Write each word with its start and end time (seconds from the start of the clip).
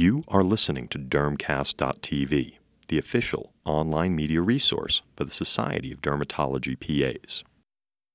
You 0.00 0.24
are 0.28 0.42
listening 0.42 0.88
to 0.88 0.98
Dermcast.tv, 0.98 2.52
the 2.88 2.98
official 2.98 3.52
online 3.66 4.16
media 4.16 4.40
resource 4.40 5.02
for 5.14 5.24
the 5.24 5.30
Society 5.30 5.92
of 5.92 6.00
Dermatology 6.00 6.74
PAs. 6.80 7.44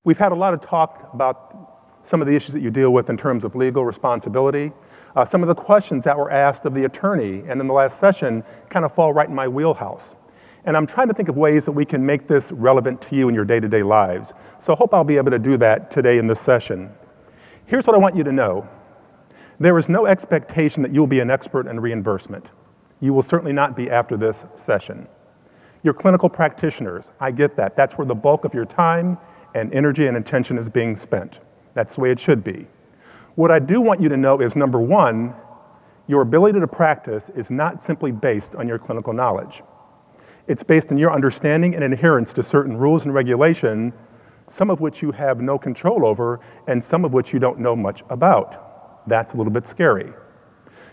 We've 0.03 0.17
had 0.17 0.31
a 0.31 0.35
lot 0.35 0.55
of 0.55 0.61
talk 0.61 1.07
about 1.13 1.99
some 2.01 2.21
of 2.21 2.27
the 2.27 2.35
issues 2.35 2.53
that 2.53 2.61
you 2.61 2.71
deal 2.71 2.91
with 2.91 3.11
in 3.11 3.17
terms 3.17 3.45
of 3.45 3.53
legal 3.53 3.85
responsibility. 3.85 4.71
Uh, 5.15 5.25
some 5.25 5.43
of 5.43 5.47
the 5.47 5.53
questions 5.53 6.03
that 6.05 6.17
were 6.17 6.31
asked 6.31 6.65
of 6.65 6.73
the 6.73 6.85
attorney 6.85 7.43
and 7.47 7.61
in 7.61 7.67
the 7.67 7.73
last 7.75 7.99
session 7.99 8.43
kind 8.69 8.83
of 8.83 8.91
fall 8.91 9.13
right 9.13 9.29
in 9.29 9.35
my 9.35 9.47
wheelhouse. 9.47 10.15
And 10.63 10.75
I'm 10.75 10.87
trying 10.87 11.09
to 11.09 11.13
think 11.13 11.29
of 11.29 11.37
ways 11.37 11.65
that 11.65 11.73
we 11.73 11.85
can 11.85 12.03
make 12.03 12.25
this 12.25 12.51
relevant 12.51 12.99
to 13.03 13.15
you 13.15 13.29
in 13.29 13.35
your 13.35 13.45
day 13.45 13.59
to 13.59 13.67
day 13.67 13.83
lives. 13.83 14.33
So 14.57 14.73
I 14.73 14.75
hope 14.75 14.91
I'll 14.91 15.03
be 15.03 15.17
able 15.17 15.29
to 15.29 15.37
do 15.37 15.55
that 15.57 15.91
today 15.91 16.17
in 16.17 16.25
this 16.25 16.39
session. 16.39 16.89
Here's 17.67 17.85
what 17.85 17.95
I 17.95 17.99
want 17.99 18.15
you 18.15 18.23
to 18.23 18.31
know 18.31 18.67
there 19.59 19.77
is 19.77 19.87
no 19.87 20.05
expectation 20.05 20.83
that 20.83 20.93
you'll 20.93 21.07
be 21.07 21.19
an 21.19 21.29
expert 21.29 21.67
in 21.67 21.79
reimbursement. 21.79 22.51
You 22.99 23.13
will 23.13 23.23
certainly 23.23 23.53
not 23.53 23.75
be 23.75 23.89
after 23.89 24.17
this 24.17 24.45
session. 24.55 25.07
Your 25.83 25.93
clinical 25.93 26.29
practitioners, 26.29 27.11
I 27.19 27.31
get 27.31 27.55
that. 27.55 27.75
That's 27.75 27.97
where 27.97 28.07
the 28.07 28.15
bulk 28.15 28.43
of 28.43 28.53
your 28.53 28.65
time 28.65 29.17
and 29.53 29.73
energy 29.73 30.07
and 30.07 30.17
attention 30.17 30.57
is 30.57 30.69
being 30.69 30.97
spent. 30.97 31.39
That's 31.73 31.95
the 31.95 32.01
way 32.01 32.11
it 32.11 32.19
should 32.19 32.43
be. 32.43 32.67
What 33.35 33.51
I 33.51 33.59
do 33.59 33.81
want 33.81 34.01
you 34.01 34.09
to 34.09 34.17
know 34.17 34.39
is 34.39 34.55
number 34.55 34.79
one, 34.79 35.33
your 36.07 36.21
ability 36.21 36.59
to 36.59 36.67
practice 36.67 37.29
is 37.29 37.51
not 37.51 37.81
simply 37.81 38.11
based 38.11 38.55
on 38.55 38.67
your 38.67 38.77
clinical 38.77 39.13
knowledge. 39.13 39.61
It's 40.47 40.63
based 40.63 40.91
on 40.91 40.97
your 40.97 41.11
understanding 41.11 41.75
and 41.75 41.83
adherence 41.83 42.33
to 42.33 42.43
certain 42.43 42.77
rules 42.77 43.05
and 43.05 43.13
regulation, 43.13 43.93
some 44.47 44.69
of 44.69 44.81
which 44.81 45.01
you 45.01 45.11
have 45.11 45.41
no 45.41 45.57
control 45.57 46.05
over, 46.05 46.39
and 46.67 46.83
some 46.83 47.03
of 47.05 47.13
which 47.13 47.33
you 47.33 47.39
don't 47.39 47.59
know 47.59 47.75
much 47.75 48.03
about. 48.09 48.64
That's 49.07 49.33
a 49.33 49.37
little 49.37 49.51
bit 49.51 49.67
scary. 49.67 50.13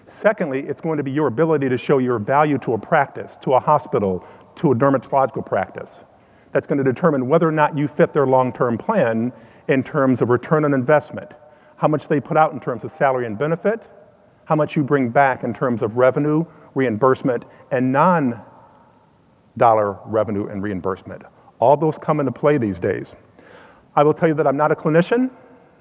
Secondly, 0.06 0.60
it's 0.60 0.80
going 0.80 0.96
to 0.96 1.02
be 1.02 1.10
your 1.10 1.28
ability 1.28 1.68
to 1.68 1.78
show 1.78 1.98
your 1.98 2.18
value 2.18 2.58
to 2.58 2.74
a 2.74 2.78
practice, 2.78 3.36
to 3.38 3.54
a 3.54 3.60
hospital, 3.60 4.26
to 4.56 4.72
a 4.72 4.74
dermatological 4.74 5.46
practice. 5.46 6.04
That's 6.50 6.66
going 6.66 6.78
to 6.78 6.84
determine 6.84 7.28
whether 7.28 7.48
or 7.48 7.52
not 7.52 7.78
you 7.78 7.88
fit 7.88 8.12
their 8.12 8.26
long 8.26 8.52
term 8.52 8.76
plan 8.76 9.32
in 9.68 9.82
terms 9.82 10.20
of 10.20 10.28
return 10.28 10.64
on 10.64 10.74
investment, 10.74 11.32
how 11.76 11.88
much 11.88 12.08
they 12.08 12.20
put 12.20 12.36
out 12.36 12.52
in 12.52 12.60
terms 12.60 12.84
of 12.84 12.90
salary 12.90 13.26
and 13.26 13.38
benefit, 13.38 13.88
how 14.44 14.56
much 14.56 14.76
you 14.76 14.82
bring 14.82 15.08
back 15.08 15.44
in 15.44 15.54
terms 15.54 15.82
of 15.82 15.96
revenue, 15.96 16.44
reimbursement, 16.74 17.44
and 17.70 17.92
non 17.92 18.40
dollar 19.56 19.98
revenue 20.06 20.48
and 20.48 20.62
reimbursement. 20.62 21.22
All 21.58 21.76
those 21.76 21.96
come 21.96 22.20
into 22.20 22.32
play 22.32 22.58
these 22.58 22.80
days. 22.80 23.14
I 23.94 24.02
will 24.02 24.14
tell 24.14 24.28
you 24.28 24.34
that 24.34 24.46
I'm 24.46 24.56
not 24.56 24.72
a 24.72 24.74
clinician, 24.74 25.30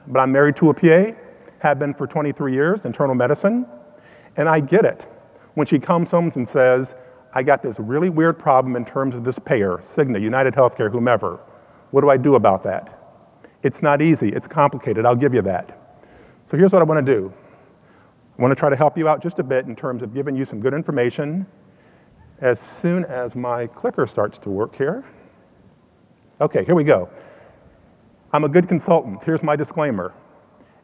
but 0.08 0.20
I'm 0.20 0.32
married 0.32 0.56
to 0.58 0.70
a 0.70 0.74
PA 0.74 1.18
have 1.62 1.78
been 1.78 1.94
for 1.94 2.08
23 2.08 2.54
years, 2.54 2.86
internal 2.86 3.14
medicine, 3.14 3.67
and 4.36 4.50
I 4.50 4.59
get 4.59 4.84
it. 4.84 5.08
When 5.54 5.68
she 5.68 5.78
comes 5.78 6.09
home 6.09 6.31
and 6.36 6.48
says, 6.48 6.95
I 7.34 7.44
got 7.44 7.62
this 7.62 7.80
really 7.80 8.09
weird 8.09 8.40
problem 8.40 8.76
in 8.76 8.84
terms 8.84 9.14
of 9.14 9.23
this 9.23 9.38
payer, 9.38 9.78
Cigna, 9.78 10.20
United 10.20 10.56
Healthcare, 10.56 10.92
whomever. 10.92 11.40
What 11.92 12.02
do 12.02 12.09
I 12.09 12.18
do 12.18 12.36
about 12.36 12.64
that? 12.64 12.98
It's 13.64 13.84
not 13.84 14.02
easy, 14.02 14.30
it's 14.30 14.48
complicated, 14.48 15.06
I'll 15.06 15.16
give 15.16 15.36
you 15.36 15.44
that. 15.44 16.00
So 16.45 16.58
here's 16.58 16.73
what 16.73 16.81
I 16.81 16.86
want 16.86 17.06
to 17.06 17.14
do. 17.14 17.31
I 18.38 18.42
want 18.42 18.52
to 18.52 18.56
try 18.56 18.72
to 18.72 18.75
help 18.75 18.98
you 18.98 19.08
out 19.08 19.22
just 19.22 19.38
a 19.38 19.44
bit 19.44 19.68
in 19.68 19.75
terms 19.75 20.02
of 20.02 20.16
giving 20.16 20.36
you 20.36 20.46
some 20.46 20.59
good 20.59 20.73
information. 20.73 21.46
As 22.40 22.59
soon 22.59 23.06
as 23.06 23.36
my 23.36 23.68
clicker 23.68 24.08
starts 24.08 24.40
to 24.40 24.50
work 24.50 24.75
here. 24.75 25.03
Okay, 26.40 26.66
here 26.66 26.73
we 26.73 26.84
go. 26.84 27.08
I'm 28.34 28.46
a 28.46 28.50
good 28.50 28.68
consultant. 28.68 29.23
Here's 29.23 29.44
my 29.44 29.56
disclaimer. 29.56 30.12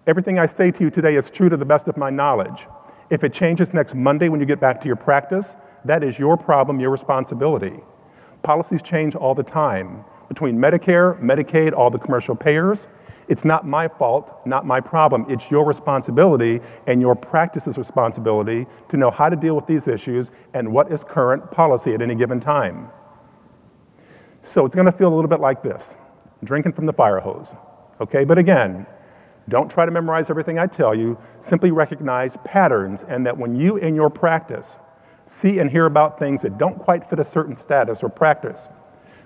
Everything 0.07 0.39
I 0.39 0.45
say 0.45 0.71
to 0.71 0.83
you 0.85 0.89
today 0.89 1.17
is 1.17 1.29
true 1.29 1.49
to 1.49 1.57
the 1.57 1.65
best 1.65 1.89
of 1.89 1.97
my 1.97 2.09
knowledge. 2.09 2.65
If 3.09 3.25
it 3.25 3.33
changes 3.33 3.73
next 3.73 3.93
Monday 3.93 4.29
when 4.29 4.39
you 4.39 4.45
get 4.45 4.61
back 4.61 4.79
to 4.79 4.87
your 4.87 4.95
practice, 4.95 5.57
that 5.83 6.01
is 6.01 6.17
your 6.17 6.37
problem, 6.37 6.79
your 6.79 6.91
responsibility. 6.91 7.81
Policies 8.41 8.81
change 8.81 9.15
all 9.15 9.35
the 9.35 9.43
time 9.43 10.05
between 10.29 10.57
Medicare, 10.57 11.21
Medicaid, 11.21 11.73
all 11.73 11.89
the 11.89 11.99
commercial 11.99 12.37
payers. 12.37 12.87
It's 13.27 13.43
not 13.43 13.67
my 13.67 13.89
fault, 13.89 14.39
not 14.45 14.65
my 14.65 14.79
problem. 14.79 15.25
It's 15.27 15.51
your 15.51 15.65
responsibility 15.65 16.61
and 16.87 17.01
your 17.01 17.13
practice's 17.13 17.77
responsibility 17.77 18.65
to 18.87 18.95
know 18.95 19.11
how 19.11 19.27
to 19.27 19.35
deal 19.35 19.57
with 19.57 19.67
these 19.67 19.89
issues 19.89 20.31
and 20.53 20.71
what 20.71 20.89
is 20.89 21.03
current 21.03 21.51
policy 21.51 21.93
at 21.93 22.01
any 22.01 22.15
given 22.15 22.39
time. 22.39 22.89
So 24.41 24.65
it's 24.65 24.75
going 24.75 24.85
to 24.85 24.93
feel 24.93 25.13
a 25.13 25.15
little 25.15 25.27
bit 25.27 25.41
like 25.41 25.63
this 25.63 25.97
drinking 26.45 26.71
from 26.71 26.85
the 26.85 26.93
fire 26.93 27.19
hose. 27.19 27.53
Okay, 27.99 28.23
but 28.23 28.37
again, 28.37 28.85
don't 29.49 29.71
try 29.71 29.85
to 29.85 29.91
memorize 29.91 30.29
everything 30.29 30.59
I 30.59 30.67
tell 30.67 30.93
you. 30.93 31.17
Simply 31.39 31.71
recognize 31.71 32.37
patterns, 32.43 33.03
and 33.05 33.25
that 33.25 33.37
when 33.37 33.55
you 33.55 33.77
in 33.77 33.95
your 33.95 34.09
practice 34.09 34.79
see 35.25 35.59
and 35.59 35.69
hear 35.69 35.85
about 35.85 36.19
things 36.19 36.41
that 36.41 36.57
don't 36.57 36.77
quite 36.77 37.09
fit 37.09 37.19
a 37.19 37.25
certain 37.25 37.55
status 37.55 38.03
or 38.03 38.09
practice, 38.09 38.69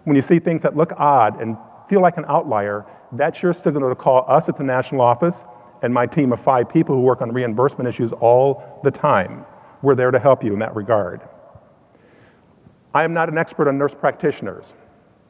when 0.03 0.15
you 0.15 0.21
see 0.21 0.39
things 0.39 0.61
that 0.61 0.75
look 0.75 0.93
odd 0.97 1.39
and 1.41 1.57
feel 1.87 2.01
like 2.01 2.17
an 2.17 2.25
outlier, 2.27 2.85
that's 3.13 3.41
your 3.43 3.53
signal 3.53 3.89
to 3.89 3.95
call 3.95 4.25
us 4.27 4.49
at 4.49 4.55
the 4.55 4.63
national 4.63 5.01
office 5.01 5.45
and 5.81 5.93
my 5.93 6.05
team 6.05 6.31
of 6.31 6.39
five 6.39 6.69
people 6.69 6.95
who 6.95 7.01
work 7.01 7.21
on 7.21 7.31
reimbursement 7.31 7.87
issues 7.87 8.13
all 8.13 8.79
the 8.83 8.91
time. 8.91 9.45
We're 9.81 9.95
there 9.95 10.11
to 10.11 10.19
help 10.19 10.43
you 10.43 10.53
in 10.53 10.59
that 10.59 10.75
regard. 10.75 11.21
I 12.93 13.03
am 13.03 13.13
not 13.13 13.29
an 13.29 13.37
expert 13.37 13.67
on 13.67 13.77
nurse 13.77 13.95
practitioners. 13.95 14.73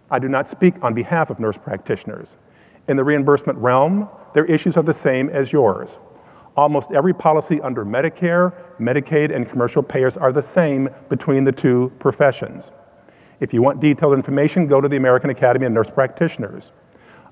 I 0.09 0.19
do 0.19 0.27
not 0.27 0.47
speak 0.47 0.75
on 0.83 0.93
behalf 0.93 1.29
of 1.29 1.39
nurse 1.39 1.57
practitioners. 1.57 2.37
In 2.87 2.97
the 2.97 3.03
reimbursement 3.03 3.57
realm, 3.59 4.09
their 4.33 4.45
issues 4.45 4.77
are 4.77 4.83
the 4.83 4.93
same 4.93 5.29
as 5.29 5.51
yours. 5.51 5.99
Almost 6.57 6.91
every 6.91 7.13
policy 7.13 7.61
under 7.61 7.85
Medicare, 7.85 8.53
Medicaid, 8.79 9.33
and 9.33 9.49
commercial 9.49 9.81
payers 9.81 10.17
are 10.17 10.31
the 10.31 10.41
same 10.41 10.89
between 11.09 11.43
the 11.43 11.51
two 11.51 11.91
professions. 11.99 12.71
If 13.39 13.53
you 13.53 13.61
want 13.61 13.79
detailed 13.79 14.13
information, 14.13 14.67
go 14.67 14.81
to 14.81 14.87
the 14.87 14.97
American 14.97 15.29
Academy 15.29 15.65
of 15.65 15.71
Nurse 15.71 15.89
Practitioners. 15.89 16.73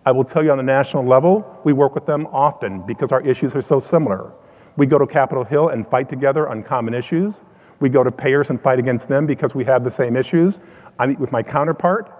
I 0.06 0.12
will 0.12 0.24
tell 0.24 0.44
you 0.44 0.52
on 0.52 0.58
the 0.58 0.64
national 0.64 1.06
level, 1.06 1.60
we 1.66 1.74
work 1.74 1.94
with 1.94 2.06
them 2.06 2.28
often 2.32 2.86
because 2.86 3.12
our 3.12 3.22
issues 3.22 3.54
are 3.56 3.62
so 3.62 3.80
similar. 3.80 4.32
We 4.78 4.86
go 4.86 4.98
to 4.98 5.06
Capitol 5.06 5.44
Hill 5.44 5.70
and 5.70 5.86
fight 5.86 6.08
together 6.08 6.48
on 6.48 6.64
common 6.64 6.94
issues. 6.94 7.42
We 7.82 7.90
go 7.90 8.04
to 8.04 8.12
payers 8.12 8.50
and 8.50 8.60
fight 8.62 8.80
against 8.80 9.10
them 9.10 9.26
because 9.26 9.54
we 9.54 9.66
have 9.66 9.84
the 9.84 9.92
same 9.92 10.16
issues. 10.16 10.62
I 10.98 11.08
meet 11.08 11.20
with 11.20 11.32
my 11.32 11.44
counterpart 11.44 12.12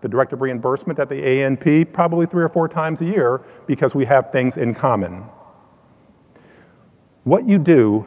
the 0.00 0.08
director 0.08 0.34
of 0.34 0.42
reimbursement 0.42 0.98
at 0.98 1.08
the 1.08 1.16
ANP 1.16 1.92
probably 1.92 2.26
three 2.26 2.42
or 2.42 2.48
four 2.48 2.68
times 2.68 3.00
a 3.00 3.04
year 3.04 3.42
because 3.66 3.94
we 3.94 4.04
have 4.04 4.32
things 4.32 4.56
in 4.56 4.74
common. 4.74 5.24
What 7.24 7.46
you 7.46 7.58
do 7.58 8.06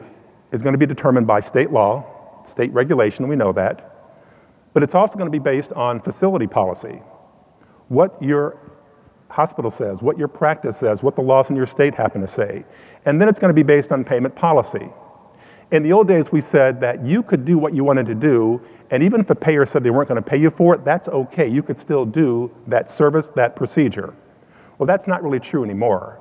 is 0.52 0.62
going 0.62 0.74
to 0.74 0.78
be 0.78 0.86
determined 0.86 1.26
by 1.26 1.40
state 1.40 1.70
law, 1.70 2.42
state 2.46 2.72
regulation, 2.72 3.28
we 3.28 3.36
know 3.36 3.52
that, 3.52 3.90
but 4.72 4.82
it's 4.82 4.94
also 4.94 5.16
going 5.16 5.30
to 5.30 5.38
be 5.38 5.42
based 5.42 5.72
on 5.72 6.00
facility 6.00 6.46
policy. 6.46 7.00
What 7.88 8.20
your 8.20 8.58
hospital 9.28 9.70
says, 9.70 10.02
what 10.02 10.18
your 10.18 10.28
practice 10.28 10.76
says, 10.76 11.02
what 11.02 11.16
the 11.16 11.22
laws 11.22 11.50
in 11.50 11.56
your 11.56 11.66
state 11.66 11.94
happen 11.94 12.20
to 12.20 12.26
say. 12.26 12.64
And 13.04 13.20
then 13.20 13.28
it's 13.28 13.38
going 13.38 13.50
to 13.50 13.54
be 13.54 13.62
based 13.62 13.92
on 13.92 14.04
payment 14.04 14.34
policy. 14.34 14.88
In 15.70 15.82
the 15.82 15.92
old 15.92 16.06
days, 16.08 16.30
we 16.30 16.40
said 16.40 16.80
that 16.82 17.04
you 17.04 17.22
could 17.22 17.44
do 17.44 17.56
what 17.58 17.74
you 17.74 17.84
wanted 17.84 18.06
to 18.06 18.14
do, 18.14 18.60
and 18.90 19.02
even 19.02 19.20
if 19.20 19.30
a 19.30 19.34
payer 19.34 19.64
said 19.64 19.82
they 19.82 19.90
weren't 19.90 20.08
going 20.08 20.22
to 20.22 20.30
pay 20.30 20.36
you 20.36 20.50
for 20.50 20.74
it, 20.74 20.84
that's 20.84 21.08
okay. 21.08 21.48
You 21.48 21.62
could 21.62 21.78
still 21.78 22.04
do 22.04 22.54
that 22.66 22.90
service, 22.90 23.30
that 23.30 23.56
procedure. 23.56 24.14
Well, 24.78 24.86
that's 24.86 25.06
not 25.06 25.22
really 25.22 25.40
true 25.40 25.64
anymore. 25.64 26.20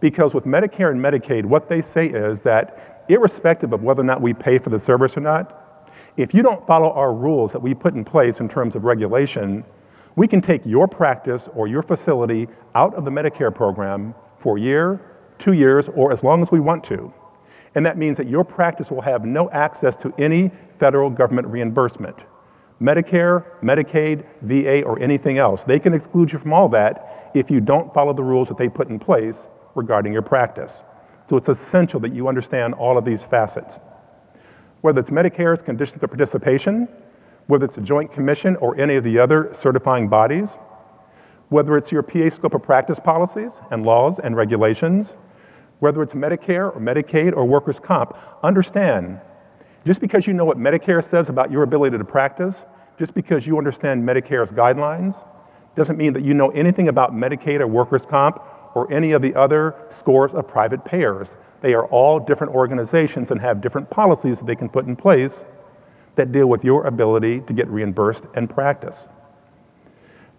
Because 0.00 0.34
with 0.34 0.44
Medicare 0.44 0.90
and 0.90 1.00
Medicaid, 1.00 1.44
what 1.44 1.68
they 1.68 1.80
say 1.80 2.06
is 2.06 2.40
that 2.42 3.04
irrespective 3.08 3.72
of 3.72 3.82
whether 3.82 4.02
or 4.02 4.04
not 4.04 4.20
we 4.20 4.32
pay 4.32 4.58
for 4.58 4.70
the 4.70 4.78
service 4.78 5.16
or 5.16 5.20
not, 5.20 5.90
if 6.16 6.32
you 6.32 6.42
don't 6.42 6.64
follow 6.66 6.90
our 6.92 7.14
rules 7.14 7.52
that 7.52 7.60
we 7.60 7.74
put 7.74 7.94
in 7.94 8.04
place 8.04 8.40
in 8.40 8.48
terms 8.48 8.76
of 8.76 8.84
regulation, 8.84 9.64
we 10.16 10.28
can 10.28 10.40
take 10.40 10.64
your 10.64 10.86
practice 10.86 11.48
or 11.54 11.66
your 11.66 11.82
facility 11.82 12.46
out 12.74 12.94
of 12.94 13.04
the 13.04 13.10
Medicare 13.10 13.52
program 13.52 14.14
for 14.38 14.56
a 14.56 14.60
year, 14.60 15.00
two 15.38 15.54
years, 15.54 15.88
or 15.90 16.12
as 16.12 16.22
long 16.22 16.40
as 16.42 16.52
we 16.52 16.60
want 16.60 16.84
to. 16.84 17.12
And 17.74 17.84
that 17.84 17.98
means 17.98 18.16
that 18.16 18.28
your 18.28 18.44
practice 18.44 18.90
will 18.90 19.00
have 19.00 19.24
no 19.24 19.50
access 19.50 19.96
to 19.96 20.14
any 20.18 20.50
federal 20.78 21.10
government 21.10 21.48
reimbursement. 21.48 22.16
Medicare, 22.80 23.44
Medicaid, 23.62 24.24
VA, 24.42 24.82
or 24.82 24.98
anything 25.00 25.38
else. 25.38 25.64
They 25.64 25.78
can 25.78 25.94
exclude 25.94 26.32
you 26.32 26.38
from 26.38 26.52
all 26.52 26.68
that 26.70 27.30
if 27.34 27.50
you 27.50 27.60
don't 27.60 27.92
follow 27.94 28.12
the 28.12 28.22
rules 28.22 28.48
that 28.48 28.58
they 28.58 28.68
put 28.68 28.88
in 28.88 28.98
place 28.98 29.48
regarding 29.74 30.12
your 30.12 30.22
practice. 30.22 30.82
So 31.24 31.36
it's 31.36 31.48
essential 31.48 32.00
that 32.00 32.12
you 32.12 32.28
understand 32.28 32.74
all 32.74 32.98
of 32.98 33.04
these 33.04 33.24
facets. 33.24 33.80
Whether 34.82 35.00
it's 35.00 35.10
Medicare's 35.10 35.62
conditions 35.62 36.02
of 36.02 36.10
participation, 36.10 36.88
whether 37.46 37.64
it's 37.64 37.78
a 37.78 37.80
joint 37.80 38.12
commission 38.12 38.56
or 38.56 38.78
any 38.78 38.96
of 38.96 39.04
the 39.04 39.18
other 39.18 39.48
certifying 39.52 40.08
bodies, 40.08 40.58
whether 41.48 41.76
it's 41.76 41.92
your 41.92 42.02
PA 42.02 42.28
scope 42.28 42.54
of 42.54 42.62
practice 42.62 42.98
policies 42.98 43.60
and 43.70 43.84
laws 43.84 44.18
and 44.18 44.36
regulations, 44.36 45.16
whether 45.80 46.02
it's 46.02 46.14
Medicare 46.14 46.74
or 46.74 46.80
Medicaid 46.80 47.36
or 47.36 47.44
workers' 47.44 47.80
comp, 47.80 48.16
understand 48.42 49.20
just 49.84 50.00
because 50.00 50.26
you 50.26 50.32
know 50.32 50.44
what 50.44 50.58
Medicare 50.58 51.04
says 51.04 51.28
about 51.28 51.52
your 51.52 51.62
ability 51.62 51.98
to 51.98 52.04
practice, 52.04 52.64
just 52.98 53.12
because 53.14 53.46
you 53.46 53.58
understand 53.58 54.06
Medicare's 54.06 54.50
guidelines, 54.50 55.26
doesn't 55.74 55.98
mean 55.98 56.12
that 56.14 56.24
you 56.24 56.32
know 56.32 56.48
anything 56.50 56.88
about 56.88 57.12
Medicaid 57.12 57.60
or 57.60 57.66
workers' 57.66 58.06
comp 58.06 58.42
or 58.74 58.90
any 58.92 59.12
of 59.12 59.22
the 59.22 59.34
other 59.34 59.74
scores 59.88 60.34
of 60.34 60.48
private 60.48 60.84
payers. 60.84 61.36
They 61.60 61.74
are 61.74 61.86
all 61.86 62.18
different 62.18 62.54
organizations 62.54 63.30
and 63.30 63.40
have 63.40 63.60
different 63.60 63.90
policies 63.90 64.38
that 64.38 64.46
they 64.46 64.56
can 64.56 64.68
put 64.68 64.86
in 64.86 64.96
place 64.96 65.44
that 66.16 66.32
deal 66.32 66.48
with 66.48 66.64
your 66.64 66.86
ability 66.86 67.40
to 67.40 67.52
get 67.52 67.68
reimbursed 67.68 68.26
and 68.34 68.48
practice. 68.48 69.08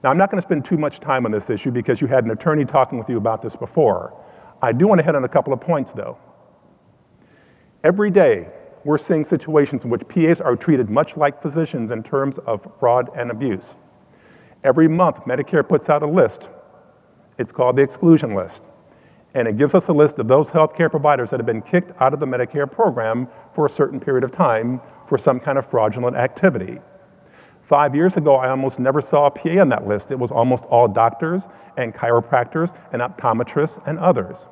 Now, 0.03 0.09
I'm 0.11 0.17
not 0.17 0.29
going 0.29 0.38
to 0.38 0.45
spend 0.45 0.65
too 0.65 0.77
much 0.77 0.99
time 0.99 1.25
on 1.25 1.31
this 1.31 1.49
issue 1.49 1.71
because 1.71 1.99
you 1.99 2.07
had 2.07 2.23
an 2.25 2.31
attorney 2.31 2.65
talking 2.65 2.97
with 2.97 3.09
you 3.09 3.17
about 3.17 3.41
this 3.41 3.55
before. 3.55 4.13
I 4.65 4.71
do 4.71 4.88
want 4.88 4.97
to 4.97 5.06
hit 5.06 5.15
on 5.15 5.23
a 5.23 5.29
couple 5.29 5.53
of 5.53 5.62
points, 5.62 5.94
though. 5.94 6.17
Every 7.83 8.09
day, 8.09 8.50
we're 8.83 8.97
seeing 8.97 9.23
situations 9.23 9.83
in 9.83 9.91
which 9.91 10.07
PAs 10.07 10.41
are 10.41 10.56
treated 10.56 10.89
much 10.89 11.15
like 11.15 11.39
physicians 11.39 11.91
in 11.91 12.01
terms 12.01 12.39
of 12.39 12.67
fraud 12.79 13.12
and 13.15 13.29
abuse. 13.29 13.75
Every 14.63 14.88
month, 14.88 15.17
Medicare 15.25 15.67
puts 15.67 15.88
out 15.88 16.01
a 16.01 16.07
list. 16.07 16.50
It's 17.38 17.51
called 17.51 17.75
the 17.75 17.83
exclusion 17.83 18.33
list. 18.33 18.67
And 19.35 19.47
it 19.47 19.56
gives 19.57 19.75
us 19.75 19.88
a 19.89 19.94
list 19.94 20.17
of 20.17 20.27
those 20.27 20.50
healthcare 20.50 20.89
providers 20.89 21.29
that 21.29 21.39
have 21.39 21.45
been 21.45 21.62
kicked 21.62 21.91
out 22.00 22.15
of 22.15 22.19
the 22.19 22.25
Medicare 22.25 22.69
program 22.71 23.27
for 23.53 23.67
a 23.67 23.69
certain 23.69 24.00
period 24.00 24.23
of 24.23 24.31
time 24.31 24.81
for 25.06 25.19
some 25.19 25.39
kind 25.39 25.59
of 25.59 25.69
fraudulent 25.69 26.15
activity. 26.15 26.79
Five 27.62 27.95
years 27.95 28.17
ago, 28.17 28.33
I 28.33 28.50
almost 28.50 28.79
never 28.79 29.00
saw 29.00 29.27
a 29.27 29.31
PA 29.31 29.62
on 29.62 29.69
that 29.69 29.85
list. 29.85 30.09
It 30.09 30.17
was 30.17 30.31
almost 30.31 30.65
all 30.65 30.88
doctors 30.88 31.47
and 31.77 31.94
chiropractors 31.94 32.75
and 32.94 33.03
optometrists 33.03 33.79
and 33.85 34.00
others. 34.00 34.47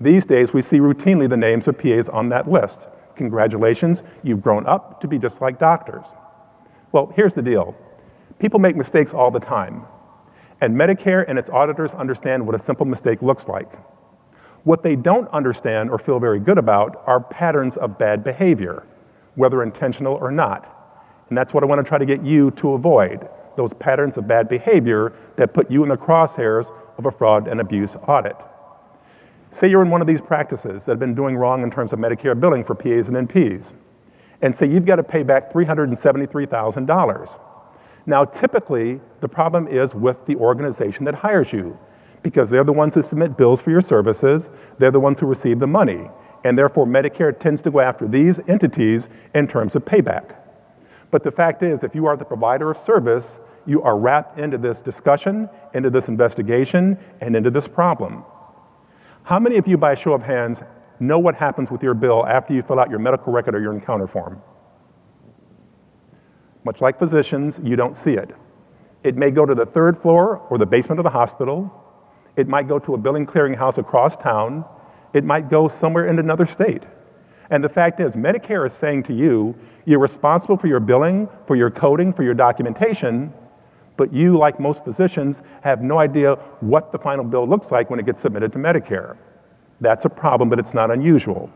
These 0.00 0.26
days, 0.26 0.52
we 0.52 0.62
see 0.62 0.78
routinely 0.78 1.28
the 1.28 1.36
names 1.36 1.66
of 1.66 1.76
PAs 1.76 2.08
on 2.08 2.28
that 2.28 2.48
list. 2.48 2.88
Congratulations, 3.16 4.04
you've 4.22 4.40
grown 4.40 4.64
up 4.66 5.00
to 5.00 5.08
be 5.08 5.18
just 5.18 5.40
like 5.40 5.58
doctors. 5.58 6.14
Well, 6.92 7.12
here's 7.16 7.34
the 7.34 7.42
deal 7.42 7.74
people 8.38 8.60
make 8.60 8.76
mistakes 8.76 9.12
all 9.12 9.30
the 9.30 9.40
time, 9.40 9.84
and 10.60 10.74
Medicare 10.74 11.24
and 11.26 11.38
its 11.38 11.50
auditors 11.50 11.94
understand 11.94 12.46
what 12.46 12.54
a 12.54 12.58
simple 12.58 12.86
mistake 12.86 13.22
looks 13.22 13.48
like. 13.48 13.74
What 14.62 14.82
they 14.82 14.94
don't 14.94 15.28
understand 15.30 15.90
or 15.90 15.98
feel 15.98 16.20
very 16.20 16.38
good 16.38 16.58
about 16.58 17.02
are 17.06 17.20
patterns 17.20 17.76
of 17.76 17.98
bad 17.98 18.22
behavior, 18.22 18.86
whether 19.34 19.62
intentional 19.62 20.14
or 20.14 20.30
not. 20.30 20.74
And 21.28 21.36
that's 21.36 21.52
what 21.52 21.62
I 21.62 21.66
want 21.66 21.78
to 21.84 21.88
try 21.88 21.98
to 21.98 22.06
get 22.06 22.24
you 22.24 22.50
to 22.52 22.74
avoid 22.74 23.28
those 23.56 23.74
patterns 23.74 24.16
of 24.16 24.28
bad 24.28 24.48
behavior 24.48 25.12
that 25.36 25.52
put 25.52 25.70
you 25.70 25.82
in 25.82 25.88
the 25.88 25.96
crosshairs 25.96 26.72
of 26.96 27.06
a 27.06 27.10
fraud 27.10 27.48
and 27.48 27.60
abuse 27.60 27.96
audit. 28.06 28.36
Say 29.50 29.68
you're 29.68 29.82
in 29.82 29.88
one 29.88 30.02
of 30.02 30.06
these 30.06 30.20
practices 30.20 30.84
that 30.84 30.92
have 30.92 30.98
been 30.98 31.14
doing 31.14 31.36
wrong 31.36 31.62
in 31.62 31.70
terms 31.70 31.94
of 31.94 31.98
Medicare 31.98 32.38
billing 32.38 32.62
for 32.64 32.74
PAs 32.74 33.08
and 33.08 33.28
NPs, 33.28 33.72
and 34.42 34.54
say 34.54 34.66
you've 34.66 34.84
got 34.84 34.96
to 34.96 35.02
pay 35.02 35.22
back 35.22 35.50
$373,000. 35.50 37.40
Now, 38.04 38.24
typically, 38.24 39.00
the 39.20 39.28
problem 39.28 39.66
is 39.66 39.94
with 39.94 40.26
the 40.26 40.36
organization 40.36 41.04
that 41.06 41.14
hires 41.14 41.52
you, 41.52 41.78
because 42.22 42.50
they're 42.50 42.64
the 42.64 42.72
ones 42.72 42.94
who 42.94 43.02
submit 43.02 43.38
bills 43.38 43.62
for 43.62 43.70
your 43.70 43.80
services, 43.80 44.50
they're 44.78 44.90
the 44.90 45.00
ones 45.00 45.18
who 45.18 45.26
receive 45.26 45.58
the 45.58 45.66
money, 45.66 46.10
and 46.44 46.58
therefore 46.58 46.86
Medicare 46.86 47.36
tends 47.38 47.62
to 47.62 47.70
go 47.70 47.80
after 47.80 48.06
these 48.06 48.40
entities 48.48 49.08
in 49.34 49.46
terms 49.46 49.74
of 49.76 49.84
payback. 49.84 50.36
But 51.10 51.22
the 51.22 51.30
fact 51.30 51.62
is, 51.62 51.84
if 51.84 51.94
you 51.94 52.06
are 52.06 52.18
the 52.18 52.24
provider 52.24 52.70
of 52.70 52.76
service, 52.76 53.40
you 53.64 53.82
are 53.82 53.98
wrapped 53.98 54.38
into 54.38 54.58
this 54.58 54.82
discussion, 54.82 55.48
into 55.72 55.88
this 55.88 56.08
investigation, 56.08 56.98
and 57.22 57.34
into 57.34 57.50
this 57.50 57.66
problem. 57.66 58.24
How 59.28 59.38
many 59.38 59.58
of 59.58 59.68
you, 59.68 59.76
by 59.76 59.92
a 59.92 59.96
show 59.96 60.14
of 60.14 60.22
hands, 60.22 60.62
know 61.00 61.18
what 61.18 61.34
happens 61.34 61.70
with 61.70 61.82
your 61.82 61.92
bill 61.92 62.26
after 62.26 62.54
you 62.54 62.62
fill 62.62 62.80
out 62.80 62.88
your 62.88 62.98
medical 62.98 63.30
record 63.30 63.54
or 63.54 63.60
your 63.60 63.74
encounter 63.74 64.06
form? 64.06 64.40
Much 66.64 66.80
like 66.80 66.98
physicians, 66.98 67.60
you 67.62 67.76
don't 67.76 67.94
see 67.94 68.12
it. 68.12 68.34
It 69.04 69.16
may 69.16 69.30
go 69.30 69.44
to 69.44 69.54
the 69.54 69.66
third 69.66 69.98
floor 69.98 70.38
or 70.48 70.56
the 70.56 70.64
basement 70.64 70.98
of 70.98 71.04
the 71.04 71.10
hospital. 71.10 71.70
It 72.36 72.48
might 72.48 72.68
go 72.68 72.78
to 72.78 72.94
a 72.94 72.96
billing 72.96 73.26
clearinghouse 73.26 73.76
across 73.76 74.16
town. 74.16 74.64
It 75.12 75.24
might 75.24 75.50
go 75.50 75.68
somewhere 75.68 76.06
in 76.06 76.18
another 76.18 76.46
state. 76.46 76.84
And 77.50 77.62
the 77.62 77.68
fact 77.68 78.00
is, 78.00 78.16
Medicare 78.16 78.64
is 78.64 78.72
saying 78.72 79.02
to 79.02 79.12
you, 79.12 79.54
you're 79.84 80.00
responsible 80.00 80.56
for 80.56 80.68
your 80.68 80.80
billing, 80.80 81.28
for 81.46 81.54
your 81.54 81.70
coding, 81.70 82.14
for 82.14 82.22
your 82.22 82.32
documentation, 82.32 83.34
but 83.98 84.14
you, 84.14 84.38
like 84.38 84.58
most 84.58 84.84
physicians, 84.84 85.42
have 85.62 85.82
no 85.82 85.98
idea 85.98 86.36
what 86.60 86.92
the 86.92 86.98
final 86.98 87.24
bill 87.24 87.46
looks 87.46 87.70
like 87.70 87.90
when 87.90 88.00
it 88.00 88.06
gets 88.06 88.22
submitted 88.22 88.52
to 88.52 88.58
Medicare. 88.58 89.18
That's 89.82 90.06
a 90.06 90.08
problem, 90.08 90.48
but 90.48 90.58
it's 90.58 90.72
not 90.72 90.90
unusual, 90.90 91.50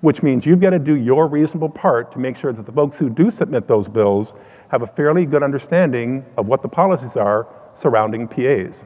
which 0.00 0.22
means 0.22 0.44
you've 0.44 0.60
got 0.60 0.70
to 0.70 0.78
do 0.80 0.98
your 0.98 1.28
reasonable 1.28 1.70
part 1.70 2.12
to 2.12 2.18
make 2.18 2.36
sure 2.36 2.52
that 2.52 2.66
the 2.66 2.72
folks 2.72 2.98
who 2.98 3.08
do 3.08 3.30
submit 3.30 3.68
those 3.68 3.88
bills 3.88 4.34
have 4.68 4.82
a 4.82 4.86
fairly 4.86 5.24
good 5.24 5.44
understanding 5.44 6.26
of 6.36 6.46
what 6.46 6.60
the 6.60 6.68
policies 6.68 7.16
are 7.16 7.46
surrounding 7.74 8.26
PAs. 8.26 8.84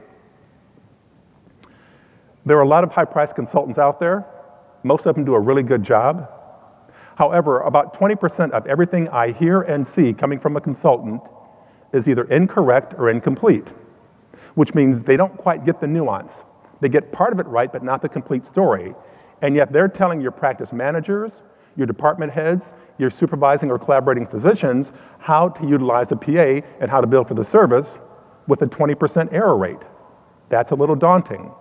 There 2.45 2.57
are 2.57 2.63
a 2.63 2.67
lot 2.67 2.83
of 2.83 2.91
high 2.91 3.05
priced 3.05 3.35
consultants 3.35 3.79
out 3.79 3.99
there. 3.99 4.25
Most 4.83 5.05
of 5.07 5.15
them 5.15 5.25
do 5.25 5.33
a 5.33 5.39
really 5.39 5.63
good 5.63 5.83
job. 5.83 6.31
However, 7.15 7.61
about 7.61 7.93
20% 7.93 8.51
of 8.51 8.65
everything 8.67 9.09
I 9.09 9.31
hear 9.31 9.61
and 9.61 9.85
see 9.85 10.13
coming 10.13 10.39
from 10.39 10.55
a 10.55 10.61
consultant 10.61 11.21
is 11.93 12.07
either 12.07 12.23
incorrect 12.25 12.93
or 12.97 13.09
incomplete, 13.09 13.73
which 14.55 14.73
means 14.73 15.03
they 15.03 15.17
don't 15.17 15.35
quite 15.37 15.65
get 15.65 15.79
the 15.79 15.87
nuance. 15.87 16.43
They 16.79 16.89
get 16.89 17.11
part 17.11 17.33
of 17.33 17.39
it 17.39 17.47
right, 17.47 17.71
but 17.71 17.83
not 17.83 18.01
the 18.01 18.09
complete 18.09 18.45
story. 18.45 18.93
And 19.41 19.55
yet 19.55 19.71
they're 19.71 19.87
telling 19.87 20.21
your 20.21 20.31
practice 20.31 20.73
managers, 20.73 21.43
your 21.75 21.87
department 21.87 22.31
heads, 22.31 22.73
your 22.97 23.09
supervising 23.09 23.71
or 23.71 23.79
collaborating 23.79 24.27
physicians 24.27 24.91
how 25.19 25.49
to 25.49 25.67
utilize 25.67 26.11
a 26.11 26.15
PA 26.15 26.65
and 26.79 26.89
how 26.89 27.01
to 27.01 27.07
bill 27.07 27.23
for 27.23 27.33
the 27.33 27.43
service 27.43 27.99
with 28.47 28.61
a 28.61 28.67
20% 28.67 29.31
error 29.31 29.57
rate. 29.57 29.81
That's 30.49 30.71
a 30.71 30.75
little 30.75 30.95
daunting. 30.95 31.51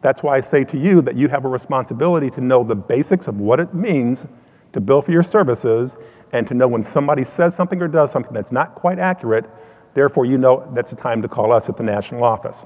That's 0.00 0.22
why 0.22 0.36
I 0.36 0.40
say 0.40 0.64
to 0.64 0.78
you 0.78 1.00
that 1.02 1.16
you 1.16 1.28
have 1.28 1.44
a 1.44 1.48
responsibility 1.48 2.28
to 2.30 2.40
know 2.40 2.64
the 2.64 2.74
basics 2.76 3.28
of 3.28 3.40
what 3.40 3.60
it 3.60 3.72
means 3.72 4.26
to 4.72 4.80
bill 4.80 5.02
for 5.02 5.12
your 5.12 5.22
services 5.22 5.96
and 6.32 6.46
to 6.46 6.54
know 6.54 6.66
when 6.66 6.82
somebody 6.82 7.24
says 7.24 7.54
something 7.54 7.82
or 7.82 7.88
does 7.88 8.10
something 8.10 8.32
that's 8.32 8.52
not 8.52 8.74
quite 8.74 8.98
accurate, 8.98 9.48
therefore 9.94 10.24
you 10.24 10.38
know 10.38 10.68
that's 10.74 10.90
the 10.90 10.96
time 10.96 11.20
to 11.22 11.28
call 11.28 11.52
us 11.52 11.68
at 11.68 11.76
the 11.76 11.82
national 11.82 12.24
office. 12.24 12.64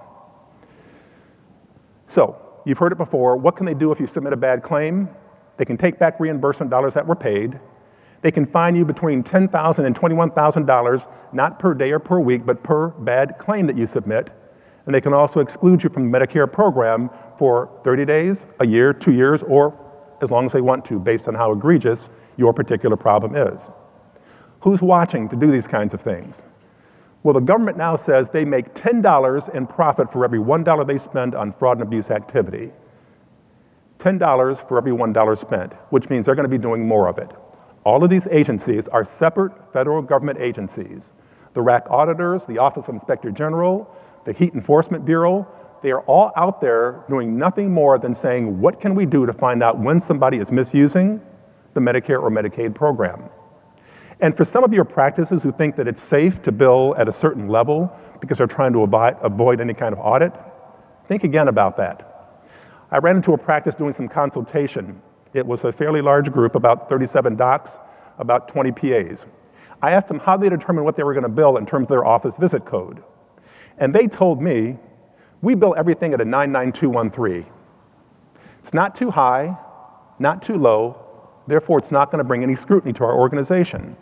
So, 2.08 2.40
you've 2.64 2.78
heard 2.78 2.92
it 2.92 2.98
before. 2.98 3.36
What 3.36 3.56
can 3.56 3.66
they 3.66 3.74
do 3.74 3.90
if 3.90 3.98
you 3.98 4.06
submit 4.06 4.32
a 4.32 4.36
bad 4.36 4.62
claim? 4.62 5.08
They 5.56 5.64
can 5.64 5.76
take 5.76 5.98
back 5.98 6.20
reimbursement 6.20 6.70
dollars 6.70 6.94
that 6.94 7.06
were 7.06 7.16
paid. 7.16 7.58
They 8.22 8.30
can 8.30 8.46
fine 8.46 8.76
you 8.76 8.84
between 8.84 9.22
$10,000 9.22 9.84
and 9.84 9.94
$21,000, 9.94 11.08
not 11.32 11.58
per 11.58 11.74
day 11.74 11.92
or 11.92 11.98
per 11.98 12.18
week, 12.20 12.46
but 12.46 12.62
per 12.62 12.88
bad 12.88 13.38
claim 13.38 13.66
that 13.66 13.76
you 13.76 13.86
submit. 13.86 14.30
And 14.86 14.94
they 14.94 15.00
can 15.00 15.12
also 15.12 15.40
exclude 15.40 15.82
you 15.82 15.90
from 15.90 16.10
the 16.10 16.18
Medicare 16.18 16.50
program 16.50 17.10
for 17.38 17.70
30 17.84 18.04
days, 18.04 18.46
a 18.60 18.66
year, 18.66 18.92
two 18.92 19.12
years, 19.12 19.42
or 19.42 19.78
as 20.22 20.30
long 20.30 20.46
as 20.46 20.52
they 20.52 20.60
want 20.60 20.84
to, 20.86 20.98
based 20.98 21.28
on 21.28 21.34
how 21.34 21.52
egregious 21.52 22.10
your 22.36 22.52
particular 22.52 22.96
problem 22.96 23.34
is. 23.34 23.70
Who's 24.60 24.82
watching 24.82 25.28
to 25.28 25.36
do 25.36 25.50
these 25.50 25.66
kinds 25.66 25.94
of 25.94 26.00
things? 26.00 26.42
Well, 27.22 27.34
the 27.34 27.40
government 27.40 27.76
now 27.76 27.96
says 27.96 28.28
they 28.28 28.44
make 28.44 28.74
$10 28.74 29.54
in 29.54 29.66
profit 29.66 30.12
for 30.12 30.24
every 30.24 30.38
$1 30.38 30.86
they 30.86 30.98
spend 30.98 31.34
on 31.34 31.52
fraud 31.52 31.78
and 31.78 31.86
abuse 31.86 32.10
activity. 32.10 32.72
$10 33.98 34.68
for 34.68 34.78
every 34.78 34.92
$1 34.92 35.38
spent, 35.38 35.72
which 35.90 36.08
means 36.08 36.26
they're 36.26 36.34
going 36.34 36.48
to 36.48 36.48
be 36.48 36.58
doing 36.58 36.86
more 36.86 37.08
of 37.08 37.18
it. 37.18 37.32
All 37.84 38.02
of 38.02 38.10
these 38.10 38.26
agencies 38.28 38.88
are 38.88 39.04
separate 39.04 39.52
federal 39.72 40.02
government 40.02 40.38
agencies. 40.40 41.12
The 41.54 41.62
RAC 41.62 41.86
auditors, 41.88 42.44
the 42.46 42.58
Office 42.58 42.88
of 42.88 42.94
Inspector 42.94 43.30
General, 43.32 43.90
the 44.24 44.32
Heat 44.32 44.54
Enforcement 44.54 45.04
Bureau, 45.04 45.48
they 45.86 45.92
are 45.92 46.02
all 46.08 46.32
out 46.34 46.60
there 46.60 47.04
doing 47.08 47.38
nothing 47.38 47.72
more 47.72 47.96
than 47.96 48.12
saying, 48.12 48.60
what 48.60 48.80
can 48.80 48.96
we 48.96 49.06
do 49.06 49.24
to 49.24 49.32
find 49.32 49.62
out 49.62 49.78
when 49.78 50.00
somebody 50.00 50.38
is 50.38 50.50
misusing 50.50 51.20
the 51.74 51.80
Medicare 51.80 52.20
or 52.20 52.28
Medicaid 52.28 52.74
program? 52.74 53.30
And 54.18 54.36
for 54.36 54.44
some 54.44 54.64
of 54.64 54.72
your 54.72 54.84
practices 54.84 55.44
who 55.44 55.52
think 55.52 55.76
that 55.76 55.86
it's 55.86 56.02
safe 56.02 56.42
to 56.42 56.50
bill 56.50 56.96
at 56.98 57.08
a 57.08 57.12
certain 57.12 57.46
level 57.46 57.96
because 58.20 58.38
they're 58.38 58.48
trying 58.48 58.72
to 58.72 58.82
avoid 58.82 59.60
any 59.60 59.74
kind 59.74 59.92
of 59.92 60.00
audit, 60.00 60.34
think 61.04 61.22
again 61.22 61.46
about 61.46 61.76
that. 61.76 62.42
I 62.90 62.98
ran 62.98 63.14
into 63.14 63.32
a 63.34 63.38
practice 63.38 63.76
doing 63.76 63.92
some 63.92 64.08
consultation. 64.08 65.00
It 65.34 65.46
was 65.46 65.62
a 65.62 65.70
fairly 65.70 66.02
large 66.02 66.32
group, 66.32 66.56
about 66.56 66.88
37 66.88 67.36
docs, 67.36 67.78
about 68.18 68.48
20 68.48 68.72
PAs. 68.72 69.28
I 69.82 69.92
asked 69.92 70.08
them 70.08 70.18
how 70.18 70.36
they 70.36 70.48
determined 70.48 70.84
what 70.84 70.96
they 70.96 71.04
were 71.04 71.14
going 71.14 71.22
to 71.22 71.28
bill 71.28 71.58
in 71.58 71.64
terms 71.64 71.84
of 71.84 71.90
their 71.90 72.04
office 72.04 72.38
visit 72.38 72.64
code. 72.64 73.04
And 73.78 73.94
they 73.94 74.08
told 74.08 74.42
me 74.42 74.78
we 75.46 75.54
bill 75.54 75.76
everything 75.78 76.12
at 76.12 76.20
a 76.20 76.24
99213. 76.24 77.46
It's 78.58 78.74
not 78.74 78.96
too 78.96 79.12
high, 79.12 79.56
not 80.18 80.42
too 80.42 80.56
low, 80.56 81.00
therefore 81.46 81.78
it's 81.78 81.92
not 81.92 82.10
going 82.10 82.18
to 82.18 82.24
bring 82.24 82.42
any 82.42 82.56
scrutiny 82.56 82.92
to 82.94 83.04
our 83.04 83.16
organization. 83.16 83.96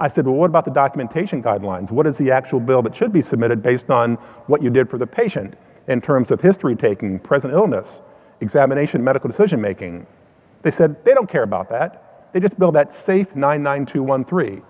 I 0.00 0.08
said, 0.08 0.26
well, 0.26 0.34
what 0.34 0.50
about 0.50 0.64
the 0.64 0.72
documentation 0.72 1.40
guidelines? 1.40 1.92
What 1.92 2.08
is 2.08 2.18
the 2.18 2.32
actual 2.32 2.58
bill 2.58 2.82
that 2.82 2.96
should 2.96 3.12
be 3.12 3.22
submitted 3.22 3.62
based 3.62 3.92
on 3.92 4.16
what 4.48 4.60
you 4.60 4.70
did 4.70 4.90
for 4.90 4.98
the 4.98 5.06
patient 5.06 5.54
in 5.86 6.00
terms 6.00 6.32
of 6.32 6.40
history 6.40 6.74
taking, 6.74 7.20
present 7.20 7.54
illness, 7.54 8.02
examination, 8.40 9.04
medical 9.04 9.28
decision 9.28 9.60
making? 9.60 10.04
They 10.62 10.72
said 10.72 11.04
they 11.04 11.14
don't 11.14 11.28
care 11.28 11.44
about 11.44 11.70
that. 11.70 12.32
They 12.32 12.40
just 12.40 12.58
bill 12.58 12.72
that 12.72 12.92
safe 12.92 13.36
99213. 13.36 14.64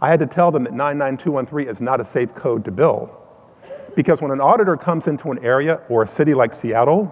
I 0.00 0.08
had 0.08 0.20
to 0.20 0.26
tell 0.26 0.52
them 0.52 0.62
that 0.62 0.74
99213 0.74 1.68
is 1.68 1.82
not 1.82 2.00
a 2.00 2.04
safe 2.04 2.32
code 2.36 2.64
to 2.66 2.70
bill 2.70 3.18
Because 3.94 4.22
when 4.22 4.30
an 4.30 4.40
auditor 4.40 4.76
comes 4.76 5.06
into 5.06 5.30
an 5.30 5.38
area 5.44 5.80
or 5.88 6.02
a 6.02 6.06
city 6.06 6.34
like 6.34 6.52
Seattle, 6.52 7.06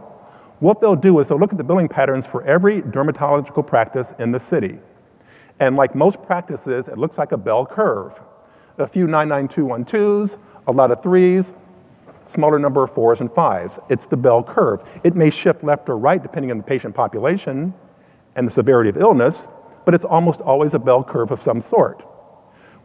what 0.61 0.81
they'll 0.81 0.97
do 0.97 1.19
is 1.19 1.29
they'll 1.29 1.39
look 1.39 1.53
at 1.53 1.59
the 1.59 1.65
billing 1.65 1.89
patterns 1.89 2.27
for 2.27 2.43
every 2.45 2.83
dermatological 2.83 3.67
practice 3.67 4.15
in 4.19 4.31
the 4.31 4.41
city. 4.41 4.79
And 5.59 5.77
like 5.77 5.95
most 5.95 6.23
practices, 6.23 6.89
it 6.89 6.99
looks 6.99 7.19
like 7.19 7.33
a 7.33 7.37
bell 7.37 7.67
curve. 7.67 8.21
A 8.79 8.87
few 8.87 9.07
99212s, 9.07 10.39
a 10.67 10.73
lot 10.73 10.91
of 10.91 11.03
threes, 11.03 11.53
smaller 12.25 12.59
number 12.59 12.83
of 12.85 12.91
fours 12.91 13.21
and 13.21 13.31
fives. 13.33 13.79
It's 13.89 14.07
the 14.07 14.17
bell 14.17 14.43
curve. 14.43 14.83
It 15.05 15.15
may 15.15 15.31
shift 15.31 15.63
left 15.63 15.89
or 15.89 15.99
right 15.99 16.23
depending 16.23 16.51
on 16.51 16.59
the 16.59 16.65
patient 16.65 16.95
population 16.95 17.75
and 18.37 18.47
the 18.47 18.51
severity 18.51 18.89
of 18.89 18.97
illness, 18.97 19.49
but 19.85 19.95
it's 19.95 20.05
almost 20.05 20.41
always 20.41 20.75
a 20.75 20.79
bell 20.79 21.05
curve 21.05 21.31
of 21.31 21.43
some 21.43 21.61
sort. 21.61 22.03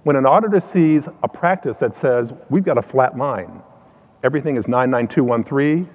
When 0.04 0.16
an 0.16 0.25
auditor 0.25 0.60
sees 0.60 1.08
a 1.24 1.28
practice 1.28 1.80
that 1.80 1.96
says, 1.96 2.34
we've 2.50 2.64
got 2.64 2.78
a 2.78 2.82
flat 2.82 3.18
line, 3.18 3.62
everything 4.25 4.58
is 4.58 4.67
99213, 4.67 5.88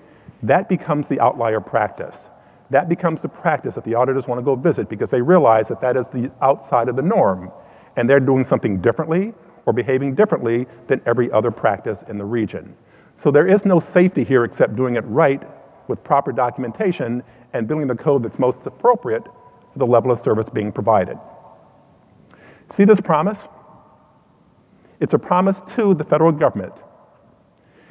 that 0.44 0.68
becomes 0.68 1.08
the 1.08 1.18
outlier 1.20 1.60
practice. 1.60 2.30
That 2.70 2.88
becomes 2.88 3.22
the 3.22 3.28
practice 3.28 3.74
that 3.74 3.82
the 3.82 3.96
auditors 3.96 4.28
want 4.28 4.38
to 4.38 4.44
go 4.44 4.54
visit 4.54 4.88
because 4.88 5.10
they 5.10 5.20
realize 5.20 5.66
that 5.68 5.80
that 5.80 5.96
is 5.96 6.08
the 6.08 6.30
outside 6.40 6.88
of 6.88 6.94
the 6.94 7.02
norm 7.02 7.50
and 7.96 8.08
they're 8.08 8.20
doing 8.20 8.44
something 8.44 8.80
differently 8.80 9.34
or 9.66 9.72
behaving 9.72 10.14
differently 10.14 10.68
than 10.86 11.02
every 11.06 11.30
other 11.32 11.50
practice 11.50 12.04
in 12.04 12.16
the 12.18 12.24
region. 12.24 12.74
So 13.16 13.32
there 13.32 13.48
is 13.48 13.64
no 13.64 13.80
safety 13.80 14.22
here 14.22 14.44
except 14.44 14.76
doing 14.76 14.94
it 14.94 15.04
right 15.06 15.42
with 15.88 16.02
proper 16.04 16.30
documentation 16.30 17.24
and 17.52 17.66
building 17.66 17.88
the 17.88 17.96
code 17.96 18.22
that's 18.22 18.38
most 18.38 18.64
appropriate 18.64 19.24
for 19.24 19.78
the 19.78 19.86
level 19.86 20.12
of 20.12 20.20
service 20.20 20.48
being 20.48 20.70
provided. 20.70 21.18
See 22.68 22.84
this 22.84 23.00
promise? 23.00 23.48
It's 25.00 25.14
a 25.14 25.18
promise 25.18 25.60
to 25.74 25.94
the 25.94 26.04
federal 26.04 26.30
government. 26.30 26.74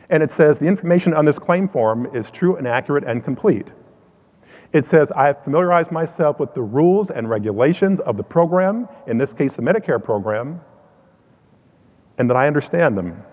And 0.09 0.23
it 0.23 0.31
says 0.31 0.59
the 0.59 0.67
information 0.67 1.13
on 1.13 1.25
this 1.25 1.37
claim 1.37 1.67
form 1.67 2.07
is 2.15 2.31
true 2.31 2.55
and 2.55 2.67
accurate 2.67 3.03
and 3.03 3.23
complete. 3.23 3.71
It 4.73 4.85
says, 4.85 5.11
I 5.11 5.27
have 5.27 5.43
familiarized 5.43 5.91
myself 5.91 6.39
with 6.39 6.53
the 6.53 6.61
rules 6.61 7.09
and 7.09 7.29
regulations 7.29 7.99
of 8.01 8.17
the 8.17 8.23
program, 8.23 8.87
in 9.07 9.17
this 9.17 9.33
case, 9.33 9.55
the 9.55 9.61
Medicare 9.61 10.03
program, 10.03 10.61
and 12.17 12.29
that 12.29 12.37
I 12.37 12.45
understand 12.45 12.97
them. 12.97 13.23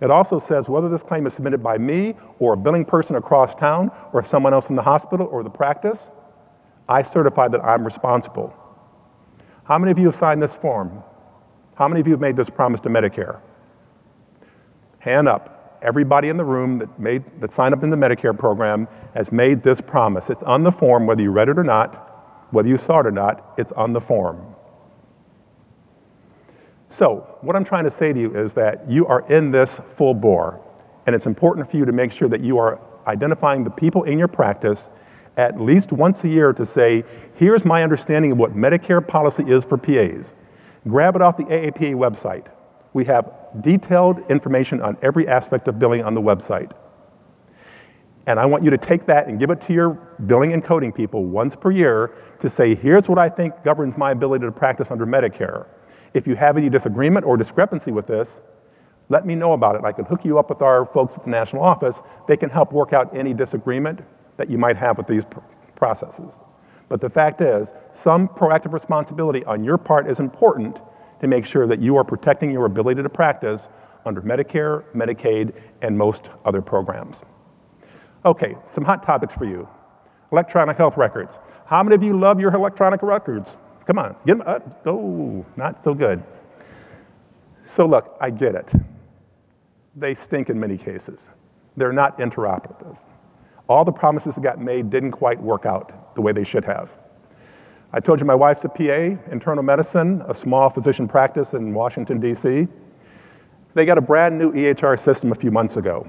It 0.00 0.10
also 0.10 0.38
says 0.38 0.68
whether 0.68 0.88
this 0.88 1.02
claim 1.02 1.26
is 1.26 1.32
submitted 1.32 1.62
by 1.62 1.78
me 1.78 2.14
or 2.38 2.54
a 2.54 2.56
billing 2.56 2.84
person 2.84 3.16
across 3.16 3.54
town 3.54 3.90
or 4.12 4.22
someone 4.22 4.52
else 4.52 4.70
in 4.70 4.76
the 4.76 4.82
hospital 4.82 5.28
or 5.30 5.42
the 5.42 5.50
practice, 5.50 6.10
I 6.88 7.02
certify 7.02 7.48
that 7.48 7.64
I'm 7.64 7.84
responsible. 7.84 8.54
How 9.64 9.78
many 9.78 9.90
of 9.90 9.98
you 9.98 10.06
have 10.06 10.14
signed 10.14 10.42
this 10.42 10.54
form? 10.54 11.02
How 11.74 11.88
many 11.88 12.00
of 12.00 12.06
you 12.06 12.12
have 12.12 12.20
made 12.20 12.36
this 12.36 12.48
promise 12.48 12.80
to 12.80 12.88
Medicare? 12.88 13.40
Hand 14.98 15.28
up. 15.28 15.57
Everybody 15.82 16.28
in 16.28 16.36
the 16.36 16.44
room 16.44 16.78
that, 16.78 16.98
made, 16.98 17.24
that 17.40 17.52
signed 17.52 17.74
up 17.74 17.82
in 17.82 17.90
the 17.90 17.96
Medicare 17.96 18.36
program 18.36 18.88
has 19.14 19.30
made 19.30 19.62
this 19.62 19.80
promise. 19.80 20.30
It's 20.30 20.42
on 20.42 20.64
the 20.64 20.72
form, 20.72 21.06
whether 21.06 21.22
you 21.22 21.30
read 21.30 21.48
it 21.48 21.58
or 21.58 21.64
not, 21.64 22.48
whether 22.50 22.68
you 22.68 22.78
saw 22.78 23.00
it 23.00 23.06
or 23.06 23.12
not, 23.12 23.54
it's 23.58 23.72
on 23.72 23.92
the 23.92 24.00
form. 24.00 24.54
So, 26.88 27.36
what 27.42 27.54
I'm 27.54 27.64
trying 27.64 27.84
to 27.84 27.90
say 27.90 28.12
to 28.12 28.20
you 28.20 28.34
is 28.34 28.54
that 28.54 28.90
you 28.90 29.06
are 29.06 29.24
in 29.28 29.50
this 29.50 29.78
full 29.78 30.14
bore, 30.14 30.60
and 31.06 31.14
it's 31.14 31.26
important 31.26 31.70
for 31.70 31.76
you 31.76 31.84
to 31.84 31.92
make 31.92 32.10
sure 32.10 32.28
that 32.28 32.40
you 32.40 32.58
are 32.58 32.80
identifying 33.06 33.62
the 33.62 33.70
people 33.70 34.04
in 34.04 34.18
your 34.18 34.28
practice 34.28 34.90
at 35.36 35.60
least 35.60 35.92
once 35.92 36.24
a 36.24 36.28
year 36.28 36.52
to 36.52 36.66
say, 36.66 37.04
here's 37.34 37.64
my 37.64 37.82
understanding 37.82 38.32
of 38.32 38.38
what 38.38 38.54
Medicare 38.54 39.06
policy 39.06 39.44
is 39.46 39.64
for 39.64 39.78
PAs. 39.78 40.34
Grab 40.88 41.14
it 41.14 41.22
off 41.22 41.36
the 41.36 41.44
AAPA 41.44 41.94
website. 41.94 42.46
We 42.92 43.04
have 43.04 43.30
detailed 43.60 44.18
information 44.30 44.80
on 44.80 44.96
every 45.02 45.26
aspect 45.28 45.68
of 45.68 45.78
billing 45.78 46.04
on 46.04 46.14
the 46.14 46.20
website. 46.20 46.72
And 48.26 48.38
I 48.38 48.44
want 48.44 48.62
you 48.62 48.70
to 48.70 48.76
take 48.78 49.06
that 49.06 49.26
and 49.26 49.38
give 49.38 49.48
it 49.48 49.60
to 49.62 49.72
your 49.72 49.90
billing 50.26 50.52
and 50.52 50.62
coding 50.62 50.92
people 50.92 51.24
once 51.24 51.56
per 51.56 51.70
year 51.70 52.12
to 52.40 52.50
say, 52.50 52.74
here's 52.74 53.08
what 53.08 53.18
I 53.18 53.28
think 53.28 53.54
governs 53.64 53.96
my 53.96 54.10
ability 54.10 54.44
to 54.44 54.52
practice 54.52 54.90
under 54.90 55.06
Medicare. 55.06 55.66
If 56.12 56.26
you 56.26 56.36
have 56.36 56.58
any 56.58 56.68
disagreement 56.68 57.24
or 57.24 57.36
discrepancy 57.38 57.90
with 57.90 58.06
this, 58.06 58.42
let 59.08 59.24
me 59.24 59.34
know 59.34 59.54
about 59.54 59.76
it. 59.76 59.84
I 59.84 59.92
can 59.92 60.04
hook 60.04 60.24
you 60.26 60.38
up 60.38 60.50
with 60.50 60.60
our 60.60 60.84
folks 60.84 61.16
at 61.16 61.24
the 61.24 61.30
national 61.30 61.62
office. 61.62 62.02
They 62.26 62.36
can 62.36 62.50
help 62.50 62.72
work 62.72 62.92
out 62.92 63.16
any 63.16 63.32
disagreement 63.32 64.00
that 64.36 64.50
you 64.50 64.58
might 64.58 64.76
have 64.76 64.98
with 64.98 65.06
these 65.06 65.24
pr- 65.24 65.40
processes. 65.74 66.38
But 66.90 67.00
the 67.00 67.08
fact 67.08 67.40
is, 67.40 67.72
some 67.92 68.28
proactive 68.28 68.72
responsibility 68.74 69.44
on 69.44 69.64
your 69.64 69.78
part 69.78 70.06
is 70.06 70.20
important 70.20 70.80
to 71.20 71.26
make 71.26 71.44
sure 71.44 71.66
that 71.66 71.80
you 71.80 71.96
are 71.96 72.04
protecting 72.04 72.50
your 72.50 72.66
ability 72.66 73.02
to 73.02 73.08
practice 73.08 73.68
under 74.04 74.22
Medicare, 74.22 74.84
Medicaid, 74.94 75.52
and 75.82 75.96
most 75.96 76.30
other 76.44 76.62
programs. 76.62 77.24
Okay, 78.24 78.56
some 78.66 78.84
hot 78.84 79.02
topics 79.02 79.34
for 79.34 79.44
you. 79.44 79.68
Electronic 80.32 80.76
health 80.76 80.96
records. 80.96 81.38
How 81.66 81.82
many 81.82 81.94
of 81.94 82.02
you 82.02 82.16
love 82.18 82.40
your 82.40 82.54
electronic 82.54 83.02
records? 83.02 83.56
Come 83.86 83.98
on, 83.98 84.16
get 84.26 84.38
them 84.38 84.46
up. 84.46 84.82
Oh, 84.86 85.44
not 85.56 85.82
so 85.82 85.94
good. 85.94 86.22
So, 87.62 87.86
look, 87.86 88.16
I 88.20 88.30
get 88.30 88.54
it. 88.54 88.72
They 89.96 90.14
stink 90.14 90.50
in 90.50 90.58
many 90.58 90.76
cases. 90.76 91.30
They're 91.76 91.92
not 91.92 92.18
interoperative. 92.18 92.96
All 93.68 93.84
the 93.84 93.92
promises 93.92 94.34
that 94.34 94.40
got 94.42 94.60
made 94.60 94.90
didn't 94.90 95.12
quite 95.12 95.40
work 95.40 95.66
out 95.66 96.14
the 96.14 96.22
way 96.22 96.32
they 96.32 96.44
should 96.44 96.64
have. 96.64 96.96
I 97.90 98.00
told 98.00 98.20
you 98.20 98.26
my 98.26 98.34
wife's 98.34 98.64
a 98.64 98.68
PA, 98.68 99.16
internal 99.32 99.62
medicine, 99.62 100.22
a 100.28 100.34
small 100.34 100.68
physician 100.68 101.08
practice 101.08 101.54
in 101.54 101.72
Washington, 101.72 102.20
D.C. 102.20 102.68
They 103.72 103.86
got 103.86 103.96
a 103.96 104.02
brand 104.02 104.38
new 104.38 104.52
EHR 104.52 104.98
system 104.98 105.32
a 105.32 105.34
few 105.34 105.50
months 105.50 105.78
ago. 105.78 106.06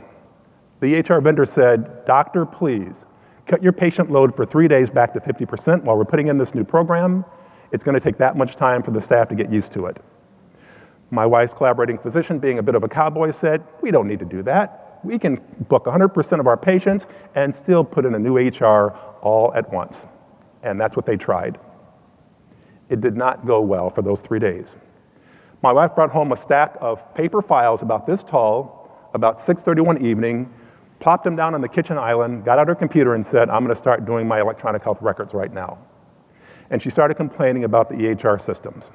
The 0.81 0.95
EHR 0.95 1.23
vendor 1.23 1.45
said, 1.45 2.03
Doctor, 2.03 2.45
please, 2.45 3.05
cut 3.45 3.63
your 3.63 3.71
patient 3.71 4.11
load 4.11 4.35
for 4.35 4.45
three 4.45 4.67
days 4.67 4.89
back 4.89 5.13
to 5.13 5.21
50% 5.21 5.83
while 5.83 5.97
we're 5.97 6.03
putting 6.03 6.27
in 6.27 6.37
this 6.37 6.53
new 6.53 6.65
program. 6.65 7.23
It's 7.71 7.83
going 7.85 7.95
to 7.95 8.01
take 8.01 8.17
that 8.17 8.35
much 8.35 8.57
time 8.57 8.83
for 8.83 8.91
the 8.91 8.99
staff 8.99 9.29
to 9.29 9.35
get 9.35 9.49
used 9.49 9.71
to 9.73 9.85
it. 9.85 10.03
My 11.11 11.25
wife's 11.25 11.53
collaborating 11.53 11.97
physician, 11.97 12.39
being 12.39 12.59
a 12.59 12.63
bit 12.63 12.75
of 12.75 12.83
a 12.83 12.89
cowboy, 12.89 13.31
said, 13.31 13.63
We 13.81 13.89
don't 13.89 14.07
need 14.07 14.19
to 14.19 14.25
do 14.25 14.43
that. 14.43 14.99
We 15.05 15.17
can 15.17 15.41
book 15.69 15.85
100% 15.85 16.39
of 16.41 16.47
our 16.47 16.57
patients 16.57 17.07
and 17.35 17.55
still 17.55 17.85
put 17.85 18.05
in 18.05 18.15
a 18.15 18.19
new 18.19 18.33
EHR 18.33 18.97
all 19.21 19.53
at 19.53 19.71
once. 19.71 20.07
And 20.63 20.79
that's 20.79 20.97
what 20.97 21.05
they 21.05 21.15
tried. 21.15 21.57
It 22.89 23.01
did 23.01 23.15
not 23.15 23.45
go 23.45 23.61
well 23.61 23.89
for 23.89 24.01
those 24.01 24.21
three 24.21 24.39
days. 24.39 24.77
My 25.61 25.73
wife 25.73 25.95
brought 25.95 26.09
home 26.11 26.31
a 26.31 26.37
stack 26.37 26.75
of 26.81 27.13
paper 27.13 27.41
files 27.41 27.81
about 27.81 28.05
this 28.05 28.23
tall, 28.23 29.09
about 29.13 29.37
6:30 29.37 29.81
one 29.81 30.05
evening, 30.05 30.51
plopped 30.99 31.23
them 31.23 31.35
down 31.35 31.53
on 31.55 31.61
the 31.61 31.69
kitchen 31.69 31.97
island, 31.97 32.45
got 32.45 32.59
out 32.59 32.67
her 32.67 32.75
computer 32.75 33.13
and 33.15 33.25
said, 33.25 33.49
I'm 33.49 33.63
going 33.63 33.69
to 33.69 33.75
start 33.75 34.05
doing 34.05 34.27
my 34.27 34.39
electronic 34.39 34.83
health 34.83 35.01
records 35.01 35.33
right 35.33 35.53
now 35.53 35.77
and 36.69 36.81
she 36.81 36.89
started 36.89 37.15
complaining 37.15 37.63
about 37.63 37.89
the 37.89 37.95
EHR 37.95 38.39
systems. 38.39 38.91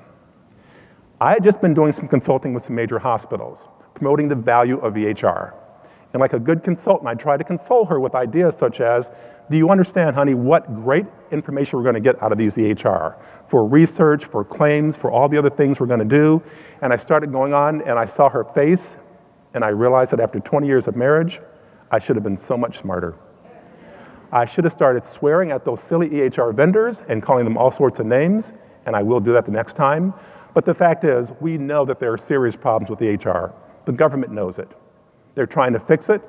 I 1.20 1.32
had 1.32 1.44
just 1.44 1.60
been 1.60 1.74
doing 1.74 1.92
some 1.92 2.08
consulting 2.08 2.54
with 2.54 2.62
some 2.62 2.76
major 2.76 2.98
hospitals, 2.98 3.68
promoting 3.94 4.28
the 4.28 4.36
value 4.36 4.78
of 4.78 4.94
EHR. 4.94 5.54
And 6.14 6.20
like 6.20 6.32
a 6.32 6.38
good 6.38 6.62
consultant, 6.62 7.08
I 7.08 7.14
tried 7.14 7.38
to 7.38 7.44
console 7.44 7.84
her 7.86 7.98
with 7.98 8.14
ideas 8.14 8.56
such 8.56 8.80
as, 8.80 9.10
do 9.50 9.56
you 9.56 9.70
understand, 9.70 10.14
honey, 10.14 10.34
what 10.34 10.72
great 10.72 11.06
information 11.32 11.76
we're 11.76 11.82
going 11.82 11.96
to 11.96 12.00
get 12.00 12.22
out 12.22 12.30
of 12.30 12.38
these 12.38 12.56
EHR 12.56 13.16
for 13.48 13.66
research, 13.66 14.24
for 14.24 14.44
claims, 14.44 14.96
for 14.96 15.10
all 15.10 15.28
the 15.28 15.36
other 15.36 15.50
things 15.50 15.80
we're 15.80 15.86
going 15.86 15.98
to 15.98 16.04
do? 16.04 16.40
And 16.82 16.92
I 16.92 16.96
started 16.96 17.32
going 17.32 17.52
on 17.52 17.82
and 17.82 17.98
I 17.98 18.06
saw 18.06 18.28
her 18.28 18.44
face 18.44 18.96
and 19.54 19.64
I 19.64 19.70
realized 19.70 20.12
that 20.12 20.20
after 20.20 20.38
20 20.38 20.68
years 20.68 20.86
of 20.86 20.94
marriage, 20.94 21.40
I 21.90 21.98
should 21.98 22.14
have 22.14 22.22
been 22.22 22.36
so 22.36 22.56
much 22.56 22.78
smarter. 22.78 23.16
I 24.30 24.44
should 24.44 24.62
have 24.62 24.72
started 24.72 25.02
swearing 25.02 25.50
at 25.50 25.64
those 25.64 25.82
silly 25.82 26.08
EHR 26.10 26.54
vendors 26.54 27.02
and 27.08 27.24
calling 27.24 27.44
them 27.44 27.58
all 27.58 27.72
sorts 27.72 27.98
of 27.98 28.06
names, 28.06 28.52
and 28.86 28.94
I 28.94 29.02
will 29.02 29.20
do 29.20 29.32
that 29.32 29.46
the 29.46 29.52
next 29.52 29.74
time. 29.74 30.14
But 30.54 30.64
the 30.64 30.74
fact 30.74 31.02
is, 31.02 31.32
we 31.40 31.58
know 31.58 31.84
that 31.84 31.98
there 31.98 32.12
are 32.12 32.18
serious 32.18 32.54
problems 32.54 32.88
with 32.88 33.00
EHR. 33.00 33.52
The 33.84 33.92
government 33.92 34.32
knows 34.32 34.60
it. 34.60 34.70
They're 35.34 35.46
trying 35.46 35.72
to 35.72 35.80
fix 35.80 36.08
it. 36.08 36.22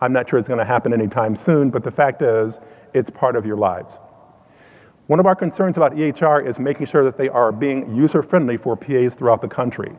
I'm 0.00 0.12
not 0.12 0.28
sure 0.28 0.38
it's 0.38 0.48
going 0.48 0.58
to 0.58 0.64
happen 0.64 0.92
anytime 0.92 1.36
soon, 1.36 1.70
but 1.70 1.84
the 1.84 1.90
fact 1.90 2.22
is, 2.22 2.60
it's 2.94 3.10
part 3.10 3.36
of 3.36 3.44
your 3.44 3.56
lives. 3.56 4.00
One 5.06 5.18
of 5.18 5.26
our 5.26 5.34
concerns 5.34 5.76
about 5.76 5.94
EHR 5.94 6.46
is 6.46 6.60
making 6.60 6.86
sure 6.86 7.02
that 7.02 7.16
they 7.16 7.28
are 7.28 7.52
being 7.52 7.94
user 7.94 8.22
friendly 8.22 8.56
for 8.56 8.76
PAs 8.76 9.14
throughout 9.14 9.42
the 9.42 9.48
country. 9.48 9.92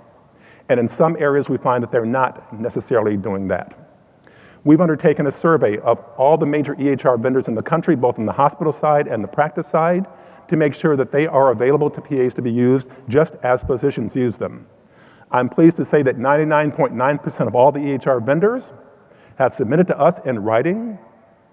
And 0.70 0.80
in 0.80 0.88
some 0.88 1.18
areas, 1.20 1.50
we 1.50 1.58
find 1.58 1.84
that 1.84 1.92
they're 1.92 2.06
not 2.06 2.58
necessarily 2.58 3.18
doing 3.18 3.48
that. 3.50 3.78
We've 4.64 4.80
undertaken 4.80 5.28
a 5.28 5.32
survey 5.32 5.80
of 5.80 6.00
all 6.18 6.38
the 6.38 6.46
major 6.46 6.76
EHR 6.76 7.20
vendors 7.20 7.48
in 7.48 7.56
the 7.56 7.64
country, 7.64 7.96
both 7.96 8.20
on 8.20 8.26
the 8.26 8.32
hospital 8.32 8.72
side 8.72 9.08
and 9.08 9.24
the 9.24 9.28
practice 9.28 9.68
side, 9.68 10.08
to 10.48 10.56
make 10.56 10.74
sure 10.74 10.96
that 10.96 11.12
they 11.12 11.28
are 11.28 11.52
available 11.52 11.90
to 11.90 12.02
PAs 12.02 12.34
to 12.36 12.42
be 12.42 12.52
used 12.52 12.90
just 13.10 13.36
as 13.44 13.64
physicians 13.64 14.16
use 14.16 14.38
them. 14.38 14.68
I'm 15.32 15.50
pleased 15.50 15.78
to 15.78 15.86
say 15.86 16.04
that 16.04 16.18
99.9% 16.18 17.48
of 17.48 17.56
all 17.56 17.72
the 17.72 17.80
EHR 17.80 18.26
vendors 18.26 18.74
have 19.38 19.54
submitted 19.54 19.88
to 19.88 20.00
us 20.00 20.20
in 20.20 20.40
writing 20.40 21.00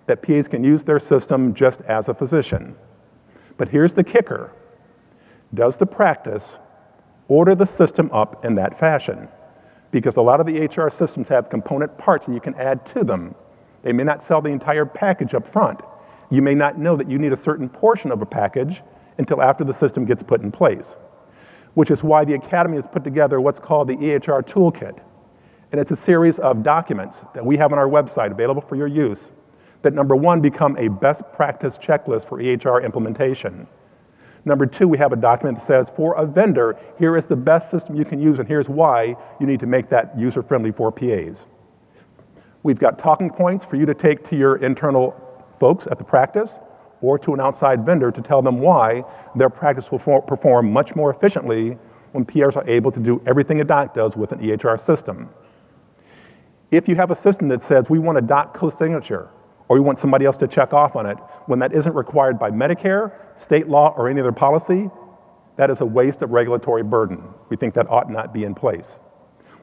that 0.07 0.23
PAs 0.23 0.49
can 0.49 0.65
use 0.65 0.83
their 0.83 0.99
system 0.99 1.55
just 1.55 1.83
as 1.83 2.09
a 2.09 2.15
physician. 2.15 2.75
But 3.57 3.69
here's 3.69 3.95
the 3.95 4.05
kicker. 4.05 4.53
Does 5.55 5.77
the 5.77 5.87
practice 5.87 6.59
order 7.29 7.55
the 7.55 7.67
system 7.67 8.11
up 8.13 8.45
in 8.45 8.55
that 8.57 8.79
fashion? 8.79 9.29
because 9.91 10.17
a 10.17 10.23
lot 10.23 10.41
of 10.41 10.47
the 10.47 10.61
EHR 10.61 10.93
systems 10.93 11.29
have 11.29 11.49
component 11.49 11.97
parts 11.99 12.27
and 12.27 12.35
you 12.35 12.41
can 12.41 12.55
add 12.55 12.85
to 12.87 13.05
them. 13.05 13.35
They 13.83 13.93
may 13.93 14.05
not 14.05 14.23
sell 14.23 14.41
the 14.41 14.51
entire 14.51 14.85
package 14.85 15.35
up 15.35 15.47
front. 15.47 15.81
You 16.31 16.43
may 16.43 16.55
not 16.55 16.79
know 16.79 16.97
that 16.97 17.09
you 17.11 17.19
need 17.19 17.33
a 17.33 17.37
certain 17.37 17.69
portion 17.69 18.11
of 18.13 18.21
a 18.21 18.27
package 18.27 18.83
until 19.19 19.41
after 19.41 19.65
the 19.65 19.73
system 19.73 20.05
gets 20.05 20.23
put 20.23 20.43
in 20.43 20.53
place, 20.53 20.97
which 21.79 21.93
is 21.93 22.03
why 22.03 22.25
the 22.25 22.35
Academy 22.35 22.75
has 22.75 22.89
put 22.89 23.05
together 23.05 23.41
what's 23.41 23.61
called 23.61 23.87
the 23.87 23.95
EHR 23.99 24.43
Toolkit. 24.43 24.99
And 25.71 25.81
it's 25.81 25.93
a 25.93 25.97
series 25.97 26.41
of 26.41 26.65
documents 26.65 27.25
that 27.35 27.47
we 27.47 27.57
have 27.57 27.73
on 27.73 27.79
our 27.79 27.87
website 27.87 28.33
available 28.33 28.61
for 28.61 28.75
your 28.75 28.89
use 28.89 29.31
that 29.83 29.95
number 29.95 30.17
one, 30.17 30.41
become 30.41 30.77
a 30.77 30.89
best 30.89 31.23
practice 31.33 31.79
checklist 31.79 32.27
for 32.27 32.39
EHR 32.39 32.85
implementation. 32.85 33.65
Number 34.45 34.67
two, 34.67 34.89
we 34.89 34.99
have 34.99 35.13
a 35.13 35.17
document 35.17 35.59
that 35.59 35.65
says 35.65 35.89
for 35.89 36.17
a 36.17 36.27
vendor, 36.27 36.77
here 36.99 37.17
is 37.17 37.29
the 37.29 37.37
best 37.37 37.71
system 37.71 37.95
you 37.95 38.05
can 38.05 38.21
use 38.21 38.41
and 38.41 38.49
here's 38.49 38.69
why 38.69 39.15
you 39.39 39.47
need 39.47 39.61
to 39.61 39.67
make 39.67 39.89
that 39.89 40.19
user 40.19 40.43
friendly 40.43 40.73
for 40.73 40.91
PAs. 40.91 41.47
We've 42.65 42.81
got 42.81 42.99
talking 42.99 43.31
points 43.31 43.65
for 43.65 43.77
you 43.77 43.87
to 43.87 43.95
take 43.95 44.25
to 44.31 44.37
your 44.37 44.57
internal 44.57 45.15
folks 45.61 45.87
at 45.87 45.99
the 45.99 46.05
practice 46.05 46.59
or 47.01 47.19
to 47.19 47.35
an 47.35 47.41
outside 47.41 47.85
vendor 47.85 48.11
to 48.11 48.21
tell 48.21 48.43
them 48.43 48.59
why 48.59 49.05
their 49.35 49.51
practice 49.51 49.91
will 49.91 49.99
for- 49.99 50.23
perform 50.23 50.73
much 50.73 50.97
more 50.97 51.11
efficiently 51.11 51.79
when 52.13 52.25
PAs 52.25 52.57
are 52.57 52.65
able 52.67 52.91
to 52.91 53.01
do 53.01 53.23
everything 53.27 53.61
a 53.61 53.65
doc 53.65 53.95
does 53.95 54.17
with 54.17 54.33
an 54.33 54.41
EHR 54.41 54.79
system. 54.79 55.29
If 56.71 56.89
you 56.89 56.97
have 56.97 57.11
a 57.11 57.15
system 57.15 57.49
that 57.49 57.63
says 57.63 57.89
we 57.89 57.99
want 57.99 58.19
a 58.19 58.23
doc 58.23 58.55
co-signature, 58.55 59.31
or 59.69 59.77
we 59.77 59.81
want 59.81 59.99
somebody 59.99 60.25
else 60.25 60.37
to 60.39 60.47
check 60.49 60.73
off 60.73 60.97
on 60.97 61.07
it, 61.07 61.19
when 61.47 61.59
that 61.59 61.73
isn't 61.73 61.95
required 61.95 62.39
by 62.39 62.51
Medicare, 62.51 63.13
state 63.39 63.69
law, 63.69 63.95
or 63.97 64.09
any 64.09 64.21
other 64.21 64.33
policy, 64.33 64.91
that 65.57 65.71
is 65.71 65.81
a 65.81 65.87
waste 65.87 66.23
of 66.23 66.31
regulatory 66.31 66.83
burden. 66.83 67.23
We 67.49 67.57
think 67.57 67.75
that 67.75 67.89
ought 67.91 68.11
not 68.11 68.33
be 68.33 68.45
in 68.45 68.55
place. 68.55 69.01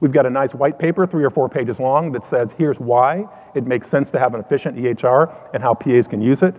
We've 0.01 0.11
got 0.11 0.25
a 0.25 0.29
nice 0.29 0.53
white 0.53 0.77
paper, 0.77 1.05
three 1.05 1.23
or 1.23 1.29
four 1.29 1.47
pages 1.47 1.79
long, 1.79 2.11
that 2.11 2.25
says 2.25 2.51
here's 2.51 2.79
why 2.79 3.25
it 3.55 3.65
makes 3.65 3.87
sense 3.87 4.11
to 4.11 4.19
have 4.19 4.33
an 4.33 4.41
efficient 4.41 4.77
EHR 4.77 5.33
and 5.53 5.63
how 5.63 5.73
PAs 5.73 6.07
can 6.07 6.21
use 6.21 6.43
it. 6.43 6.53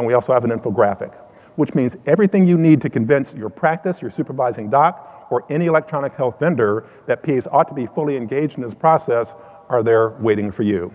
And 0.00 0.06
we 0.06 0.14
also 0.14 0.32
have 0.32 0.44
an 0.44 0.50
infographic, 0.50 1.14
which 1.56 1.74
means 1.74 1.94
everything 2.06 2.46
you 2.46 2.56
need 2.56 2.80
to 2.80 2.88
convince 2.88 3.34
your 3.34 3.50
practice, 3.50 4.00
your 4.00 4.10
supervising 4.10 4.70
doc, 4.70 5.26
or 5.28 5.44
any 5.50 5.66
electronic 5.66 6.14
health 6.14 6.40
vendor 6.40 6.86
that 7.04 7.22
PAs 7.22 7.46
ought 7.52 7.68
to 7.68 7.74
be 7.74 7.84
fully 7.84 8.16
engaged 8.16 8.56
in 8.56 8.62
this 8.62 8.74
process 8.74 9.34
are 9.68 9.82
there 9.82 10.16
waiting 10.20 10.50
for 10.50 10.62
you. 10.62 10.90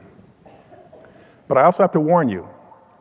But 1.48 1.60
I 1.60 1.66
also 1.66 1.84
have 1.84 1.92
to 1.92 2.00
warn 2.00 2.30
you, 2.30 2.50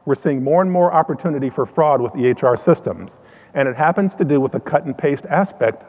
we're 0.05 0.15
seeing 0.15 0.45
more 0.45 0.61
and 0.61 0.71
more 0.71 0.93
opportunity 0.93 1.49
for 1.49 1.65
fraud 1.65 2.03
with 2.03 2.13
EHR 2.13 2.59
systems, 2.59 3.19
and 3.55 3.67
it 3.67 3.75
happens 3.75 4.15
to 4.17 4.27
do 4.27 4.43
with 4.43 4.53
the 4.53 4.61
cut 4.61 4.85
and 4.85 4.97
paste 4.97 5.25
aspect 5.31 5.87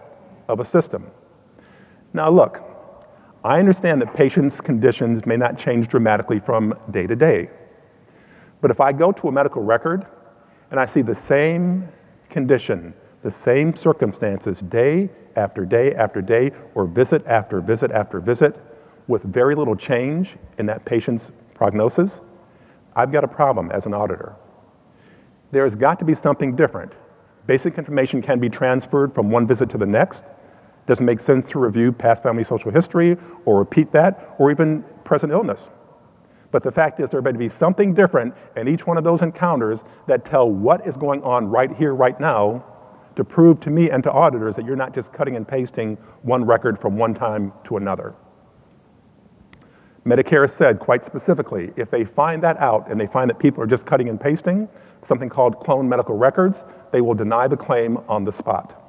of 0.47 0.61
a 0.61 0.65
system. 0.65 1.11
Now 2.13 2.29
look, 2.29 2.63
I 3.43 3.59
understand 3.59 4.01
that 4.01 4.13
patients' 4.13 4.61
conditions 4.61 5.25
may 5.25 5.35
not 5.35 5.57
change 5.57 5.89
dramatically 5.89 6.39
from 6.39 6.73
day 6.91 7.05
to 7.05 7.17
day. 7.17 7.49
But 8.61 8.71
if 8.71 8.81
I 8.81 8.91
go 8.91 9.11
to 9.11 9.27
a 9.27 9.31
medical 9.31 9.63
record 9.63 10.05
and 10.71 10.79
I 10.79 10.85
see 10.85 11.01
the 11.01 11.15
same 11.15 11.87
condition, 12.29 12.93
the 13.21 13.31
same 13.31 13.75
circumstances 13.75 14.61
day 14.61 15.09
after 15.35 15.65
day 15.65 15.93
after 15.93 16.21
day, 16.21 16.51
or 16.75 16.85
visit 16.85 17.25
after 17.27 17.59
visit 17.59 17.91
after 17.91 18.19
visit, 18.19 18.57
with 19.07 19.23
very 19.23 19.55
little 19.55 19.75
change 19.75 20.37
in 20.57 20.65
that 20.65 20.83
patient's 20.85 21.31
prognosis, 21.53 22.21
I've 22.95 23.11
got 23.11 23.23
a 23.23 23.27
problem 23.27 23.71
as 23.71 23.85
an 23.85 23.93
auditor. 23.93 24.35
There's 25.51 25.75
got 25.75 25.99
to 25.99 26.05
be 26.05 26.13
something 26.13 26.55
different. 26.55 26.93
Basic 27.47 27.77
information 27.77 28.21
can 28.21 28.39
be 28.39 28.49
transferred 28.49 29.13
from 29.13 29.29
one 29.29 29.45
visit 29.45 29.69
to 29.71 29.77
the 29.77 29.85
next. 29.85 30.31
Doesn't 30.87 31.05
make 31.05 31.19
sense 31.19 31.49
to 31.51 31.59
review 31.59 31.91
past 31.91 32.23
family 32.23 32.43
social 32.43 32.71
history 32.71 33.17
or 33.45 33.59
repeat 33.59 33.91
that 33.91 34.35
or 34.39 34.51
even 34.51 34.83
present 35.03 35.31
illness. 35.31 35.69
But 36.51 36.63
the 36.63 36.71
fact 36.71 36.99
is, 36.99 37.09
there 37.09 37.21
better 37.21 37.37
be 37.37 37.49
something 37.49 37.93
different 37.93 38.33
in 38.55 38.67
each 38.67 38.87
one 38.87 38.97
of 38.97 39.03
those 39.03 39.21
encounters 39.21 39.83
that 40.07 40.25
tell 40.25 40.49
what 40.49 40.85
is 40.87 40.95
going 40.97 41.21
on 41.23 41.47
right 41.47 41.75
here, 41.75 41.95
right 41.95 42.19
now, 42.19 42.63
to 43.15 43.23
prove 43.23 43.59
to 43.61 43.69
me 43.69 43.89
and 43.89 44.03
to 44.03 44.11
auditors 44.11 44.55
that 44.55 44.65
you're 44.65 44.75
not 44.75 44.93
just 44.93 45.13
cutting 45.13 45.35
and 45.35 45.47
pasting 45.47 45.95
one 46.23 46.45
record 46.45 46.79
from 46.79 46.97
one 46.97 47.13
time 47.13 47.51
to 47.63 47.77
another. 47.77 48.13
Medicare 50.05 50.47
said 50.47 50.77
quite 50.79 51.03
specifically, 51.03 51.71
if 51.77 51.89
they 51.89 52.05
find 52.05 52.43
that 52.43 52.57
out 52.57 52.91
and 52.91 52.99
they 52.99 53.07
find 53.07 53.29
that 53.29 53.39
people 53.39 53.63
are 53.63 53.67
just 53.67 53.87
cutting 53.87 54.07
and 54.07 54.21
pasting, 54.21 54.69
something 55.01 55.29
called 55.29 55.59
clone 55.59 55.89
medical 55.89 56.15
records, 56.15 56.63
they 56.91 57.01
will 57.01 57.15
deny 57.15 57.47
the 57.47 57.57
claim 57.57 57.97
on 58.07 58.23
the 58.23 58.31
spot. 58.31 58.81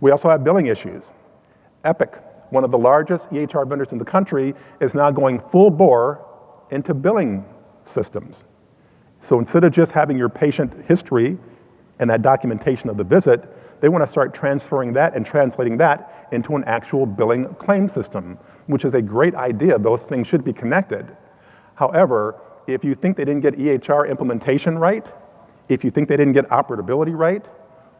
We 0.00 0.10
also 0.10 0.28
have 0.28 0.44
billing 0.44 0.66
issues. 0.66 1.12
Epic, 1.84 2.22
one 2.50 2.64
of 2.64 2.70
the 2.70 2.78
largest 2.78 3.30
EHR 3.30 3.68
vendors 3.68 3.92
in 3.92 3.98
the 3.98 4.04
country, 4.04 4.54
is 4.80 4.94
now 4.94 5.10
going 5.10 5.38
full 5.38 5.70
bore 5.70 6.26
into 6.70 6.94
billing 6.94 7.44
systems. 7.84 8.44
So 9.20 9.38
instead 9.38 9.64
of 9.64 9.72
just 9.72 9.92
having 9.92 10.16
your 10.16 10.28
patient 10.28 10.72
history 10.86 11.38
and 11.98 12.08
that 12.10 12.22
documentation 12.22 12.88
of 12.88 12.96
the 12.96 13.04
visit, 13.04 13.80
they 13.80 13.88
want 13.88 14.02
to 14.02 14.06
start 14.06 14.34
transferring 14.34 14.92
that 14.94 15.14
and 15.14 15.24
translating 15.24 15.76
that 15.78 16.28
into 16.32 16.56
an 16.56 16.64
actual 16.64 17.06
billing 17.06 17.46
claim 17.54 17.88
system, 17.88 18.38
which 18.66 18.84
is 18.84 18.94
a 18.94 19.02
great 19.02 19.34
idea. 19.34 19.78
Those 19.78 20.04
things 20.04 20.26
should 20.26 20.44
be 20.44 20.52
connected. 20.52 21.16
However, 21.74 22.40
if 22.66 22.84
you 22.84 22.94
think 22.94 23.16
they 23.16 23.24
didn't 23.24 23.40
get 23.40 23.54
EHR 23.54 24.08
implementation 24.08 24.78
right, 24.78 25.10
if 25.68 25.84
you 25.84 25.90
think 25.90 26.08
they 26.08 26.16
didn't 26.16 26.34
get 26.34 26.48
operability 26.48 27.16
right, 27.16 27.46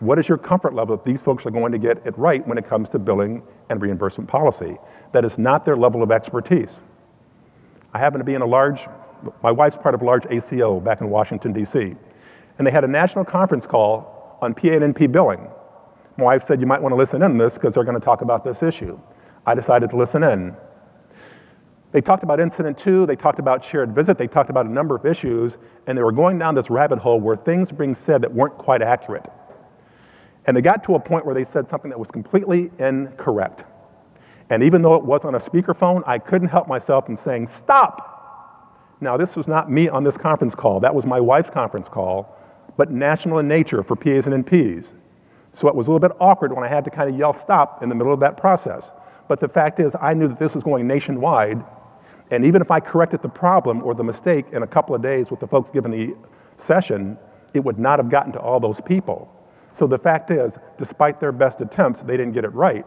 what 0.01 0.19
is 0.19 0.29
your 0.29 0.39
comfort 0.39 0.75
level 0.75 0.97
that 0.97 1.05
these 1.05 1.23
folks 1.23 1.45
are 1.47 1.51
going 1.51 1.73
to 1.73 1.79
get 1.79 2.05
it 2.07 2.17
right 2.19 2.47
when 2.47 2.57
it 2.59 2.67
comes 2.67 2.89
to 2.91 2.99
billing 2.99 3.43
and 3.69 3.81
reimbursement 3.81 4.29
policy? 4.29 4.79
That 5.13 5.25
is 5.25 5.39
not 5.39 5.65
their 5.65 5.77
level 5.77 6.03
of 6.03 6.11
expertise. 6.11 6.83
I 7.93 7.99
happen 7.99 8.19
to 8.19 8.25
be 8.25 8.35
in 8.35 8.43
a 8.43 8.47
large, 8.47 8.87
my 9.43 9.51
wife's 9.51 9.77
part 9.77 9.95
of 9.95 10.03
a 10.03 10.05
large 10.05 10.27
ACO 10.31 10.81
back 10.81 11.01
in 11.01 11.11
Washington, 11.11 11.53
D.C., 11.53 11.95
and 12.59 12.67
they 12.67 12.71
had 12.71 12.85
a 12.85 12.89
national 12.89 13.25
conference 13.25 13.67
call 13.67 14.39
on 14.43 14.55
PA 14.55 14.69
and 14.69 14.95
NP 14.95 15.13
billing. 15.13 15.49
My 16.17 16.25
wife 16.25 16.43
said, 16.43 16.61
You 16.61 16.67
might 16.67 16.83
want 16.83 16.93
to 16.93 16.97
listen 16.97 17.23
in 17.23 17.31
on 17.31 17.39
this 17.39 17.57
because 17.57 17.75
they're 17.75 17.85
going 17.85 17.99
to 17.99 18.05
talk 18.05 18.21
about 18.21 18.45
this 18.45 18.63
issue. 18.63 18.99
I 19.47 19.55
decided 19.55 19.91
to 19.91 19.97
listen 19.97 20.23
in. 20.23 20.55
They 21.93 22.01
talked 22.01 22.23
about 22.23 22.39
incident 22.39 22.79
to, 22.79 23.05
they 23.07 23.17
talked 23.17 23.39
about 23.39 23.65
shared 23.65 23.95
visit, 23.95 24.17
they 24.17 24.29
talked 24.29 24.51
about 24.51 24.67
a 24.67 24.69
number 24.69 24.95
of 24.95 25.05
issues, 25.05 25.59
and 25.87 25.99
they 25.99 26.03
were 26.03 26.13
going 26.13 26.39
down 26.39 26.55
this 26.55 26.71
rabbit 26.71 26.99
hole 26.99 27.21
where 27.21 27.37
things 27.37 27.73
were 27.73 27.79
being 27.79 27.95
said 27.95 28.23
that 28.23 28.33
weren't 28.33 28.57
quite 28.59 28.81
accurate. 28.81 29.29
And 30.47 30.57
they 30.57 30.63
got 30.63 30.83
to 30.85 30.95
a 30.95 31.01
point 31.01 31.27
where 31.27 31.35
they 31.35 31.45
said 31.45 31.69
something 31.69 31.91
that 31.91 31.99
was 31.99 32.11
completely 32.11 32.71
incorrect. 32.79 33.65
And 34.49 34.63
even 34.63 34.83
though 34.83 34.95
it 34.95 35.05
was 35.05 35.25
on 35.25 35.35
a 35.35 35.39
speakerphone, 35.39 36.03
I 36.07 36.19
couldn't 36.19 36.49
help 36.49 36.67
myself 36.67 37.07
from 37.07 37.17
saying, 37.17 37.47
Stop! 37.47 38.09
Now, 39.01 39.17
this 39.17 39.37
was 39.37 39.49
not 39.49 39.71
me 39.71 39.89
on 39.89 40.05
this 40.05 40.19
conference 40.19 40.55
call, 40.55 40.81
that 40.81 40.95
was 40.95 41.07
my 41.07 41.21
wife's 41.21 41.51
conference 41.51 41.89
call, 41.89 42.37
but 42.77 42.91
national 42.91 43.39
in 43.39 43.49
nature 43.49 43.83
for 43.83 43.97
PAs 43.97 44.27
and 44.27 44.45
NPs. 44.45 44.95
So 45.53 45.69
it 45.69 45.75
was 45.75 45.89
a 45.89 45.93
little 45.93 46.07
bit 46.07 46.17
awkward 46.21 46.53
when 46.53 46.65
I 46.65 46.69
had 46.69 46.85
to 46.85 46.91
kind 46.91 47.11
of 47.11 47.19
yell 47.19 47.33
stop 47.33 47.83
in 47.83 47.89
the 47.89 47.95
middle 47.95 48.13
of 48.13 48.21
that 48.21 48.37
process. 48.37 48.93
But 49.27 49.41
the 49.41 49.49
fact 49.49 49.81
is, 49.81 49.97
I 50.01 50.15
knew 50.15 50.29
that 50.29 50.39
this 50.39 50.55
was 50.55 50.65
going 50.65 50.87
nationwide, 50.87 51.65
and 52.31 52.45
even 52.45 52.63
if 52.63 52.71
I 52.71 52.79
corrected 52.79 53.23
the 53.23 53.29
problem 53.29 53.83
or 53.83 53.95
the 53.95 54.05
mistake 54.05 54.47
in 54.53 54.63
a 54.63 54.67
couple 54.67 54.95
of 54.95 55.03
days 55.03 55.31
with 55.31 55.41
the 55.41 55.47
folks 55.47 55.71
giving 55.71 55.93
the 55.93 56.15
session, 56.57 57.19
it 57.55 57.61
would 57.61 57.79
not 57.79 57.99
have 57.99 58.11
gotten 58.11 58.33
to 58.33 58.41
all 58.41 58.61
those 58.61 58.81
people. 58.81 59.33
So 59.73 59.87
the 59.87 59.99
fact 59.99 60.31
is, 60.31 60.59
despite 60.79 61.21
their 61.21 61.33
best 61.33 61.61
attempts, 61.61 62.03
they 62.03 62.17
didn't 62.17 62.33
get 62.33 62.45
it 62.45 62.53
right. 62.55 62.87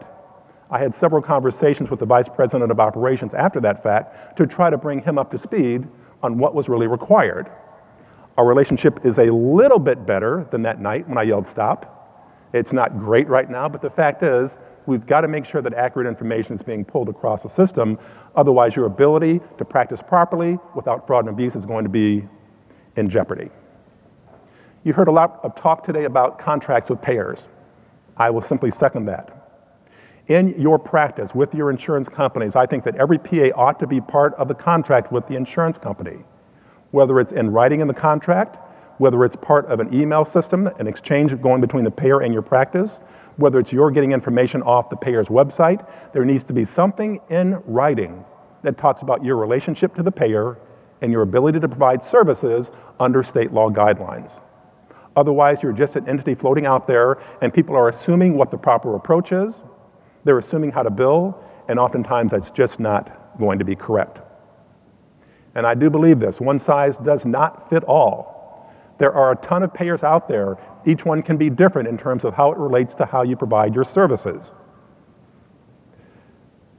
I 0.70 0.78
had 0.78 0.94
several 0.94 1.22
conversations 1.22 1.90
with 1.90 2.00
the 2.00 2.06
vice 2.06 2.28
president 2.28 2.70
of 2.70 2.80
operations 2.80 3.34
after 3.34 3.60
that 3.60 3.82
fact 3.82 4.36
to 4.38 4.46
try 4.46 4.70
to 4.70 4.78
bring 4.78 5.00
him 5.00 5.18
up 5.18 5.30
to 5.30 5.38
speed 5.38 5.86
on 6.22 6.38
what 6.38 6.54
was 6.54 6.68
really 6.68 6.86
required. 6.86 7.50
Our 8.36 8.46
relationship 8.46 9.04
is 9.04 9.18
a 9.18 9.32
little 9.32 9.78
bit 9.78 10.06
better 10.06 10.46
than 10.50 10.62
that 10.62 10.80
night 10.80 11.08
when 11.08 11.18
I 11.18 11.22
yelled 11.22 11.46
stop. 11.46 11.90
It's 12.52 12.72
not 12.72 12.98
great 12.98 13.28
right 13.28 13.48
now, 13.48 13.68
but 13.68 13.82
the 13.82 13.90
fact 13.90 14.22
is, 14.22 14.58
we've 14.86 15.06
got 15.06 15.22
to 15.22 15.28
make 15.28 15.44
sure 15.44 15.62
that 15.62 15.74
accurate 15.74 16.06
information 16.06 16.54
is 16.54 16.62
being 16.62 16.84
pulled 16.84 17.08
across 17.08 17.42
the 17.42 17.48
system. 17.48 17.98
Otherwise, 18.36 18.76
your 18.76 18.86
ability 18.86 19.40
to 19.58 19.64
practice 19.64 20.02
properly 20.02 20.58
without 20.74 21.06
fraud 21.06 21.26
and 21.26 21.34
abuse 21.34 21.56
is 21.56 21.66
going 21.66 21.84
to 21.84 21.90
be 21.90 22.26
in 22.96 23.08
jeopardy. 23.08 23.50
You 24.84 24.92
heard 24.92 25.08
a 25.08 25.12
lot 25.12 25.40
of 25.42 25.54
talk 25.54 25.82
today 25.82 26.04
about 26.04 26.38
contracts 26.38 26.90
with 26.90 27.00
payers. 27.00 27.48
I 28.16 28.30
will 28.30 28.42
simply 28.42 28.70
second 28.70 29.06
that. 29.06 29.50
In 30.28 30.60
your 30.60 30.78
practice 30.78 31.34
with 31.34 31.54
your 31.54 31.70
insurance 31.70 32.08
companies, 32.08 32.54
I 32.54 32.66
think 32.66 32.84
that 32.84 32.94
every 32.96 33.18
PA 33.18 33.48
ought 33.56 33.80
to 33.80 33.86
be 33.86 34.00
part 34.00 34.34
of 34.34 34.46
the 34.48 34.54
contract 34.54 35.10
with 35.10 35.26
the 35.26 35.36
insurance 35.36 35.78
company, 35.78 36.24
whether 36.92 37.18
it's 37.18 37.32
in 37.32 37.50
writing 37.50 37.80
in 37.80 37.88
the 37.88 37.94
contract 37.94 38.58
whether 38.98 39.24
it's 39.24 39.36
part 39.36 39.66
of 39.66 39.80
an 39.80 39.92
email 39.92 40.24
system, 40.24 40.66
an 40.78 40.86
exchange 40.86 41.38
going 41.40 41.60
between 41.60 41.84
the 41.84 41.90
payer 41.90 42.20
and 42.20 42.32
your 42.32 42.42
practice, 42.42 43.00
whether 43.36 43.58
it's 43.58 43.72
you're 43.72 43.90
getting 43.90 44.12
information 44.12 44.62
off 44.62 44.88
the 44.88 44.96
payer's 44.96 45.28
website, 45.28 45.88
there 46.12 46.24
needs 46.24 46.44
to 46.44 46.52
be 46.52 46.64
something 46.64 47.20
in 47.30 47.60
writing 47.66 48.24
that 48.62 48.78
talks 48.78 49.02
about 49.02 49.24
your 49.24 49.36
relationship 49.36 49.94
to 49.94 50.02
the 50.02 50.12
payer 50.12 50.58
and 51.02 51.12
your 51.12 51.22
ability 51.22 51.58
to 51.60 51.68
provide 51.68 52.02
services 52.02 52.70
under 53.00 53.22
state 53.22 53.52
law 53.52 53.68
guidelines. 53.68 54.40
Otherwise, 55.16 55.62
you're 55.62 55.72
just 55.72 55.96
an 55.96 56.08
entity 56.08 56.34
floating 56.34 56.66
out 56.66 56.86
there 56.86 57.18
and 57.40 57.52
people 57.54 57.76
are 57.76 57.88
assuming 57.88 58.36
what 58.36 58.50
the 58.50 58.58
proper 58.58 58.96
approach 58.96 59.32
is. 59.32 59.62
They're 60.24 60.38
assuming 60.38 60.72
how 60.72 60.82
to 60.82 60.90
bill, 60.90 61.38
and 61.68 61.78
oftentimes 61.78 62.32
that's 62.32 62.50
just 62.50 62.80
not 62.80 63.38
going 63.38 63.58
to 63.58 63.64
be 63.64 63.76
correct. 63.76 64.22
And 65.54 65.66
I 65.66 65.74
do 65.74 65.90
believe 65.90 66.18
this 66.18 66.40
one 66.40 66.58
size 66.58 66.98
does 66.98 67.24
not 67.26 67.68
fit 67.68 67.84
all. 67.84 68.72
There 68.98 69.12
are 69.12 69.32
a 69.32 69.36
ton 69.36 69.62
of 69.62 69.72
payers 69.72 70.02
out 70.02 70.28
there. 70.28 70.56
Each 70.86 71.04
one 71.04 71.22
can 71.22 71.36
be 71.36 71.50
different 71.50 71.88
in 71.88 71.96
terms 71.96 72.24
of 72.24 72.34
how 72.34 72.52
it 72.52 72.58
relates 72.58 72.94
to 72.96 73.04
how 73.04 73.22
you 73.22 73.36
provide 73.36 73.74
your 73.74 73.84
services. 73.84 74.52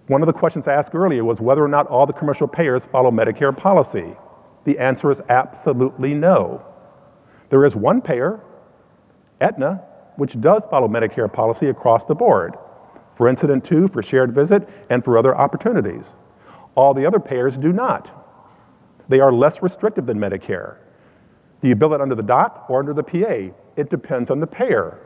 One 0.07 0.21
of 0.21 0.27
the 0.27 0.33
questions 0.33 0.67
I 0.67 0.73
asked 0.73 0.93
earlier 0.93 1.23
was 1.23 1.41
whether 1.41 1.63
or 1.63 1.67
not 1.67 1.87
all 1.87 2.05
the 2.05 2.13
commercial 2.13 2.47
payers 2.47 2.85
follow 2.85 3.11
Medicare 3.11 3.55
policy. 3.55 4.15
The 4.63 4.77
answer 4.77 5.09
is 5.11 5.21
absolutely 5.29 6.13
no. 6.13 6.63
There 7.49 7.63
is 7.65 7.75
one 7.75 8.01
payer, 8.01 8.39
Aetna, 9.41 9.83
which 10.15 10.39
does 10.41 10.65
follow 10.65 10.87
Medicare 10.87 11.31
policy 11.31 11.69
across 11.69 12.05
the 12.05 12.15
board 12.15 12.55
for 13.15 13.29
incident 13.29 13.63
to, 13.65 13.87
for 13.87 14.03
shared 14.03 14.33
visit, 14.33 14.67
and 14.89 15.03
for 15.03 15.17
other 15.17 15.35
opportunities. 15.35 16.15
All 16.75 16.93
the 16.93 17.05
other 17.05 17.19
payers 17.19 17.57
do 17.57 17.71
not. 17.71 18.11
They 19.07 19.19
are 19.19 19.31
less 19.31 19.61
restrictive 19.61 20.05
than 20.05 20.19
Medicare. 20.19 20.77
Do 21.61 21.69
you 21.69 21.75
bill 21.75 21.93
it 21.93 22.01
under 22.01 22.15
the 22.15 22.23
doc 22.23 22.65
or 22.69 22.79
under 22.79 22.93
the 22.93 23.03
PA? 23.03 23.55
It 23.75 23.89
depends 23.89 24.29
on 24.29 24.39
the 24.39 24.47
payer. 24.47 24.99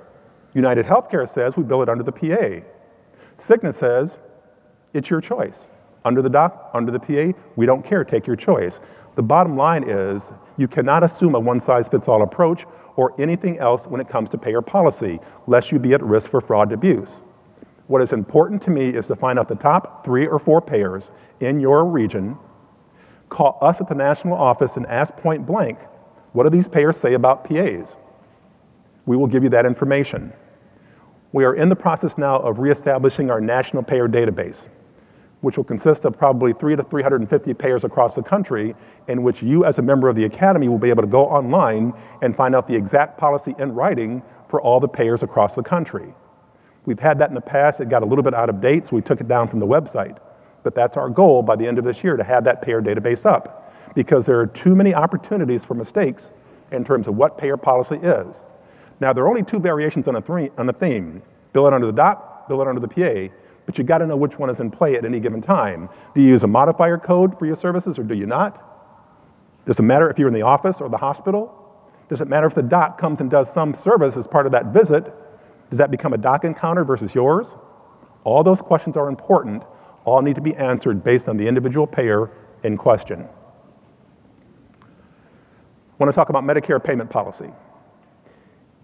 United 0.54 0.86
Healthcare 0.86 1.30
says 1.30 1.56
we 1.56 1.64
bill 1.64 1.84
it 1.84 1.90
under 1.90 2.04
the 2.04 2.12
PA. 2.12 2.66
Cigna 3.38 3.74
says 3.74 4.20
it's 4.94 5.10
your 5.10 5.22
choice. 5.22 5.68
Under 6.06 6.22
the 6.22 6.30
doc, 6.30 6.72
under 6.74 6.92
the 6.92 7.00
PA, 7.00 7.38
we 7.56 7.66
don't 7.66 7.84
care, 7.84 8.04
take 8.04 8.26
your 8.26 8.36
choice. 8.36 8.82
The 9.16 9.24
bottom 9.24 9.56
line 9.56 9.84
is 9.88 10.34
you 10.60 10.68
cannot 10.68 11.06
assume 11.06 11.36
a 11.36 11.40
one 11.40 11.60
size 11.62 11.88
fits 11.88 12.10
all 12.10 12.22
approach 12.22 12.66
or 12.98 13.16
anything 13.18 13.58
else 13.60 13.88
when 13.88 14.02
it 14.02 14.10
comes 14.10 14.30
to 14.30 14.38
payer 14.38 14.62
policy, 14.62 15.18
lest 15.48 15.72
you 15.72 15.80
be 15.80 15.94
at 15.94 16.04
risk 16.04 16.30
for 16.30 16.42
fraud 16.42 16.68
and 16.68 16.74
abuse. 16.74 17.24
What 17.88 18.02
is 18.02 18.12
important 18.12 18.62
to 18.64 18.70
me 18.70 18.90
is 18.90 19.08
to 19.08 19.16
find 19.16 19.40
out 19.40 19.48
the 19.48 19.56
top 19.56 20.04
three 20.04 20.28
or 20.28 20.38
four 20.38 20.62
payers 20.62 21.12
in 21.40 21.62
your 21.62 21.86
region 21.86 22.38
call 23.30 23.58
us 23.62 23.80
at 23.80 23.88
the 23.88 23.96
national 23.96 24.36
office 24.36 24.76
and 24.76 24.86
ask 24.88 25.16
point 25.16 25.46
blank, 25.46 25.80
what 26.34 26.44
do 26.44 26.50
these 26.50 26.68
payers 26.68 26.98
say 26.98 27.14
about 27.14 27.46
PAs? 27.46 27.96
We 29.06 29.16
will 29.16 29.28
give 29.28 29.44
you 29.44 29.50
that 29.50 29.66
information. 29.66 30.34
We 31.32 31.46
are 31.46 31.56
in 31.56 31.70
the 31.70 31.76
process 31.76 32.18
now 32.18 32.38
of 32.40 32.60
reestablishing 32.60 33.32
our 33.32 33.40
national 33.40 33.84
payer 33.84 34.10
database, 34.10 34.68
which 35.42 35.58
will 35.58 35.64
consist 35.64 36.06
of 36.06 36.18
probably 36.18 36.52
three 36.52 36.76
to 36.76 36.84
350 36.84 37.54
payers 37.54 37.84
across 37.84 38.16
the 38.16 38.22
country, 38.22 38.76
in 39.08 39.24
which 39.24 39.42
you 39.42 39.64
as 39.66 39.80
a 39.80 39.82
member 39.82 40.10
of 40.10 40.16
the 40.16 40.26
Academy 40.26 40.68
will 40.68 40.78
be 40.78 40.90
able 40.90 41.04
to 41.04 41.08
go 41.08 41.26
online 41.26 41.94
and 42.22 42.36
find 42.36 42.56
out 42.56 42.68
the 42.68 42.76
exact 42.76 43.18
policy 43.18 43.56
in 43.58 43.74
writing 43.74 44.22
for 44.50 44.62
all 44.62 44.80
the 44.80 44.88
payers 44.88 45.24
across 45.24 45.56
the 45.56 45.64
country. 45.64 46.14
We've 46.86 47.00
had 47.00 47.20
that 47.20 47.30
in 47.30 47.36
the 47.36 47.42
past, 47.42 47.80
it 47.80 47.90
got 47.90 48.04
a 48.04 48.06
little 48.06 48.24
bit 48.24 48.34
out 48.34 48.50
of 48.50 48.62
date, 48.62 48.88
so 48.88 48.96
we 48.96 49.02
took 49.02 49.22
it 49.22 49.28
down 49.28 49.48
from 49.48 49.60
the 49.60 49.68
website. 49.68 50.18
But 50.64 50.76
that's 50.76 50.98
our 50.98 51.10
goal 51.10 51.44
by 51.44 51.56
the 51.56 51.68
end 51.68 51.78
of 51.78 51.86
this 51.86 52.04
year 52.04 52.18
to 52.18 52.24
have 52.24 52.44
that 52.44 52.62
payer 52.62 52.82
database 52.82 53.26
up 53.26 53.74
because 53.96 54.26
there 54.26 54.40
are 54.40 54.48
too 54.48 54.76
many 54.76 54.94
opportunities 54.94 55.64
for 55.64 55.74
mistakes 55.74 56.32
in 56.72 56.84
terms 56.84 57.08
of 57.08 57.16
what 57.16 57.38
payer 57.38 57.58
policy 57.58 57.96
is. 57.98 58.44
Now, 59.00 59.14
there 59.14 59.24
are 59.24 59.30
only 59.30 59.44
two 59.44 59.60
variations 59.60 60.08
on, 60.08 60.22
th- 60.22 60.52
on 60.58 60.66
the 60.66 60.74
theme 60.74 61.22
bill 61.54 61.68
it 61.68 61.74
under 61.74 61.88
the 61.88 61.94
dot, 61.94 62.48
bill 62.48 62.62
it 62.62 62.68
under 62.68 62.82
the 62.82 62.88
PA, 62.88 63.34
but 63.70 63.78
you 63.78 63.84
got 63.84 64.00
to 64.00 64.08
know 64.08 64.18
which 64.18 64.40
one 64.40 64.50
is 64.50 64.60
in 64.60 64.72
play 64.72 64.96
at 64.96 65.06
any 65.06 65.20
given 65.20 65.44
time. 65.44 65.88
Do 66.16 66.22
you 66.22 66.30
use 66.30 66.42
a 66.42 66.48
modifier 66.48 66.98
code 66.98 67.38
for 67.38 67.46
your 67.46 67.56
services 67.56 68.00
or 68.00 68.04
do 68.04 68.16
you 68.16 68.26
not? 68.26 68.66
Does 69.68 69.78
it 69.78 69.84
matter 69.84 70.10
if 70.10 70.18
you're 70.18 70.28
in 70.28 70.34
the 70.34 70.42
office 70.42 70.82
or 70.82 70.90
the 70.90 70.98
hospital? 70.98 71.54
Does 72.08 72.20
it 72.20 72.28
matter 72.28 72.48
if 72.48 72.56
the 72.56 72.64
doc 72.64 72.98
comes 72.98 73.22
and 73.22 73.30
does 73.30 73.54
some 73.54 73.76
service 73.76 74.18
as 74.18 74.26
part 74.26 74.48
of 74.48 74.52
that 74.54 74.74
visit? 74.74 75.14
Does 75.70 75.78
that 75.78 75.92
become 75.92 76.14
a 76.14 76.18
doc 76.18 76.46
encounter 76.46 76.84
versus 76.84 77.14
yours? 77.14 77.56
All 78.24 78.44
those 78.44 78.60
questions 78.60 78.98
are 78.98 79.08
important 79.08 79.62
all 80.04 80.24
need 80.24 80.34
to 80.34 80.42
be 80.42 80.56
answered 80.56 81.04
based 81.04 81.30
on 81.30 81.38
the 81.38 81.48
individual 81.48 81.86
payer 81.86 82.32
in 82.64 82.76
question. 82.76 83.30
I 84.82 84.88
want 86.00 86.10
to 86.10 86.16
talk 86.16 86.30
about 86.30 86.44
Medicare 86.44 86.84
payment 86.84 87.12
policy. 87.12 87.52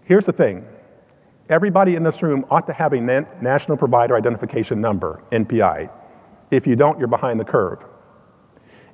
Here's 0.04 0.26
the 0.26 0.32
thing 0.32 0.64
everybody 1.48 1.94
in 1.94 2.02
this 2.02 2.22
room 2.22 2.44
ought 2.50 2.66
to 2.66 2.72
have 2.72 2.92
a 2.92 3.00
National 3.00 3.76
Provider 3.76 4.16
Identification 4.16 4.80
Number, 4.80 5.22
NPI. 5.32 5.90
If 6.50 6.66
you 6.66 6.76
don't, 6.76 6.98
you're 6.98 7.08
behind 7.08 7.40
the 7.40 7.44
curve. 7.44 7.84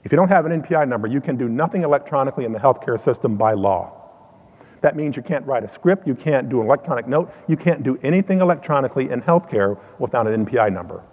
If 0.04 0.10
you 0.10 0.16
don't 0.16 0.28
have 0.28 0.46
an 0.46 0.62
NPI 0.62 0.88
number, 0.88 1.06
you 1.06 1.20
can 1.20 1.36
do 1.36 1.48
nothing 1.48 1.82
electronically 1.82 2.44
in 2.44 2.52
the 2.52 2.58
healthcare 2.58 2.98
system 2.98 3.36
by 3.36 3.52
law. 3.52 3.98
That 4.80 4.96
means 4.96 5.16
you 5.16 5.22
can't 5.22 5.46
write 5.46 5.62
a 5.62 5.68
script, 5.68 6.08
you 6.08 6.14
can't 6.14 6.48
do 6.48 6.60
an 6.60 6.66
electronic 6.66 7.06
note, 7.06 7.32
you 7.46 7.56
can't 7.56 7.84
do 7.84 7.98
anything 8.02 8.40
electronically 8.40 9.10
in 9.10 9.22
healthcare 9.22 9.78
without 10.00 10.26
an 10.26 10.44
NPI 10.44 10.72
number. 10.72 11.04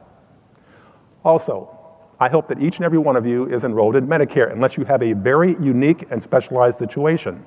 Also, 1.23 1.75
I 2.19 2.30
hope 2.30 2.47
that 2.47 2.60
each 2.62 2.78
and 2.78 2.86
every 2.86 2.97
one 2.97 3.15
of 3.15 3.28
you 3.28 3.47
is 3.47 3.63
enrolled 3.63 3.95
in 3.95 4.08
Medicare 4.08 4.52
unless 4.52 4.75
you 4.75 4.86
have 4.86 5.04
a 5.04 5.13
very 5.13 5.52
unique 5.62 6.06
and 6.10 6.21
specialized 6.21 6.80
situation. 6.80 7.45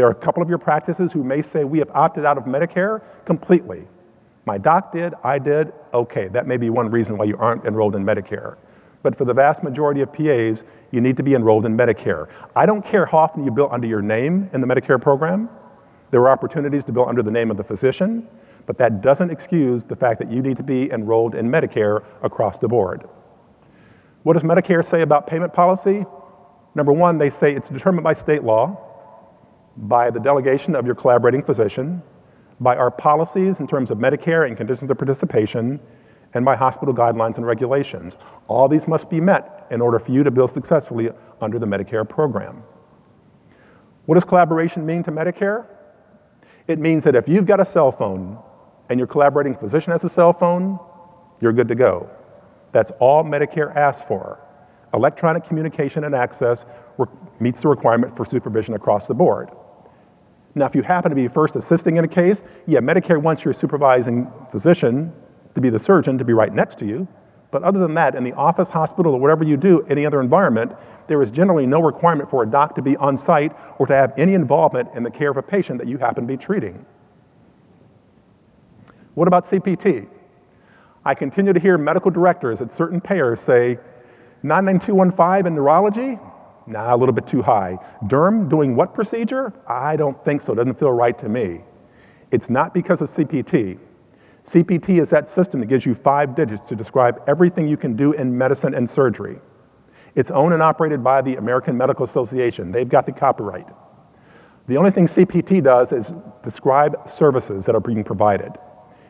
There 0.00 0.06
are 0.06 0.12
a 0.12 0.14
couple 0.14 0.42
of 0.42 0.48
your 0.48 0.56
practices 0.56 1.12
who 1.12 1.22
may 1.22 1.42
say 1.42 1.64
we 1.64 1.78
have 1.78 1.90
opted 1.90 2.24
out 2.24 2.38
of 2.38 2.44
Medicare 2.44 3.02
completely. 3.26 3.86
My 4.46 4.56
doc 4.56 4.92
did, 4.92 5.12
I 5.22 5.38
did, 5.38 5.74
okay, 5.92 6.28
that 6.28 6.46
may 6.46 6.56
be 6.56 6.70
one 6.70 6.90
reason 6.90 7.18
why 7.18 7.26
you 7.26 7.36
aren't 7.36 7.66
enrolled 7.66 7.94
in 7.94 8.02
Medicare. 8.02 8.56
But 9.02 9.14
for 9.14 9.26
the 9.26 9.34
vast 9.34 9.62
majority 9.62 10.00
of 10.00 10.10
PAs, 10.10 10.64
you 10.90 11.02
need 11.02 11.18
to 11.18 11.22
be 11.22 11.34
enrolled 11.34 11.66
in 11.66 11.76
Medicare. 11.76 12.30
I 12.56 12.64
don't 12.64 12.82
care 12.82 13.04
how 13.04 13.18
often 13.18 13.44
you 13.44 13.50
bill 13.50 13.68
under 13.70 13.86
your 13.86 14.00
name 14.00 14.48
in 14.54 14.62
the 14.62 14.66
Medicare 14.66 14.98
program. 14.98 15.50
There 16.12 16.22
are 16.22 16.30
opportunities 16.30 16.82
to 16.84 16.92
bill 16.92 17.06
under 17.06 17.22
the 17.22 17.30
name 17.30 17.50
of 17.50 17.58
the 17.58 17.64
physician 17.64 18.26
but 18.64 18.78
that 18.78 19.02
doesn't 19.02 19.30
excuse 19.30 19.84
the 19.84 19.96
fact 19.96 20.18
that 20.20 20.30
you 20.30 20.40
need 20.40 20.56
to 20.56 20.62
be 20.62 20.90
enrolled 20.92 21.34
in 21.34 21.50
Medicare 21.50 22.04
across 22.22 22.58
the 22.58 22.68
board. 22.68 23.04
What 24.22 24.32
does 24.32 24.44
Medicare 24.44 24.82
say 24.82 25.02
about 25.02 25.26
payment 25.26 25.52
policy? 25.52 26.06
Number 26.74 26.92
one, 26.92 27.18
they 27.18 27.28
say 27.28 27.52
it's 27.54 27.68
determined 27.68 28.04
by 28.04 28.12
state 28.12 28.44
law, 28.44 28.89
by 29.76 30.10
the 30.10 30.20
delegation 30.20 30.74
of 30.74 30.86
your 30.86 30.94
collaborating 30.94 31.42
physician, 31.42 32.02
by 32.60 32.76
our 32.76 32.90
policies 32.90 33.60
in 33.60 33.66
terms 33.66 33.90
of 33.90 33.98
Medicare 33.98 34.46
and 34.46 34.56
conditions 34.56 34.90
of 34.90 34.98
participation, 34.98 35.80
and 36.34 36.44
by 36.44 36.54
hospital 36.54 36.94
guidelines 36.94 37.36
and 37.36 37.46
regulations. 37.46 38.16
All 38.48 38.68
these 38.68 38.86
must 38.86 39.10
be 39.10 39.20
met 39.20 39.66
in 39.70 39.80
order 39.80 39.98
for 39.98 40.12
you 40.12 40.22
to 40.22 40.30
bill 40.30 40.48
successfully 40.48 41.10
under 41.40 41.58
the 41.58 41.66
Medicare 41.66 42.08
program. 42.08 42.62
What 44.06 44.14
does 44.14 44.24
collaboration 44.24 44.86
mean 44.86 45.02
to 45.04 45.12
Medicare? 45.12 45.66
It 46.68 46.78
means 46.78 47.04
that 47.04 47.16
if 47.16 47.28
you've 47.28 47.46
got 47.46 47.60
a 47.60 47.64
cell 47.64 47.90
phone 47.90 48.38
and 48.88 48.98
your 48.98 49.06
collaborating 49.06 49.54
physician 49.54 49.92
has 49.92 50.04
a 50.04 50.08
cell 50.08 50.32
phone, 50.32 50.78
you're 51.40 51.52
good 51.52 51.68
to 51.68 51.74
go. 51.74 52.10
That's 52.72 52.92
all 53.00 53.24
Medicare 53.24 53.74
asks 53.74 54.06
for. 54.06 54.40
Electronic 54.94 55.44
communication 55.44 56.04
and 56.04 56.14
access 56.14 56.66
meets 57.38 57.62
the 57.62 57.68
requirement 57.68 58.16
for 58.16 58.24
supervision 58.24 58.74
across 58.74 59.06
the 59.06 59.14
board. 59.14 59.50
Now, 60.54 60.66
if 60.66 60.74
you 60.74 60.82
happen 60.82 61.10
to 61.10 61.16
be 61.16 61.28
first 61.28 61.56
assisting 61.56 61.96
in 61.96 62.04
a 62.04 62.08
case, 62.08 62.42
yeah, 62.66 62.80
Medicare 62.80 63.22
wants 63.22 63.44
your 63.44 63.54
supervising 63.54 64.30
physician 64.50 65.12
to 65.54 65.60
be 65.60 65.70
the 65.70 65.78
surgeon 65.78 66.18
to 66.18 66.24
be 66.24 66.32
right 66.32 66.52
next 66.52 66.78
to 66.78 66.86
you. 66.86 67.06
But 67.50 67.62
other 67.62 67.80
than 67.80 67.94
that, 67.94 68.14
in 68.14 68.22
the 68.22 68.32
office, 68.34 68.70
hospital, 68.70 69.14
or 69.14 69.20
whatever 69.20 69.44
you 69.44 69.56
do, 69.56 69.82
any 69.88 70.06
other 70.06 70.20
environment, 70.20 70.72
there 71.08 71.20
is 71.20 71.30
generally 71.30 71.66
no 71.66 71.82
requirement 71.82 72.30
for 72.30 72.42
a 72.42 72.46
doc 72.46 72.74
to 72.76 72.82
be 72.82 72.96
on 72.96 73.16
site 73.16 73.52
or 73.78 73.86
to 73.86 73.94
have 73.94 74.12
any 74.16 74.34
involvement 74.34 74.88
in 74.94 75.02
the 75.02 75.10
care 75.10 75.30
of 75.30 75.36
a 75.36 75.42
patient 75.42 75.78
that 75.78 75.88
you 75.88 75.98
happen 75.98 76.24
to 76.24 76.28
be 76.28 76.36
treating. 76.36 76.84
What 79.14 79.26
about 79.26 79.44
CPT? 79.44 80.08
I 81.04 81.14
continue 81.14 81.52
to 81.52 81.60
hear 81.60 81.76
medical 81.78 82.10
directors 82.10 82.60
at 82.60 82.70
certain 82.70 83.00
payers 83.00 83.40
say 83.40 83.78
99215 84.42 85.46
in 85.46 85.54
neurology? 85.54 86.18
Nah, 86.66 86.94
a 86.94 86.96
little 86.96 87.14
bit 87.14 87.26
too 87.26 87.42
high. 87.42 87.78
Derm 88.04 88.48
doing 88.48 88.76
what 88.76 88.94
procedure? 88.94 89.52
I 89.66 89.96
don't 89.96 90.22
think 90.24 90.40
so. 90.40 90.54
Doesn't 90.54 90.78
feel 90.78 90.92
right 90.92 91.18
to 91.18 91.28
me. 91.28 91.62
It's 92.30 92.50
not 92.50 92.74
because 92.74 93.00
of 93.00 93.08
CPT. 93.08 93.78
CPT 94.44 95.00
is 95.00 95.10
that 95.10 95.28
system 95.28 95.60
that 95.60 95.66
gives 95.66 95.84
you 95.84 95.94
five 95.94 96.34
digits 96.34 96.68
to 96.68 96.76
describe 96.76 97.22
everything 97.26 97.68
you 97.68 97.76
can 97.76 97.94
do 97.94 98.12
in 98.12 98.36
medicine 98.36 98.74
and 98.74 98.88
surgery. 98.88 99.38
It's 100.14 100.30
owned 100.30 100.54
and 100.54 100.62
operated 100.62 101.04
by 101.04 101.22
the 101.22 101.36
American 101.36 101.76
Medical 101.76 102.04
Association. 102.04 102.72
They've 102.72 102.88
got 102.88 103.06
the 103.06 103.12
copyright. 103.12 103.68
The 104.66 104.76
only 104.76 104.90
thing 104.90 105.06
CPT 105.06 105.62
does 105.62 105.92
is 105.92 106.12
describe 106.42 107.08
services 107.08 107.66
that 107.66 107.74
are 107.74 107.80
being 107.80 108.04
provided. 108.04 108.52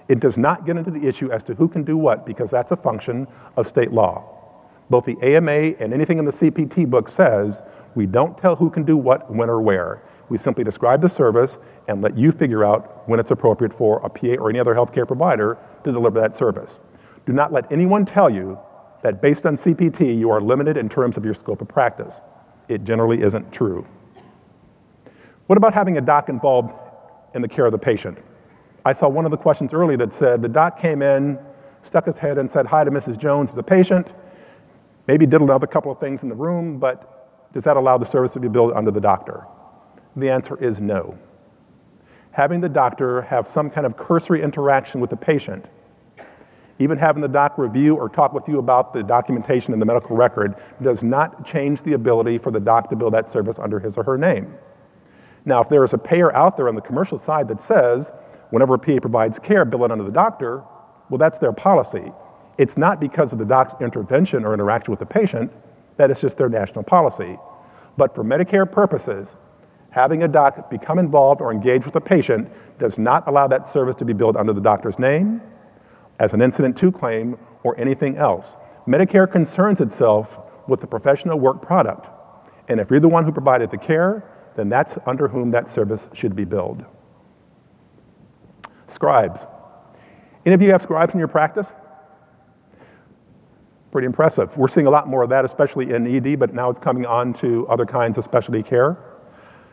It 0.09 0.21
does 0.21 0.37
not 0.37 0.67
get 0.67 0.77
into 0.77 0.91
the 0.91 1.07
issue 1.07 1.31
as 1.31 1.43
to 1.45 1.55
who 1.55 1.69
can 1.69 1.85
do 1.85 1.97
what 1.97 2.27
because 2.27 2.51
that's 2.51 2.73
a 2.73 2.77
function 2.77 3.27
of 3.57 3.67
state 3.67 3.93
law. 3.93 4.40
Both 4.91 5.05
the 5.05 5.17
AMA 5.23 5.77
and 5.79 5.95
anything 5.95 6.19
in 6.19 6.25
the 6.25 6.33
CPT 6.33 6.91
book 6.91 7.09
says 7.09 7.63
we 7.95 8.07
don't 8.07 8.37
tell 8.37 8.57
who 8.57 8.69
can 8.69 8.83
do 8.83 8.97
what, 8.97 9.33
when, 9.33 9.49
or 9.49 9.63
where. 9.63 10.03
We 10.29 10.37
simply 10.37 10.65
describe 10.65 11.01
the 11.01 11.09
service 11.09 11.59
and 11.89 12.03
let 12.03 12.19
you 12.19 12.33
figure 12.33 12.65
out 12.65 13.09
when 13.09 13.19
it's 13.19 13.31
appropriate 13.31 13.73
for 13.73 14.01
a 14.05 14.09
PA 14.09 14.35
or 14.41 14.51
any 14.51 14.59
other 14.59 14.75
healthcare 14.75 15.07
provider 15.07 15.59
to 15.85 15.93
deliver 15.93 16.21
that 16.21 16.37
service. 16.37 16.81
Do 17.27 17.33
not 17.33 17.53
let 17.53 17.71
anyone 17.71 18.05
tell 18.05 18.29
you 18.29 18.59
that 19.03 19.23
based 19.23 19.47
on 19.47 19.55
CPT 19.55 20.19
you 20.19 20.31
are 20.31 20.41
limited 20.41 20.77
in 20.77 20.89
terms 20.89 21.17
of 21.17 21.25
your 21.25 21.35
scope 21.35 21.63
of 21.63 21.69
practice. 21.69 22.21
It 22.69 22.85
generally 22.85 23.23
isn't 23.23 23.53
true. 23.53 23.87
What 25.47 25.57
about 25.57 25.75
having 25.75 25.99
a 25.99 26.01
doc 26.01 26.29
involved 26.29 26.75
in 27.35 27.43
the 27.43 27.49
care 27.49 27.67
of 27.67 27.73
the 27.73 27.79
patient? 27.79 28.19
I 28.85 28.93
saw 28.93 29.09
one 29.09 29.25
of 29.25 29.31
the 29.31 29.37
questions 29.37 29.73
earlier 29.73 29.97
that 29.99 30.13
said 30.13 30.43
the 30.43 30.49
doc 30.49 30.79
came 30.79 31.03
in, 31.03 31.39
stuck 31.83 32.07
his 32.07 32.19
head 32.19 32.39
and 32.39 32.51
said 32.51 32.67
hi 32.67 32.85
to 32.85 32.91
Mrs. 32.91 33.19
Jones 33.19 33.51
as 33.51 33.57
a 33.57 33.63
patient, 33.63 34.13
maybe 35.07 35.27
did 35.27 35.41
another 35.41 35.67
couple 35.67 35.91
of 35.91 35.99
things 35.99 36.23
in 36.23 36.29
the 36.29 36.35
room, 36.35 36.79
but 36.79 37.53
does 37.53 37.65
that 37.65 37.77
allow 37.77 37.99
the 37.99 38.07
service 38.07 38.33
to 38.35 38.41
be 38.41 38.49
billed 38.49 38.73
under 38.73 38.91
the 38.91 39.01
doctor? 39.01 39.47
The 40.17 40.31
answer 40.31 40.57
is 40.63 40.81
no. 40.81 41.19
Having 42.33 42.61
the 42.61 42.69
doctor 42.69 43.23
have 43.23 43.47
some 43.47 43.71
kind 43.71 43.87
of 43.87 43.97
cursory 43.97 44.43
interaction 44.43 45.01
with 45.01 45.11
the 45.11 45.17
patient, 45.17 45.69
even 46.79 46.97
having 46.97 47.21
the 47.21 47.29
doc 47.29 47.59
review 47.59 47.97
or 47.97 48.09
talk 48.09 48.33
with 48.33 48.49
you 48.49 48.59
about 48.59 48.93
the 48.93 49.03
documentation 49.03 49.75
in 49.75 49.81
the 49.81 49.87
medical 49.87 50.17
record, 50.17 50.55
does 50.81 51.03
not 51.03 51.45
change 51.45 51.83
the 51.83 51.93
ability 51.93 52.39
for 52.39 52.51
the 52.51 52.61
doc 52.61 52.89
to 52.89 52.97
bill 52.97 53.11
that 53.11 53.29
service 53.29 53.59
under 53.59 53.79
his 53.79 53.99
or 53.99 54.05
her 54.05 54.17
name. 54.17 54.55
Now, 55.45 55.61
if 55.61 55.69
there 55.69 55.85
is 55.85 55.93
a 55.93 55.99
payer 55.99 56.35
out 56.35 56.57
there 56.57 56.69
on 56.69 56.75
the 56.75 56.81
commercial 56.81 57.19
side 57.19 57.49
that 57.49 57.61
says, 57.61 58.13
whenever 58.51 58.75
a 58.75 58.79
PA 58.79 58.99
provides 59.01 59.39
care, 59.39 59.65
bill 59.65 59.85
it 59.85 59.91
under 59.91 60.05
the 60.05 60.13
doctor, 60.13 60.63
well, 61.09 61.19
that's 61.19 61.39
their 61.39 61.53
policy. 61.53 62.13
It's 62.61 62.77
not 62.77 63.01
because 63.01 63.33
of 63.33 63.39
the 63.39 63.47
doc's 63.47 63.75
intervention 63.81 64.45
or 64.45 64.53
interaction 64.53 64.91
with 64.91 64.99
the 64.99 65.07
patient, 65.07 65.51
that 65.97 66.11
is 66.11 66.21
just 66.21 66.37
their 66.37 66.51
national 66.51 66.85
policy. 66.85 67.39
But 67.97 68.15
for 68.15 68.23
Medicare 68.23 68.71
purposes, 68.71 69.35
having 69.89 70.25
a 70.25 70.29
doc 70.29 70.69
become 70.69 70.99
involved 70.99 71.41
or 71.41 71.53
engage 71.53 71.87
with 71.87 71.97
a 71.97 72.03
patient 72.03 72.53
does 72.79 72.99
not 72.99 73.27
allow 73.27 73.47
that 73.49 73.67
service 73.67 73.97
to 73.97 74.05
be 74.05 74.13
billed 74.13 74.37
under 74.37 74.53
the 74.53 74.61
doctor's 74.61 74.99
name, 74.99 75.41
as 76.19 76.35
an 76.35 76.43
incident 76.43 76.77
to 76.77 76.93
claim, 76.93 77.39
or 77.63 77.81
anything 77.81 78.19
else. 78.19 78.57
Medicare 78.87 79.31
concerns 79.31 79.81
itself 79.81 80.39
with 80.69 80.83
the 80.83 80.87
professional 80.87 81.41
work 81.41 81.63
product. 81.63 82.11
And 82.69 82.79
if 82.79 82.91
you're 82.91 83.01
the 83.01 83.09
one 83.09 83.25
who 83.25 83.33
provided 83.33 83.71
the 83.71 83.79
care, 83.79 84.23
then 84.55 84.69
that's 84.69 84.99
under 85.07 85.29
whom 85.29 85.53
that 85.53 85.67
service 85.67 86.09
should 86.13 86.37
be 86.37 86.45
billed. 86.45 86.85
Scribes. 88.87 89.47
Any 90.45 90.55
of 90.55 90.61
you 90.61 90.73
have 90.73 90.83
scribes 90.83 91.15
in 91.15 91.21
your 91.21 91.29
practice? 91.29 91.73
Pretty 93.91 94.07
impressive. 94.07 94.57
We're 94.57 94.69
seeing 94.69 94.87
a 94.87 94.91
lot 94.91 95.09
more 95.09 95.23
of 95.23 95.31
that, 95.31 95.45
especially 95.45 95.93
in 95.93 96.07
ED, 96.07 96.39
but 96.39 96.55
now 96.55 96.71
it's 96.71 96.79
coming 96.79 97.07
on 97.07 97.33
to 97.35 97.67
other 97.69 97.85
kinds 97.85 98.19
of 98.19 98.25
specialty 98.25 98.63
care. 98.63 98.99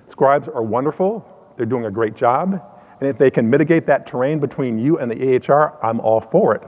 Scribes 0.07 0.47
are 0.47 0.63
wonderful. 0.63 1.25
They're 1.55 1.67
doing 1.67 1.85
a 1.85 1.91
great 1.91 2.15
job. 2.15 2.61
And 2.99 3.07
if 3.07 3.17
they 3.17 3.29
can 3.29 3.47
mitigate 3.47 3.85
that 3.85 4.07
terrain 4.07 4.39
between 4.39 4.79
you 4.79 4.97
and 4.97 5.11
the 5.11 5.15
EHR, 5.15 5.77
I'm 5.83 5.99
all 5.99 6.19
for 6.19 6.55
it. 6.55 6.63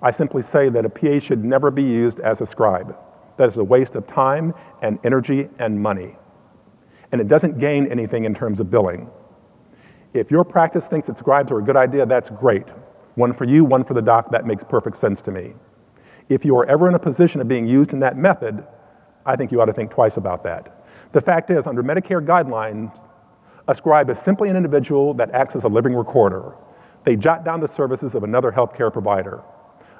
I 0.00 0.12
simply 0.12 0.42
say 0.42 0.68
that 0.68 0.84
a 0.84 0.88
PA 0.88 1.18
should 1.18 1.44
never 1.44 1.72
be 1.72 1.82
used 1.82 2.20
as 2.20 2.40
a 2.40 2.46
scribe. 2.46 2.96
That 3.36 3.48
is 3.48 3.58
a 3.58 3.64
waste 3.64 3.96
of 3.96 4.06
time 4.06 4.54
and 4.80 4.98
energy 5.02 5.48
and 5.58 5.80
money. 5.80 6.16
And 7.10 7.20
it 7.20 7.26
doesn't 7.26 7.58
gain 7.58 7.88
anything 7.88 8.24
in 8.24 8.34
terms 8.34 8.60
of 8.60 8.70
billing. 8.70 9.10
If 10.14 10.30
your 10.30 10.44
practice 10.44 10.86
thinks 10.86 11.08
that 11.08 11.18
scribes 11.18 11.50
are 11.50 11.58
a 11.58 11.62
good 11.62 11.76
idea, 11.76 12.06
that's 12.06 12.30
great. 12.30 12.68
One 13.16 13.32
for 13.32 13.44
you, 13.44 13.64
one 13.64 13.82
for 13.82 13.94
the 13.94 14.02
doc, 14.02 14.30
that 14.30 14.46
makes 14.46 14.62
perfect 14.62 14.96
sense 14.96 15.20
to 15.22 15.32
me. 15.32 15.54
If 16.30 16.44
you 16.44 16.56
are 16.56 16.64
ever 16.66 16.88
in 16.88 16.94
a 16.94 16.98
position 16.98 17.40
of 17.40 17.48
being 17.48 17.66
used 17.66 17.92
in 17.92 17.98
that 18.00 18.16
method, 18.16 18.64
I 19.26 19.34
think 19.34 19.50
you 19.50 19.60
ought 19.60 19.66
to 19.66 19.72
think 19.72 19.90
twice 19.90 20.16
about 20.16 20.44
that. 20.44 20.86
The 21.10 21.20
fact 21.20 21.50
is, 21.50 21.66
under 21.66 21.82
Medicare 21.82 22.24
guidelines, 22.24 22.96
a 23.66 23.74
scribe 23.74 24.08
is 24.10 24.20
simply 24.20 24.48
an 24.48 24.56
individual 24.56 25.12
that 25.14 25.32
acts 25.32 25.56
as 25.56 25.64
a 25.64 25.68
living 25.68 25.92
recorder. 25.92 26.54
They 27.02 27.16
jot 27.16 27.44
down 27.44 27.58
the 27.58 27.66
services 27.66 28.14
of 28.14 28.22
another 28.22 28.52
healthcare 28.52 28.92
provider. 28.92 29.42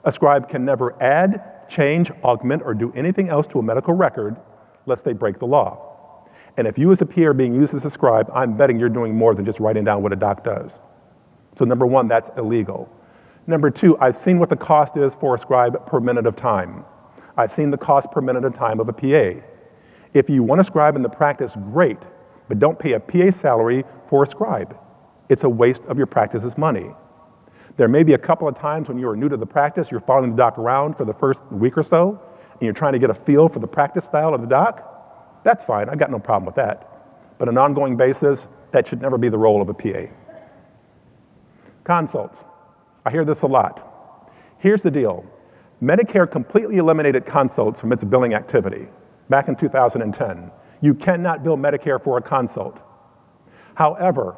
A 0.05 0.13
scribe 0.13 0.49
can 0.49 0.65
never 0.65 1.01
add, 1.03 1.69
change, 1.69 2.13
augment, 2.23 2.63
or 2.65 2.75
do 2.75 2.93
anything 2.95 3.29
else 3.29 3.49
to 3.49 3.59
a 3.59 3.63
medical 3.63 3.95
record 3.95 4.37
lest 4.87 5.05
they 5.05 5.13
break 5.13 5.41
the 5.41 5.47
law. 5.47 6.29
And 6.57 6.69
if 6.69 6.79
you 6.79 6.93
as 6.93 7.03
a 7.03 7.07
peer 7.07 7.35
being 7.35 7.55
used 7.55 7.75
as 7.75 7.85
a 7.85 7.91
scribe, 7.91 8.31
I'm 8.33 8.57
betting 8.57 8.79
you're 8.79 8.89
doing 8.89 9.17
more 9.17 9.35
than 9.35 9.45
just 9.45 9.59
writing 9.59 9.83
down 9.83 10.01
what 10.01 10.13
a 10.13 10.17
doc 10.17 10.45
does. 10.45 10.79
So 11.57 11.65
number 11.65 11.87
one, 11.87 12.07
that's 12.07 12.31
illegal. 12.37 12.89
Number 13.51 13.69
two, 13.69 13.99
I've 13.99 14.17
seen 14.17 14.39
what 14.39 14.49
the 14.49 14.57
cost 14.57 14.97
is 14.97 15.17
for 15.17 15.35
a 15.35 15.39
scribe 15.39 15.85
per 15.85 15.99
minute 15.99 16.25
of 16.25 16.37
time. 16.37 16.85
I've 17.37 17.51
seen 17.51 17.73
the 17.73 17.79
cost 17.79 18.13
per 18.13 18.21
minute 18.21 18.45
of 18.45 18.55
time 18.55 18.79
of 18.79 18.89
a 18.89 18.93
PA. 18.93 19.45
If 20.15 20.31
you 20.31 20.45
want 20.45 20.61
a 20.61 20.65
scribe 20.65 20.95
in 20.95 21.03
the 21.03 21.09
practice, 21.09 21.57
great 21.73 21.99
but 22.47 22.61
don't 22.61 22.79
pay 22.79 22.93
a 22.93 23.01
PA 23.01 23.33
salary 23.33 23.85
for 24.09 24.23
a 24.23 24.27
scribe. 24.27 24.79
It's 25.29 25.43
a 25.43 25.49
waste 25.49 25.85
of 25.87 25.99
your 25.99 26.07
practice's 26.07 26.59
money. 26.59 26.91
There 27.77 27.89
may 27.89 28.05
be 28.05 28.15
a 28.15 28.19
couple 28.19 28.47
of 28.47 28.57
times 28.57 28.89
when 28.89 28.99
you're 28.99 29.17
new 29.17 29.29
to 29.29 29.37
the 29.37 29.47
practice, 29.47 29.91
you're 29.91 30.01
following 30.01 30.33
the 30.33 30.37
doc 30.37 30.57
around 30.57 30.97
for 30.97 31.05
the 31.05 31.15
first 31.15 31.45
week 31.51 31.77
or 31.77 31.83
so, 31.83 32.21
and 32.53 32.63
you're 32.63 32.73
trying 32.73 32.93
to 32.93 33.01
get 33.01 33.11
a 33.11 33.15
feel 33.15 33.49
for 33.49 33.59
the 33.59 33.69
practice 33.69 34.05
style 34.05 34.33
of 34.33 34.43
the 34.43 34.49
doc. 34.49 35.43
That's 35.45 35.65
fine, 35.65 35.89
I've 35.89 35.99
got 35.99 36.11
no 36.11 36.21
problem 36.21 36.47
with 36.47 36.57
that. 36.57 37.37
But 37.39 37.49
on 37.49 37.55
an 37.55 37.59
ongoing 37.59 37.97
basis, 37.97 38.47
that 38.71 38.87
should 38.87 39.01
never 39.01 39.19
be 39.19 39.29
the 39.29 39.39
role 39.39 39.61
of 39.61 39.69
a 39.69 39.75
PA. 39.75 40.13
Consults. 41.85 42.45
I 43.05 43.11
hear 43.11 43.25
this 43.25 43.43
a 43.43 43.47
lot. 43.47 44.33
Here's 44.59 44.83
the 44.83 44.91
deal 44.91 45.25
Medicare 45.83 46.31
completely 46.31 46.77
eliminated 46.77 47.25
consults 47.25 47.81
from 47.81 47.93
its 47.93 48.05
billing 48.05 48.35
activity 48.35 48.87
back 49.31 49.49
in 49.49 49.57
2010. 49.57 50.51
You 50.83 50.95
cannot 50.95 51.43
bill 51.43 51.57
Medicare 51.57 52.03
for 52.03 52.19
a 52.19 52.23
consult. 52.23 52.81
However, 53.75 54.37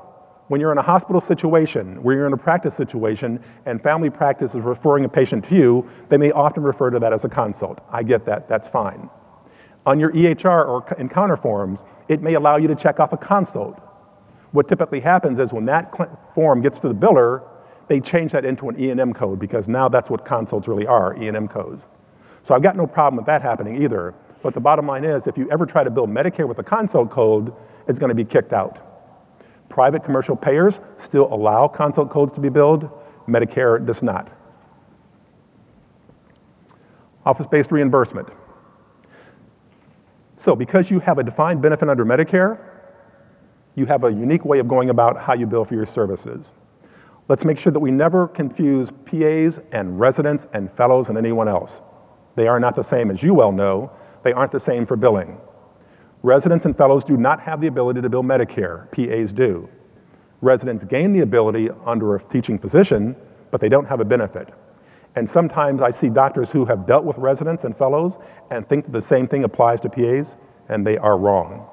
when 0.49 0.61
you're 0.61 0.73
in 0.73 0.79
a 0.79 0.83
hospital 0.83 1.21
situation, 1.21 2.03
where 2.03 2.15
you're 2.15 2.27
in 2.27 2.33
a 2.33 2.37
practice 2.37 2.75
situation, 2.75 3.41
and 3.65 3.83
family 3.83 4.11
practice 4.11 4.55
is 4.55 4.63
referring 4.63 5.05
a 5.05 5.09
patient 5.09 5.45
to 5.47 5.55
you, 5.55 5.89
they 6.09 6.19
may 6.19 6.31
often 6.33 6.63
refer 6.63 6.91
to 6.91 6.99
that 6.99 7.13
as 7.13 7.25
a 7.25 7.29
consult. 7.29 7.81
I 7.91 8.03
get 8.03 8.25
that, 8.27 8.49
that's 8.49 8.69
fine. 8.69 9.09
On 9.87 9.99
your 9.99 10.13
EHR 10.13 10.69
or 10.69 10.87
encounter 10.99 11.37
forms, 11.37 11.83
it 12.09 12.23
may 12.23 12.35
allow 12.35 12.57
you 12.57 12.69
to 12.69 12.75
check 12.75 13.01
off 13.01 13.13
a 13.13 13.17
consult. 13.17 13.81
What 14.53 14.69
typically 14.69 15.01
happens 15.01 15.39
is 15.39 15.53
when 15.53 15.65
that 15.67 15.95
form 16.35 16.61
gets 16.61 16.81
to 16.81 16.89
the 16.89 16.95
biller, 16.95 17.43
they 17.89 18.01
change 18.01 18.33
that 18.33 18.45
into 18.45 18.69
an 18.69 18.81
E&M 18.81 19.13
code 19.13 19.39
because 19.39 19.69
now 19.69 19.89
that's 19.89 20.11
what 20.11 20.25
consults 20.25 20.69
really 20.69 20.87
are, 20.87 21.17
E&M 21.21 21.49
codes. 21.49 21.89
So 22.43 22.55
I've 22.55 22.63
got 22.63 22.77
no 22.77 22.87
problem 22.87 23.17
with 23.17 23.27
that 23.27 23.43
happening 23.43 23.83
either. 23.83 24.15
But 24.43 24.55
the 24.55 24.61
bottom 24.61 24.87
line 24.87 25.05
is, 25.05 25.27
if 25.27 25.39
you 25.39 25.49
ever 25.51 25.67
try 25.67 25.85
to 25.85 25.91
bill 25.91 26.09
Medicare 26.09 26.49
with 26.49 26.59
a 26.59 26.65
consult 26.65 27.11
code, 27.11 27.55
it's 27.87 27.99
going 27.99 28.09
to 28.09 28.15
be 28.15 28.25
kicked 28.25 28.53
out. 28.53 28.81
Private 29.69 30.03
commercial 30.03 30.37
payers 30.37 30.81
still 30.97 31.33
allow 31.33 31.69
consult 31.69 32.11
codes 32.11 32.33
to 32.33 32.41
be 32.41 32.49
billed, 32.49 32.91
Medicare 33.29 33.85
does 33.85 34.03
not. 34.03 34.31
Office 37.25 37.47
based 37.47 37.71
reimbursement. 37.71 38.29
So, 40.37 40.57
because 40.57 40.91
you 40.91 40.99
have 40.99 41.19
a 41.19 41.23
defined 41.23 41.63
benefit 41.63 41.89
under 41.89 42.05
Medicare, 42.05 42.59
you 43.77 43.87
have 43.87 44.03
a 44.03 44.13
unique 44.13 44.45
way 44.45 44.59
of 44.59 44.67
going 44.67 44.91
about 44.91 45.17
how 45.17 45.35
you 45.35 45.47
bill 45.47 45.65
for 45.65 45.75
your 45.75 45.87
services. 45.87 46.53
Let's 47.33 47.47
make 47.47 47.59
sure 47.59 47.73
that 47.73 47.81
we 47.81 47.91
never 47.91 48.29
confuse 48.29 48.91
PAs 49.07 49.59
and 49.73 49.99
residents 49.99 50.47
and 50.53 50.71
fellows 50.71 51.09
and 51.09 51.17
anyone 51.17 51.49
else. 51.49 51.81
They 52.37 52.47
are 52.47 52.61
not 52.61 52.77
the 52.77 52.85
same, 52.85 53.11
as 53.11 53.23
you 53.23 53.33
well 53.33 53.53
know, 53.53 53.91
they 54.23 54.35
aren't 54.35 54.53
the 54.53 54.61
same 54.61 54.85
for 54.85 54.97
billing. 54.97 55.41
Residents 56.23 56.67
and 56.67 56.77
fellows 56.77 57.05
do 57.05 57.17
not 57.17 57.41
have 57.41 57.63
the 57.63 57.69
ability 57.69 58.03
to 58.03 58.11
bill 58.11 58.23
Medicare, 58.23 58.91
PAs 58.93 59.33
do. 59.33 59.67
Residents 60.43 60.85
gain 60.85 61.15
the 61.15 61.21
ability 61.21 61.71
under 61.87 62.17
a 62.17 62.23
teaching 62.23 62.59
physician, 62.59 63.17
but 63.51 63.63
they 63.63 63.71
don't 63.71 63.87
have 63.87 64.01
a 64.01 64.05
benefit. 64.05 64.51
And 65.17 65.27
sometimes 65.27 65.81
I 65.81 65.91
see 65.91 66.11
doctors 66.11 66.51
who 66.51 66.67
have 66.67 66.85
dealt 66.85 67.07
with 67.07 67.17
residents 67.17 67.65
and 67.65 67.75
fellows 67.75 68.19
and 68.51 68.69
think 68.69 68.85
that 68.85 68.93
the 68.93 69.01
same 69.01 69.27
thing 69.27 69.45
applies 69.45 69.81
to 69.81 69.89
PAs, 69.89 70.37
and 70.69 70.87
they 70.87 70.99
are 70.99 71.17
wrong. 71.17 71.67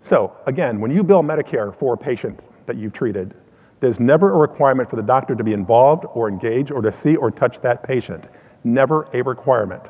So, 0.00 0.36
again, 0.46 0.80
when 0.80 0.90
you 0.90 1.04
bill 1.04 1.22
Medicare 1.22 1.72
for 1.72 1.94
a 1.94 1.96
patient 1.96 2.42
that 2.66 2.76
you've 2.76 2.92
treated, 2.92 3.34
there's 3.80 3.98
never 3.98 4.32
a 4.32 4.36
requirement 4.36 4.88
for 4.88 4.96
the 4.96 5.02
doctor 5.02 5.34
to 5.34 5.42
be 5.42 5.52
involved 5.52 6.04
or 6.14 6.28
engage 6.28 6.70
or 6.70 6.82
to 6.82 6.92
see 6.92 7.16
or 7.16 7.30
touch 7.30 7.60
that 7.60 7.82
patient 7.82 8.28
never 8.64 9.08
a 9.12 9.22
requirement. 9.22 9.82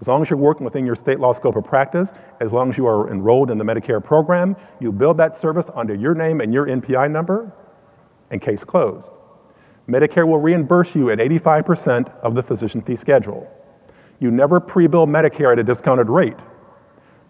As 0.00 0.08
long 0.08 0.20
as 0.20 0.28
you're 0.28 0.38
working 0.38 0.64
within 0.64 0.84
your 0.84 0.94
state 0.94 1.20
law 1.20 1.32
scope 1.32 1.56
of 1.56 1.64
practice, 1.64 2.12
as 2.40 2.52
long 2.52 2.68
as 2.68 2.76
you 2.76 2.86
are 2.86 3.10
enrolled 3.10 3.50
in 3.50 3.58
the 3.58 3.64
Medicare 3.64 4.02
program, 4.02 4.54
you 4.78 4.92
build 4.92 5.16
that 5.18 5.34
service 5.34 5.70
under 5.74 5.94
your 5.94 6.14
name 6.14 6.40
and 6.40 6.52
your 6.52 6.66
NPI 6.66 7.10
number, 7.10 7.50
and 8.30 8.42
case 8.42 8.62
closed. 8.62 9.10
Medicare 9.88 10.26
will 10.26 10.38
reimburse 10.38 10.94
you 10.94 11.10
at 11.10 11.18
85% 11.18 12.14
of 12.20 12.34
the 12.34 12.42
physician 12.42 12.82
fee 12.82 12.96
schedule. 12.96 13.48
You 14.18 14.30
never 14.30 14.60
pre-bill 14.60 15.06
Medicare 15.06 15.52
at 15.52 15.58
a 15.58 15.64
discounted 15.64 16.10
rate. 16.10 16.36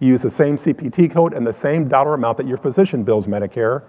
You 0.01 0.09
use 0.09 0.23
the 0.23 0.31
same 0.31 0.57
CPT 0.57 1.11
code 1.11 1.35
and 1.35 1.47
the 1.47 1.53
same 1.53 1.89
dollar 1.89 2.15
amount 2.15 2.37
that 2.39 2.47
your 2.47 2.59
physician 2.59 3.03
bills 3.03 3.27
Medicare, 3.27 3.83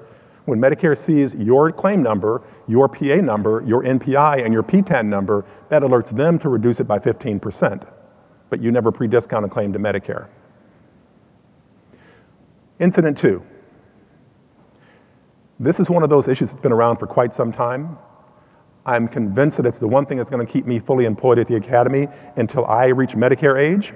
when 0.45 0.59
Medicare 0.59 0.97
sees 0.97 1.35
your 1.35 1.73
claim 1.73 2.01
number, 2.01 2.41
your 2.67 2.87
PA 2.87 3.15
number, 3.15 3.63
your 3.67 3.83
NPI, 3.83 4.45
and 4.45 4.53
your 4.53 4.63
PTAN 4.63 5.07
number, 5.07 5.45
that 5.67 5.81
alerts 5.81 6.15
them 6.15 6.39
to 6.39 6.47
reduce 6.47 6.79
it 6.79 6.85
by 6.85 6.97
15%. 6.99 7.85
But 8.49 8.61
you 8.61 8.71
never 8.71 8.89
pre-discount 8.89 9.45
a 9.45 9.49
claim 9.49 9.73
to 9.73 9.79
Medicare. 9.79 10.29
Incident 12.79 13.17
to. 13.17 13.43
This 15.59 15.81
is 15.81 15.89
one 15.89 16.03
of 16.03 16.09
those 16.09 16.29
issues 16.29 16.51
that's 16.51 16.61
been 16.61 16.71
around 16.71 16.97
for 16.97 17.07
quite 17.07 17.33
some 17.33 17.51
time. 17.51 17.97
I'm 18.85 19.09
convinced 19.09 19.57
that 19.57 19.65
it's 19.65 19.79
the 19.79 19.87
one 19.87 20.05
thing 20.05 20.17
that's 20.17 20.29
going 20.29 20.45
to 20.45 20.51
keep 20.51 20.65
me 20.65 20.79
fully 20.79 21.03
employed 21.03 21.39
at 21.39 21.47
the 21.47 21.55
Academy 21.55 22.07
until 22.37 22.65
I 22.67 22.85
reach 22.87 23.15
Medicare 23.15 23.59
age, 23.59 23.93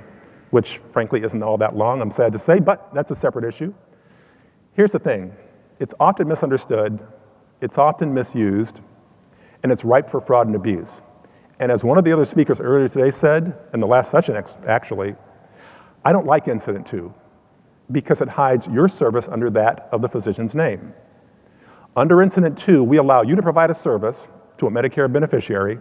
which 0.52 0.80
frankly 0.92 1.24
isn't 1.24 1.42
all 1.44 1.58
that 1.58 1.76
long, 1.76 2.02
I'm 2.02 2.12
sad 2.12 2.32
to 2.34 2.40
say, 2.40 2.60
but 2.60 2.94
that's 2.94 3.12
a 3.12 3.16
separate 3.16 3.46
issue. 3.46 3.74
Here's 4.74 4.92
the 4.92 5.00
thing 5.00 5.36
it's 5.80 5.94
often 6.00 6.28
misunderstood, 6.28 7.06
it's 7.60 7.78
often 7.78 8.14
misused, 8.14 8.82
and 9.64 9.72
it's 9.72 9.84
ripe 9.84 10.10
for 10.10 10.22
fraud 10.22 10.48
and 10.48 10.56
abuse. 10.56 11.02
And 11.60 11.72
as 11.72 11.84
one 11.84 11.98
of 11.98 12.04
the 12.04 12.12
other 12.12 12.26
speakers 12.26 12.60
earlier 12.60 12.90
today 12.90 13.12
said, 13.12 13.56
in 13.74 13.80
the 13.80 13.88
last 13.88 14.10
session 14.10 14.42
actually, 14.68 15.16
I 16.04 16.12
don't 16.12 16.26
like 16.26 16.48
Incident 16.48 16.88
to 16.88 17.14
because 17.92 18.22
it 18.22 18.30
hides 18.30 18.68
your 18.68 18.88
service 18.88 19.28
under 19.28 19.50
that 19.52 19.90
of 19.92 20.02
the 20.02 20.10
physician's 20.10 20.56
name. 20.56 20.94
Under 21.96 22.22
Incident 22.22 22.58
to, 22.60 22.84
we 22.84 22.98
allow 22.98 23.22
you 23.22 23.36
to 23.36 23.42
provide 23.42 23.70
a 23.70 23.76
service 23.76 24.28
to 24.58 24.68
a 24.68 24.72
Medicare 24.72 25.12
beneficiary. 25.12 25.80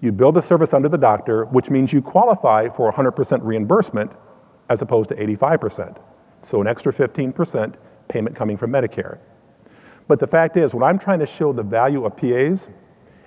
You 0.00 0.12
bill 0.12 0.32
the 0.32 0.40
service 0.40 0.72
under 0.72 0.88
the 0.88 0.98
doctor, 0.98 1.44
which 1.46 1.68
means 1.68 1.92
you 1.92 2.00
qualify 2.00 2.68
for 2.68 2.90
100% 2.90 3.40
reimbursement 3.42 4.12
as 4.70 4.80
opposed 4.80 5.10
to 5.10 5.16
85%. 5.16 5.98
So 6.42 6.60
an 6.60 6.66
extra 6.66 6.92
15% 6.92 7.74
payment 8.08 8.34
coming 8.34 8.56
from 8.56 8.72
Medicare. 8.72 9.18
But 10.08 10.18
the 10.18 10.26
fact 10.26 10.56
is, 10.56 10.74
when 10.74 10.82
I'm 10.82 10.98
trying 10.98 11.18
to 11.20 11.26
show 11.26 11.52
the 11.52 11.62
value 11.62 12.04
of 12.04 12.16
PAs 12.16 12.70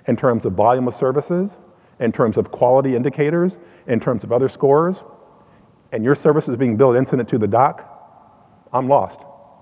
in 0.06 0.16
terms 0.16 0.46
of 0.46 0.54
volume 0.54 0.88
of 0.88 0.94
services, 0.94 1.56
in 2.00 2.10
terms 2.10 2.36
of 2.36 2.50
quality 2.50 2.96
indicators, 2.96 3.58
in 3.86 4.00
terms 4.00 4.24
of 4.24 4.32
other 4.32 4.48
scores, 4.48 5.04
and 5.92 6.04
your 6.04 6.16
service 6.16 6.48
is 6.48 6.56
being 6.56 6.76
billed 6.76 6.96
incident 6.96 7.28
to 7.28 7.38
the 7.38 7.46
doc, 7.46 7.88
I'm 8.72 8.88
lost. 8.88 9.20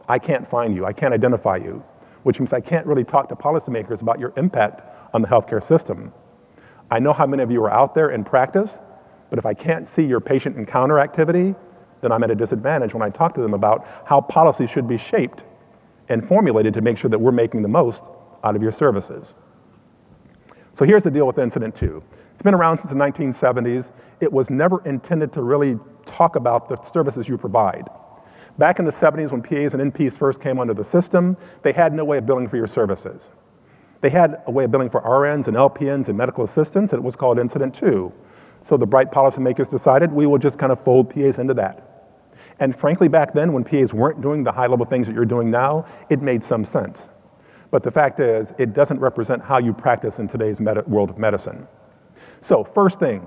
I 0.08 0.18
can't 0.18 0.46
find 0.48 0.74
you. 0.74 0.86
I 0.86 0.92
can't 0.92 1.12
identify 1.12 1.56
you, 1.56 1.84
which 2.22 2.40
means 2.40 2.54
I 2.54 2.60
can't 2.60 2.86
really 2.86 3.04
talk 3.04 3.28
to 3.28 3.36
policymakers 3.36 4.00
about 4.00 4.18
your 4.18 4.32
impact 4.38 4.82
on 5.14 5.20
the 5.20 5.28
healthcare 5.28 5.62
system. 5.62 6.12
I 6.92 6.98
know 6.98 7.14
how 7.14 7.26
many 7.26 7.42
of 7.42 7.50
you 7.50 7.64
are 7.64 7.70
out 7.70 7.94
there 7.94 8.10
in 8.10 8.22
practice, 8.22 8.78
but 9.30 9.38
if 9.38 9.46
I 9.46 9.54
can't 9.54 9.88
see 9.88 10.04
your 10.04 10.20
patient 10.20 10.58
encounter 10.58 10.98
activity, 10.98 11.54
then 12.02 12.12
I'm 12.12 12.22
at 12.22 12.30
a 12.30 12.34
disadvantage 12.34 12.92
when 12.92 13.02
I 13.02 13.08
talk 13.08 13.32
to 13.32 13.40
them 13.40 13.54
about 13.54 13.86
how 14.04 14.20
policy 14.20 14.66
should 14.66 14.86
be 14.86 14.98
shaped 14.98 15.42
and 16.10 16.28
formulated 16.28 16.74
to 16.74 16.82
make 16.82 16.98
sure 16.98 17.08
that 17.08 17.18
we're 17.18 17.32
making 17.32 17.62
the 17.62 17.68
most 17.68 18.04
out 18.44 18.56
of 18.56 18.62
your 18.62 18.72
services. 18.72 19.34
So 20.74 20.84
here's 20.84 21.02
the 21.02 21.10
deal 21.10 21.26
with 21.26 21.38
Incident 21.38 21.74
to. 21.76 22.04
It's 22.34 22.42
been 22.42 22.52
around 22.52 22.76
since 22.76 22.90
the 22.92 22.98
1970s. 22.98 23.90
It 24.20 24.30
was 24.30 24.50
never 24.50 24.84
intended 24.84 25.32
to 25.32 25.42
really 25.42 25.78
talk 26.04 26.36
about 26.36 26.68
the 26.68 26.76
services 26.82 27.26
you 27.26 27.38
provide. 27.38 27.88
Back 28.58 28.78
in 28.78 28.84
the 28.84 28.90
70s, 28.90 29.32
when 29.32 29.40
PAs 29.40 29.72
and 29.72 29.94
NPs 29.94 30.18
first 30.18 30.42
came 30.42 30.58
under 30.58 30.74
the 30.74 30.84
system, 30.84 31.38
they 31.62 31.72
had 31.72 31.94
no 31.94 32.04
way 32.04 32.18
of 32.18 32.26
billing 32.26 32.48
for 32.50 32.58
your 32.58 32.66
services. 32.66 33.30
They 34.02 34.10
had 34.10 34.42
a 34.46 34.50
way 34.50 34.64
of 34.64 34.70
billing 34.72 34.90
for 34.90 35.00
RNs 35.00 35.48
and 35.48 35.56
LPNs 35.56 36.08
and 36.08 36.18
medical 36.18 36.44
assistants, 36.44 36.92
and 36.92 37.00
it 37.00 37.04
was 37.04 37.16
called 37.16 37.38
Incident 37.38 37.72
to. 37.76 38.12
So 38.60 38.76
the 38.76 38.86
bright 38.86 39.12
policymakers 39.12 39.70
decided 39.70 40.12
we 40.12 40.26
will 40.26 40.38
just 40.38 40.58
kind 40.58 40.72
of 40.72 40.82
fold 40.82 41.08
PAs 41.08 41.38
into 41.38 41.54
that. 41.54 41.88
And 42.58 42.76
frankly, 42.76 43.08
back 43.08 43.32
then, 43.32 43.52
when 43.52 43.62
PAs 43.62 43.94
weren't 43.94 44.20
doing 44.20 44.42
the 44.42 44.50
high 44.50 44.66
level 44.66 44.84
things 44.84 45.06
that 45.06 45.14
you're 45.14 45.24
doing 45.24 45.50
now, 45.50 45.86
it 46.10 46.20
made 46.20 46.42
some 46.42 46.64
sense. 46.64 47.10
But 47.70 47.84
the 47.84 47.92
fact 47.92 48.18
is, 48.18 48.52
it 48.58 48.72
doesn't 48.72 48.98
represent 48.98 49.42
how 49.42 49.58
you 49.58 49.72
practice 49.72 50.18
in 50.18 50.26
today's 50.26 50.60
world 50.60 51.10
of 51.10 51.18
medicine. 51.18 51.66
So, 52.40 52.64
first 52.64 52.98
thing, 52.98 53.26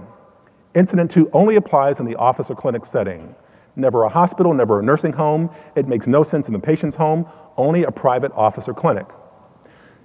Incident 0.76 1.10
to 1.12 1.30
only 1.32 1.56
applies 1.56 2.02
in 2.02 2.06
the 2.06 2.16
office 2.18 2.52
or 2.52 2.56
clinic 2.56 2.86
setting. 2.86 3.34
Never 3.78 4.04
a 4.04 4.10
hospital, 4.10 4.54
never 4.54 4.82
a 4.82 4.84
nursing 4.84 5.14
home. 5.14 5.50
It 5.76 5.88
makes 5.88 6.06
no 6.06 6.22
sense 6.22 6.50
in 6.50 6.54
the 6.54 6.60
patient's 6.60 6.98
home, 6.98 7.26
only 7.56 7.84
a 7.84 7.92
private 7.92 8.34
office 8.34 8.68
or 8.68 8.74
clinic. 8.74 9.06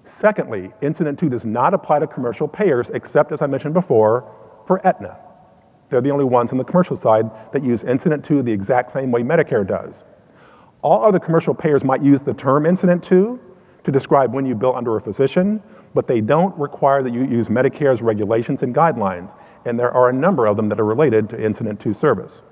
Secondly, 0.05 0.73
Incident 0.81 1.19
to 1.19 1.29
does 1.29 1.45
not 1.45 1.75
apply 1.75 1.99
to 1.99 2.07
commercial 2.07 2.49
payers, 2.49 2.91
except, 2.91 3.33
as 3.33 3.43
I 3.43 3.47
mentioned 3.47 3.75
before, 3.75 4.31
for 4.67 4.85
Aetna. 4.87 5.19
They're 5.89 6.01
the 6.01 6.11
only 6.11 6.25
ones 6.25 6.53
on 6.53 6.59
the 6.59 6.65
commercial 6.65 6.97
side 6.97 7.31
that 7.53 7.63
use 7.63 7.85
Incident 7.85 8.25
to 8.27 8.43
the 8.43 8.53
exact 8.53 8.91
same 8.91 9.11
way 9.11 9.23
Medicare 9.23 9.67
does. 9.67 10.05
All 10.83 11.05
other 11.05 11.19
commercial 11.19 11.55
payers 11.55 11.85
might 11.85 12.03
use 12.03 12.23
the 12.23 12.33
term 12.33 12.65
Incident 12.65 13.03
2 13.03 13.39
to 13.83 13.91
describe 13.91 14.33
when 14.33 14.47
you 14.47 14.55
bill 14.55 14.75
under 14.75 14.97
a 14.97 15.01
physician, 15.01 15.63
but 15.95 16.07
they 16.07 16.21
don't 16.21 16.57
require 16.59 17.03
that 17.03 17.13
you 17.13 17.25
use 17.25 17.49
Medicare's 17.49 18.03
regulations 18.03 18.63
and 18.63 18.75
guidelines, 18.75 19.35
and 19.65 19.79
there 19.79 19.91
are 19.91 20.09
a 20.09 20.13
number 20.13 20.47
of 20.47 20.57
them 20.57 20.69
that 20.69 20.81
are 20.81 20.85
related 20.85 21.29
to 21.31 21.43
Incident 21.43 21.81
to 21.81 21.93
service. 21.93 22.43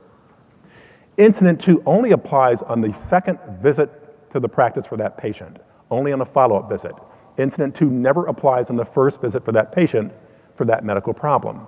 Incident 1.17 1.61
to 1.63 1.83
only 1.87 2.13
applies 2.13 2.63
on 2.63 2.81
the 2.81 2.93
second 2.93 3.39
visit 3.61 4.31
to 4.31 4.41
the 4.41 4.49
practice 4.49 4.87
for 4.87 4.97
that 4.97 5.17
patient, 5.17 5.59
only 5.91 6.13
on 6.13 6.21
a 6.21 6.27
follow-up 6.27 6.69
visit. 6.69 6.95
Incident 7.39 7.75
to 7.77 7.87
never 7.87 8.27
applies 8.27 8.69
on 8.69 8.77
the 8.77 8.85
first 8.85 9.21
visit 9.21 9.45
for 9.45 9.53
that 9.53 9.73
patient 9.73 10.13
for 10.55 10.65
that 10.65 10.85
medical 10.85 11.15
problem. 11.15 11.67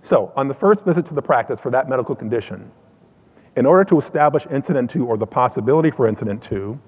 So, 0.00 0.32
on 0.36 0.48
the 0.48 0.54
first 0.54 0.84
visit 0.84 1.06
to 1.06 1.14
the 1.14 1.22
practice 1.22 1.60
for 1.60 1.70
that 1.70 1.88
medical 1.88 2.14
condition, 2.14 2.70
in 3.56 3.66
order 3.66 3.84
to 3.84 3.98
establish 3.98 4.46
Incident 4.50 4.90
to 4.90 5.06
or 5.06 5.16
the 5.16 5.26
possibility 5.26 5.90
for 5.90 6.08
Incident 6.08 6.42
to, 6.44 6.80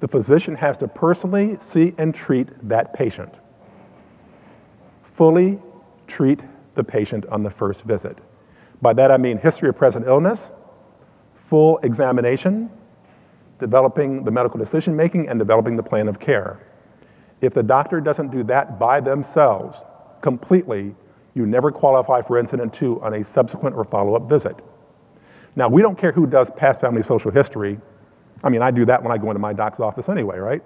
the 0.00 0.08
physician 0.08 0.54
has 0.56 0.76
to 0.78 0.88
personally 0.88 1.56
see 1.60 1.94
and 1.98 2.14
treat 2.14 2.48
that 2.68 2.92
patient. 2.92 3.32
Fully 5.02 5.58
treat 6.06 6.42
the 6.74 6.84
patient 6.84 7.24
on 7.26 7.42
the 7.42 7.50
first 7.50 7.84
visit. 7.84 8.18
By 8.82 8.92
that 8.94 9.10
I 9.10 9.16
mean 9.16 9.38
history 9.38 9.68
of 9.68 9.76
present 9.76 10.06
illness, 10.06 10.50
full 11.34 11.78
examination, 11.78 12.70
developing 13.58 14.24
the 14.24 14.30
medical 14.30 14.58
decision 14.58 14.94
making, 14.94 15.28
and 15.28 15.38
developing 15.38 15.76
the 15.76 15.82
plan 15.82 16.08
of 16.08 16.18
care. 16.18 16.60
If 17.40 17.54
the 17.54 17.62
doctor 17.62 18.00
doesn't 18.00 18.30
do 18.30 18.42
that 18.44 18.78
by 18.78 19.00
themselves 19.00 19.84
completely, 20.20 20.94
you 21.34 21.46
never 21.46 21.70
qualify 21.70 22.22
for 22.22 22.38
incident 22.38 22.72
to 22.74 23.00
on 23.02 23.14
a 23.14 23.24
subsequent 23.24 23.76
or 23.76 23.84
follow 23.84 24.14
up 24.14 24.28
visit. 24.28 24.60
Now, 25.54 25.68
we 25.68 25.82
don't 25.82 25.98
care 25.98 26.12
who 26.12 26.26
does 26.26 26.50
past 26.50 26.80
family 26.80 27.02
social 27.02 27.30
history 27.30 27.78
I 28.42 28.48
mean, 28.48 28.62
I 28.62 28.70
do 28.70 28.84
that 28.84 29.02
when 29.02 29.12
I 29.12 29.18
go 29.18 29.30
into 29.30 29.40
my 29.40 29.52
doc's 29.52 29.80
office 29.80 30.08
anyway, 30.08 30.38
right? 30.38 30.62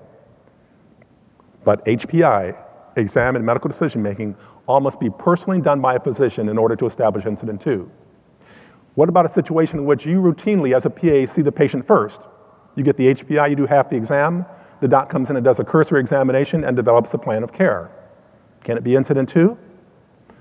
But 1.64 1.84
HPI, 1.86 2.56
exam 2.96 3.36
and 3.36 3.44
medical 3.44 3.68
decision 3.68 4.02
making, 4.02 4.36
all 4.66 4.80
must 4.80 4.98
be 4.98 5.10
personally 5.10 5.60
done 5.60 5.80
by 5.80 5.94
a 5.94 6.00
physician 6.00 6.48
in 6.48 6.58
order 6.58 6.76
to 6.76 6.86
establish 6.86 7.26
incident 7.26 7.60
to. 7.62 7.90
What 8.94 9.08
about 9.08 9.24
a 9.24 9.28
situation 9.28 9.78
in 9.78 9.84
which 9.84 10.04
you 10.04 10.20
routinely, 10.20 10.74
as 10.74 10.84
a 10.84 10.90
PA, 10.90 11.26
see 11.26 11.42
the 11.42 11.52
patient 11.52 11.86
first? 11.86 12.26
You 12.80 12.84
get 12.84 12.96
the 12.96 13.12
HPI, 13.12 13.50
you 13.50 13.56
do 13.56 13.66
half 13.66 13.90
the 13.90 13.96
exam, 13.98 14.46
the 14.80 14.88
doc 14.88 15.10
comes 15.10 15.28
in 15.28 15.36
and 15.36 15.44
does 15.44 15.60
a 15.60 15.64
cursory 15.64 16.00
examination 16.00 16.64
and 16.64 16.74
develops 16.74 17.12
a 17.12 17.18
plan 17.18 17.42
of 17.42 17.52
care. 17.52 17.90
Can 18.64 18.78
it 18.78 18.84
be 18.84 18.96
incident 18.96 19.28
to? 19.28 19.58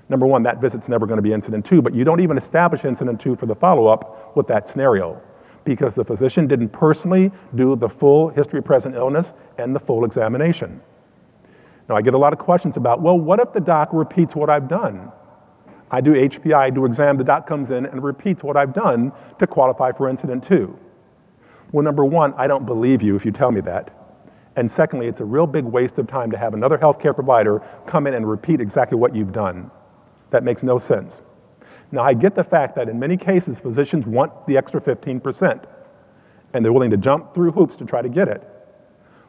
Number 0.08 0.26
one, 0.26 0.42
that 0.44 0.58
visit's 0.58 0.88
never 0.88 1.04
going 1.06 1.18
to 1.18 1.22
be 1.22 1.34
incident 1.34 1.66
to, 1.66 1.82
but 1.82 1.94
you 1.94 2.02
don't 2.02 2.20
even 2.20 2.38
establish 2.38 2.86
incident 2.86 3.20
to 3.20 3.36
for 3.36 3.44
the 3.44 3.54
follow 3.54 3.88
up 3.88 4.34
with 4.38 4.46
that 4.46 4.66
scenario 4.66 5.20
because 5.64 5.94
the 5.94 6.02
physician 6.02 6.46
didn't 6.46 6.70
personally 6.70 7.30
do 7.56 7.76
the 7.76 7.90
full 7.90 8.30
history 8.30 8.60
of 8.60 8.64
present 8.64 8.94
illness 8.94 9.34
and 9.58 9.76
the 9.76 9.80
full 9.80 10.06
examination. 10.06 10.80
Now, 11.90 11.96
I 11.96 12.00
get 12.00 12.14
a 12.14 12.18
lot 12.18 12.32
of 12.32 12.38
questions 12.38 12.78
about, 12.78 13.02
well, 13.02 13.18
what 13.18 13.38
if 13.38 13.52
the 13.52 13.60
doc 13.60 13.90
repeats 13.92 14.34
what 14.34 14.48
I've 14.48 14.66
done? 14.66 15.12
I 15.90 16.00
do 16.00 16.14
HPI, 16.14 16.54
I 16.54 16.70
do 16.70 16.86
exam, 16.86 17.18
the 17.18 17.24
doc 17.24 17.46
comes 17.46 17.70
in 17.70 17.84
and 17.84 18.02
repeats 18.02 18.42
what 18.42 18.56
I've 18.56 18.72
done 18.72 19.12
to 19.38 19.46
qualify 19.46 19.92
for 19.92 20.08
incident 20.08 20.42
to. 20.44 20.78
Well, 21.72 21.84
number 21.84 22.04
one, 22.04 22.34
I 22.36 22.46
don't 22.46 22.66
believe 22.66 23.02
you 23.02 23.14
if 23.14 23.24
you 23.24 23.30
tell 23.30 23.52
me 23.52 23.60
that. 23.62 23.96
And 24.56 24.68
secondly, 24.70 25.06
it's 25.06 25.20
a 25.20 25.24
real 25.24 25.46
big 25.46 25.64
waste 25.64 25.98
of 25.98 26.06
time 26.08 26.30
to 26.32 26.36
have 26.36 26.54
another 26.54 26.76
healthcare 26.76 27.14
provider 27.14 27.62
come 27.86 28.06
in 28.06 28.14
and 28.14 28.28
repeat 28.28 28.60
exactly 28.60 28.98
what 28.98 29.14
you've 29.14 29.32
done. 29.32 29.70
That 30.30 30.42
makes 30.42 30.62
no 30.62 30.78
sense. 30.78 31.22
Now, 31.92 32.02
I 32.02 32.14
get 32.14 32.34
the 32.34 32.44
fact 32.44 32.74
that 32.76 32.88
in 32.88 32.98
many 32.98 33.16
cases, 33.16 33.60
physicians 33.60 34.06
want 34.06 34.46
the 34.46 34.56
extra 34.56 34.80
15%, 34.80 35.64
and 36.52 36.64
they're 36.64 36.72
willing 36.72 36.90
to 36.90 36.96
jump 36.96 37.34
through 37.34 37.52
hoops 37.52 37.76
to 37.76 37.84
try 37.84 38.02
to 38.02 38.08
get 38.08 38.28
it. 38.28 38.42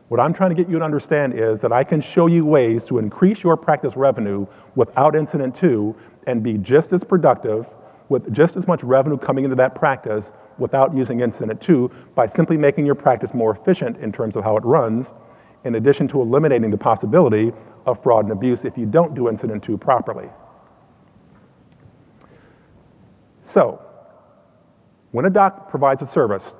What 0.09 0.19
I'm 0.19 0.33
trying 0.33 0.49
to 0.49 0.55
get 0.55 0.69
you 0.69 0.77
to 0.79 0.83
understand 0.83 1.33
is 1.33 1.61
that 1.61 1.71
I 1.71 1.83
can 1.83 2.01
show 2.01 2.27
you 2.27 2.45
ways 2.45 2.83
to 2.85 2.97
increase 2.97 3.43
your 3.43 3.55
practice 3.55 3.95
revenue 3.95 4.45
without 4.75 5.15
incident 5.15 5.55
to 5.55 5.95
and 6.27 6.43
be 6.43 6.57
just 6.57 6.91
as 6.91 7.03
productive 7.03 7.73
with 8.11 8.31
just 8.33 8.57
as 8.57 8.67
much 8.67 8.83
revenue 8.83 9.17
coming 9.17 9.45
into 9.45 9.55
that 9.55 9.73
practice 9.73 10.33
without 10.57 10.93
using 10.93 11.21
incident 11.21 11.61
to 11.61 11.89
by 12.13 12.25
simply 12.25 12.57
making 12.57 12.85
your 12.85 12.93
practice 12.93 13.33
more 13.33 13.55
efficient 13.55 13.95
in 13.97 14.11
terms 14.11 14.35
of 14.35 14.43
how 14.43 14.57
it 14.57 14.65
runs, 14.65 15.13
in 15.63 15.75
addition 15.75 16.09
to 16.09 16.21
eliminating 16.21 16.69
the 16.69 16.77
possibility 16.77 17.53
of 17.85 18.03
fraud 18.03 18.25
and 18.25 18.33
abuse 18.33 18.65
if 18.65 18.77
you 18.77 18.85
don't 18.85 19.15
do 19.15 19.29
incident 19.29 19.63
to 19.63 19.77
properly. 19.77 20.29
So, 23.43 23.81
when 25.11 25.25
a 25.25 25.29
doc 25.29 25.69
provides 25.69 26.01
a 26.01 26.05
service 26.05 26.57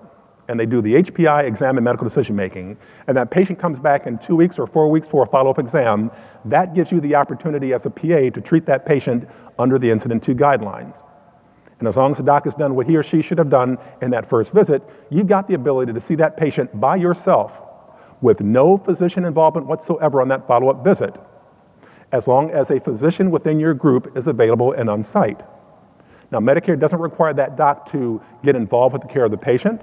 and 0.48 0.58
they 0.58 0.66
do 0.66 0.82
the 0.82 0.94
HPI 0.96 1.44
exam 1.44 1.78
and 1.78 1.84
medical 1.84 2.08
decision 2.08 2.34
making, 2.34 2.78
and 3.08 3.18
that 3.18 3.30
patient 3.30 3.60
comes 3.60 3.78
back 3.78 4.08
in 4.08 4.18
two 4.20 4.38
weeks 4.38 4.58
or 4.58 4.68
four 4.68 4.90
weeks 4.90 5.08
for 5.08 5.24
a 5.24 5.28
follow 5.28 5.52
up 5.52 5.60
exam, 5.60 6.12
that 6.46 6.74
gives 6.74 6.94
you 6.94 7.02
the 7.02 7.14
opportunity 7.14 7.74
as 7.74 7.86
a 7.86 7.90
PA 7.90 8.30
to 8.30 8.42
treat 8.42 8.66
that 8.66 8.86
patient 8.86 9.30
under 9.60 9.78
the 9.78 9.92
Incident 9.92 10.24
to 10.24 10.34
guidelines. 10.34 11.04
And 11.82 11.88
as 11.88 11.98
long 11.98 12.12
as 12.12 12.18
the 12.18 12.24
doc 12.24 12.44
has 12.44 12.54
done 12.54 12.76
what 12.76 12.86
he 12.86 12.96
or 12.96 13.02
she 13.02 13.24
should 13.24 13.40
have 13.40 13.50
done 13.50 13.80
in 14.04 14.12
that 14.12 14.24
first 14.24 14.54
visit, 14.54 14.84
you've 15.10 15.26
got 15.26 15.48
the 15.48 15.56
ability 15.56 15.92
to 15.94 16.00
see 16.00 16.14
that 16.14 16.38
patient 16.38 16.80
by 16.80 16.96
yourself 16.96 17.60
with 18.22 18.40
no 18.40 18.78
physician 18.78 19.26
involvement 19.26 19.66
whatsoever 19.66 20.22
on 20.22 20.28
that 20.28 20.48
follow 20.48 20.70
up 20.70 20.84
visit, 20.84 21.20
as 22.12 22.28
long 22.28 22.52
as 22.52 22.70
a 22.70 22.80
physician 22.80 23.32
within 23.32 23.60
your 23.60 23.74
group 23.74 24.16
is 24.16 24.28
available 24.28 24.74
and 24.74 24.92
on 24.92 25.02
site. 25.02 25.42
Now, 26.30 26.38
Medicare 26.38 26.80
doesn't 26.80 27.00
require 27.00 27.34
that 27.34 27.56
doc 27.58 27.90
to 27.94 28.22
get 28.44 28.56
involved 28.56 28.94
with 28.94 29.02
the 29.02 29.08
care 29.08 29.26
of 29.26 29.32
the 29.32 29.38
patient, 29.38 29.82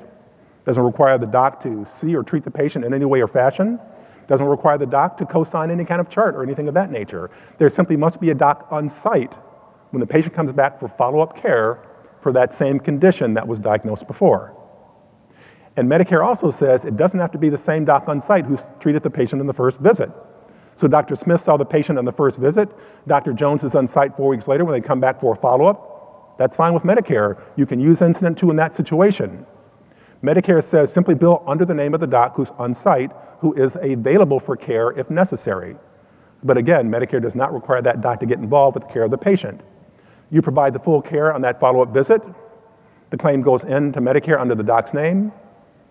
doesn't 0.67 0.85
require 0.85 1.19
the 1.19 1.27
doc 1.27 1.61
to 1.65 1.85
see 1.85 2.15
or 2.15 2.23
treat 2.23 2.45
the 2.45 2.51
patient 2.51 2.85
in 2.85 2.95
any 2.95 3.07
way 3.07 3.21
or 3.21 3.27
fashion, 3.27 3.81
Doesn't 4.29 4.47
require 4.47 4.77
the 4.77 4.87
doc 4.87 5.17
to 5.17 5.27
co-sign 5.27 5.71
any 5.71 5.85
kind 5.87 6.01
of 6.01 6.11
chart 6.11 6.37
or 6.37 6.43
anything 6.43 6.69
of 6.69 6.75
that 6.75 6.93
nature. 6.93 7.31
There 7.57 7.69
simply 7.71 7.97
must 7.97 8.21
be 8.21 8.31
a 8.31 8.35
doc 8.35 8.69
on 8.71 8.89
site 8.89 9.35
when 9.91 10.01
the 10.01 10.07
patient 10.07 10.35
comes 10.35 10.53
back 10.53 10.79
for 10.79 10.87
follow-up 10.87 11.35
care 11.35 11.81
for 12.21 12.33
that 12.33 12.53
same 12.55 12.79
condition 12.79 13.35
that 13.35 13.47
was 13.47 13.61
diagnosed 13.61 14.07
before. 14.07 14.55
And 15.77 15.89
Medicare 15.89 16.25
also 16.25 16.51
says 16.51 16.85
it 16.85 16.97
doesn't 16.97 17.21
have 17.21 17.31
to 17.31 17.39
be 17.39 17.49
the 17.49 17.59
same 17.59 17.85
doc 17.85 18.09
on 18.09 18.21
site 18.21 18.45
who 18.45 18.59
treated 18.81 19.03
the 19.03 19.11
patient 19.11 19.41
in 19.41 19.47
the 19.47 19.53
first 19.53 19.79
visit. 19.81 20.11
So 20.75 20.89
Dr. 20.89 21.15
Smith 21.15 21.41
saw 21.41 21.57
the 21.57 21.65
patient 21.65 21.99
on 21.99 22.05
the 22.05 22.13
first 22.13 22.39
visit. 22.39 22.69
Dr. 23.07 23.33
Jones 23.33 23.63
is 23.65 23.75
on 23.75 23.87
site 23.87 24.17
four 24.17 24.29
weeks 24.29 24.49
later 24.49 24.65
when 24.65 24.73
they 24.73 24.81
come 24.81 25.01
back 25.01 25.21
for 25.21 25.35
a 25.35 25.37
follow-up. 25.37 26.37
That's 26.39 26.57
fine 26.57 26.73
with 26.73 26.85
Medicare. 26.85 27.41
You 27.57 27.67
can 27.67 27.81
use 27.81 28.01
incident 28.01 28.39
to 28.39 28.51
in 28.51 28.57
that 28.57 28.75
situation. 28.75 29.45
Medicare 30.23 30.63
says 30.63 30.93
simply 30.93 31.15
bill 31.15 31.45
under 31.47 31.65
the 31.65 31.75
name 31.75 31.95
of 31.95 32.01
the 32.01 32.07
doc 32.07 32.35
who's 32.35 32.51
on 32.53 32.75
site, 32.75 33.13
who 33.39 33.53
is 33.55 33.77
available 33.77 34.41
for 34.41 34.57
care 34.57 34.91
if 34.93 35.11
necessary. 35.11 35.77
But 36.43 36.57
again, 36.57 36.91
Medicare 36.91 37.23
does 37.23 37.35
not 37.37 37.53
require 37.53 37.83
that 37.83 38.01
doc 38.01 38.21
to 38.21 38.27
get 38.27 38.39
involved 38.39 38.75
with 38.75 38.87
the 38.87 38.93
care 38.93 39.05
of 39.05 39.11
the 39.11 39.19
patient. 39.19 39.61
You 40.31 40.43
provide 40.43 40.73
the 40.73 40.79
full 40.79 41.01
care 41.01 41.33
on 41.33 41.43
that 41.43 41.59
follow-up 41.59 41.93
visit. 41.93 42.23
The 43.11 43.17
claim 43.17 43.41
goes 43.41 43.65
into 43.65 44.01
Medicare 44.01 44.39
under 44.39 44.55
the 44.55 44.63
doc's 44.63 44.93
name. 44.93 45.33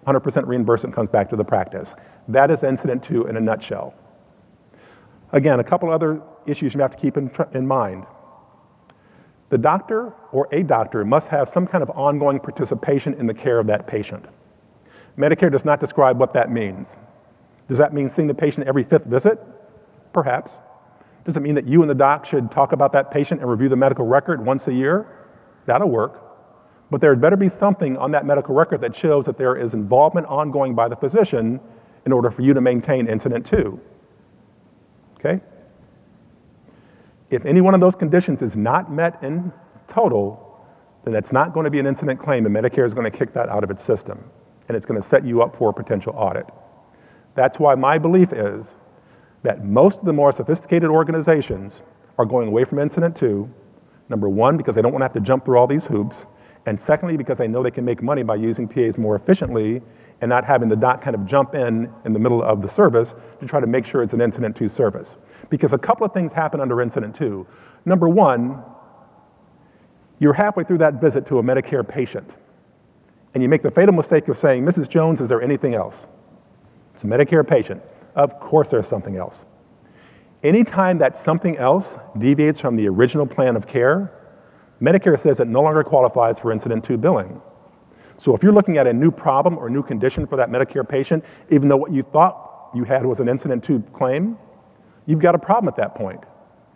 100% 0.06 0.48
reimbursement 0.48 0.96
comes 0.96 1.10
back 1.10 1.30
to 1.30 1.36
the 1.36 1.44
practice. 1.44 1.96
That 2.28 2.52
is 2.52 2.64
incident 2.64 3.04
to 3.06 3.26
in 3.26 3.36
a 3.36 3.42
nutshell. 3.42 3.94
Again, 5.34 5.60
a 5.60 5.64
couple 5.64 5.92
other 5.92 6.22
issues 6.46 6.74
you 6.74 6.80
have 6.80 6.92
to 6.92 6.98
keep 6.98 7.18
in, 7.18 7.30
in 7.54 7.68
mind. 7.68 8.06
The 9.50 9.58
doctor 9.58 10.14
or 10.32 10.48
a 10.52 10.64
doctor 10.64 11.04
must 11.04 11.30
have 11.30 11.50
some 11.50 11.66
kind 11.68 11.82
of 11.82 11.90
ongoing 11.92 12.40
participation 12.40 13.14
in 13.16 13.28
the 13.28 13.34
care 13.34 13.60
of 13.60 13.68
that 13.68 13.88
patient. 13.88 14.26
Medicare 15.18 15.52
does 15.52 15.66
not 15.66 15.80
describe 15.80 16.20
what 16.20 16.34
that 16.34 16.52
means. 16.52 16.98
Does 17.68 17.78
that 17.78 17.94
mean 17.94 18.10
seeing 18.10 18.28
the 18.28 18.34
patient 18.34 18.68
every 18.68 18.84
fifth 18.84 19.06
visit? 19.06 19.40
Perhaps. 20.14 20.60
Does 21.28 21.36
it 21.36 21.41
mean 21.41 21.55
that 21.55 21.67
you 21.67 21.82
and 21.82 21.89
the 21.89 21.95
doc 21.95 22.23
should 22.23 22.49
talk 22.51 22.71
about 22.71 22.93
that 22.93 23.11
patient 23.11 23.41
and 23.41 23.49
review 23.49 23.67
the 23.67 23.75
medical 23.75 24.07
record 24.07 24.45
once 24.45 24.69
a 24.69 24.73
year? 24.73 25.05
That'll 25.65 25.89
work. 25.89 26.23
But 26.89 27.01
there 27.01 27.09
had 27.09 27.19
better 27.19 27.36
be 27.36 27.49
something 27.49 27.97
on 27.97 28.11
that 28.11 28.25
medical 28.25 28.55
record 28.55 28.80
that 28.80 28.95
shows 28.95 29.25
that 29.25 29.36
there 29.36 29.53
is 29.53 29.73
involvement 29.73 30.25
ongoing 30.28 30.73
by 30.73 30.88
the 30.88 30.95
physician 30.95 31.59
in 32.05 32.13
order 32.13 32.32
for 32.32 32.43
you 32.43 32.53
to 32.53 32.61
maintain 32.61 33.07
incident 33.07 33.45
to. 33.47 33.78
Okay? 35.15 35.41
If 37.30 37.45
any 37.45 37.59
one 37.59 37.73
of 37.73 37.82
those 37.82 37.93
conditions 37.93 38.41
is 38.41 38.55
not 38.55 38.89
met 38.89 39.21
in 39.21 39.51
total, 39.89 40.65
then 41.03 41.13
it's 41.13 41.34
not 41.34 41.51
going 41.51 41.65
to 41.65 41.71
be 41.71 41.80
an 41.80 41.88
incident 41.88 42.21
claim, 42.21 42.45
and 42.45 42.55
Medicare 42.55 42.86
is 42.86 42.93
going 42.93 43.11
to 43.11 43.17
kick 43.17 43.34
that 43.34 43.49
out 43.49 43.65
of 43.65 43.69
its 43.69 43.84
system, 43.84 44.23
and 44.69 44.78
it's 44.78 44.86
going 44.86 44.99
to 44.99 45.05
set 45.05 45.25
you 45.25 45.41
up 45.41 45.57
for 45.57 45.71
a 45.71 45.73
potential 45.73 46.13
audit. 46.15 46.45
That's 47.36 47.59
why 47.59 47.75
my 47.75 47.97
belief 47.97 48.32
is 48.32 48.78
that 49.44 49.66
most 49.66 50.00
of 50.00 50.06
the 50.06 50.14
more 50.14 50.32
sophisticated 50.32 50.90
organizations 50.90 51.84
are 52.18 52.26
going 52.26 52.48
away 52.48 52.64
from 52.64 52.80
incident 52.80 53.16
to, 53.18 53.50
number 54.10 54.30
one, 54.30 54.58
because 54.58 54.76
they 54.76 54.82
don't 54.82 54.92
want 54.92 55.02
to 55.02 55.06
have 55.06 55.14
to 55.14 55.22
jump 55.22 55.46
through 55.46 55.58
all 55.58 55.68
these 55.68 55.86
hoops, 55.86 56.26
and 56.66 56.80
secondly, 56.80 57.16
because 57.16 57.38
they 57.38 57.48
know 57.48 57.64
they 57.64 57.72
can 57.72 57.86
make 57.86 58.04
money 58.04 58.24
by 58.24 58.36
using 58.36 58.68
PAs 58.68 58.98
more 58.98 59.16
efficiently 59.16 59.82
and 60.20 60.28
not 60.28 60.44
having 60.44 60.68
the 60.68 60.76
dot 60.76 61.02
kind 61.02 61.16
of 61.16 61.26
jump 61.26 61.56
in 61.56 61.90
in 62.04 62.12
the 62.12 62.20
middle 62.20 62.44
of 62.44 62.62
the 62.62 62.68
service 62.68 63.16
to 63.40 63.48
try 63.48 63.62
to 63.62 63.68
make 63.68 63.86
sure 63.86 64.04
it's 64.04 64.14
an 64.14 64.20
incident 64.20 64.56
to 64.58 64.68
service. 64.68 65.16
Because 65.50 65.72
a 65.72 65.78
couple 65.78 66.06
of 66.06 66.14
things 66.14 66.34
happen 66.34 66.60
under 66.60 66.82
incident 66.82 67.16
to. 67.16 67.48
Number 67.86 68.10
one, 68.10 68.62
you're 70.20 70.34
halfway 70.34 70.66
through 70.66 70.80
that 70.80 70.96
visit 70.96 71.26
to 71.28 71.40
a 71.40 71.44
Medicare 71.44 71.88
patient, 71.88 72.36
and 73.34 73.42
you 73.42 73.48
make 73.48 73.62
the 73.62 73.72
fatal 73.72 73.94
mistake 73.94 74.28
of 74.28 74.38
saying, 74.38 74.66
Mrs. 74.66 74.90
Jones, 74.90 75.22
is 75.22 75.30
there 75.30 75.42
anything 75.42 75.74
else? 75.74 76.08
It's 76.94 77.04
a 77.04 77.08
Medicare 77.08 77.48
patient. 77.48 77.82
Of 78.18 78.39
course, 78.39 78.72
there's 78.72 78.88
something 78.88 79.15
else. 79.15 79.45
Anytime 80.43 80.97
that 80.97 81.15
something 81.15 81.55
else 81.57 81.99
deviates 82.18 82.59
from 82.59 82.76
the 82.76 82.88
original 82.89 83.28
plan 83.28 83.55
of 83.55 83.68
care, 83.68 84.11
Medicare 84.82 85.20
says 85.20 85.39
it 85.39 85.47
no 85.47 85.61
longer 85.61 85.84
qualifies 85.84 86.39
for 86.39 86.51
incident 86.51 86.84
to 86.86 86.97
billing. 86.97 87.39
So 88.18 88.36
if 88.36 88.41
you're 88.41 88.51
looking 88.51 88.80
at 88.80 88.88
a 88.88 88.93
new 88.93 89.11
problem 89.11 89.55
or 89.59 89.70
new 89.70 89.84
condition 89.84 90.26
for 90.26 90.36
that 90.36 90.49
Medicare 90.49 90.88
patient, 90.88 91.24
even 91.51 91.70
though 91.70 91.78
what 91.78 91.91
you 91.91 92.01
thought 92.01 92.72
you 92.74 92.84
had 92.84 93.05
was 93.05 93.20
an 93.20 93.30
incident 93.30 93.63
to 93.65 93.82
claim, 93.93 94.36
you've 95.05 95.22
got 95.22 95.36
a 95.36 95.39
problem 95.39 95.68
at 95.68 95.76
that 95.76 95.93
point. 95.93 96.24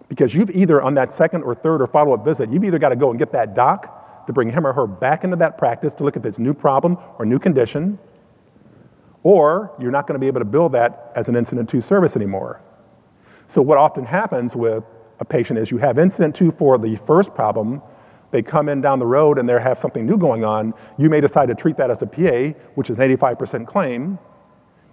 Because 0.10 0.36
you've 0.36 0.52
either, 0.52 0.80
on 0.80 0.94
that 0.94 1.12
second 1.12 1.42
or 1.42 1.56
third 1.56 1.82
or 1.82 1.88
follow 1.88 2.14
up 2.14 2.24
visit, 2.24 2.52
you've 2.52 2.64
either 2.64 2.78
got 2.78 2.90
to 2.90 2.96
go 2.96 3.10
and 3.10 3.18
get 3.18 3.32
that 3.32 3.56
doc 3.56 4.28
to 4.28 4.34
bring 4.34 4.52
him 4.52 4.68
or 4.68 4.74
her 4.74 4.86
back 4.86 5.24
into 5.24 5.38
that 5.38 5.58
practice 5.58 5.96
to 5.96 6.04
look 6.04 6.16
at 6.16 6.22
this 6.22 6.38
new 6.38 6.54
problem 6.54 7.00
or 7.18 7.26
new 7.26 7.40
condition, 7.40 7.98
or 9.24 9.74
you're 9.80 9.92
not 9.92 10.08
going 10.08 10.16
to 10.16 10.20
be 10.20 10.28
able 10.28 10.42
to 10.42 10.46
bill 10.46 10.70
that 10.70 11.12
as 11.16 11.30
an 11.30 11.36
incident 11.36 11.70
to 11.70 11.82
service 11.82 12.16
anymore. 12.16 12.62
So, 13.48 13.62
what 13.62 13.78
often 13.78 14.06
happens 14.06 14.56
with 14.56 14.84
a 15.20 15.26
patient 15.26 15.60
is 15.60 15.72
you 15.72 15.78
have 15.78 16.00
incident 16.00 16.36
to 16.38 16.52
for 16.52 16.78
the 16.78 16.96
first 16.96 17.36
problem, 17.36 17.82
they 18.32 18.42
come 18.42 18.70
in 18.70 18.82
down 18.82 19.00
the 19.00 19.06
road 19.06 19.38
and 19.38 19.48
they 19.48 19.60
have 19.60 19.78
something 19.78 20.06
new 20.06 20.18
going 20.18 20.44
on, 20.44 20.74
you 20.98 21.10
may 21.10 21.22
decide 21.22 21.48
to 21.48 21.56
treat 21.56 21.78
that 21.78 21.92
as 21.92 22.02
a 22.02 22.08
PA, 22.08 22.58
which 22.76 22.90
is 22.90 22.98
an 22.98 23.18
85% 23.18 23.68
claim. 23.68 24.18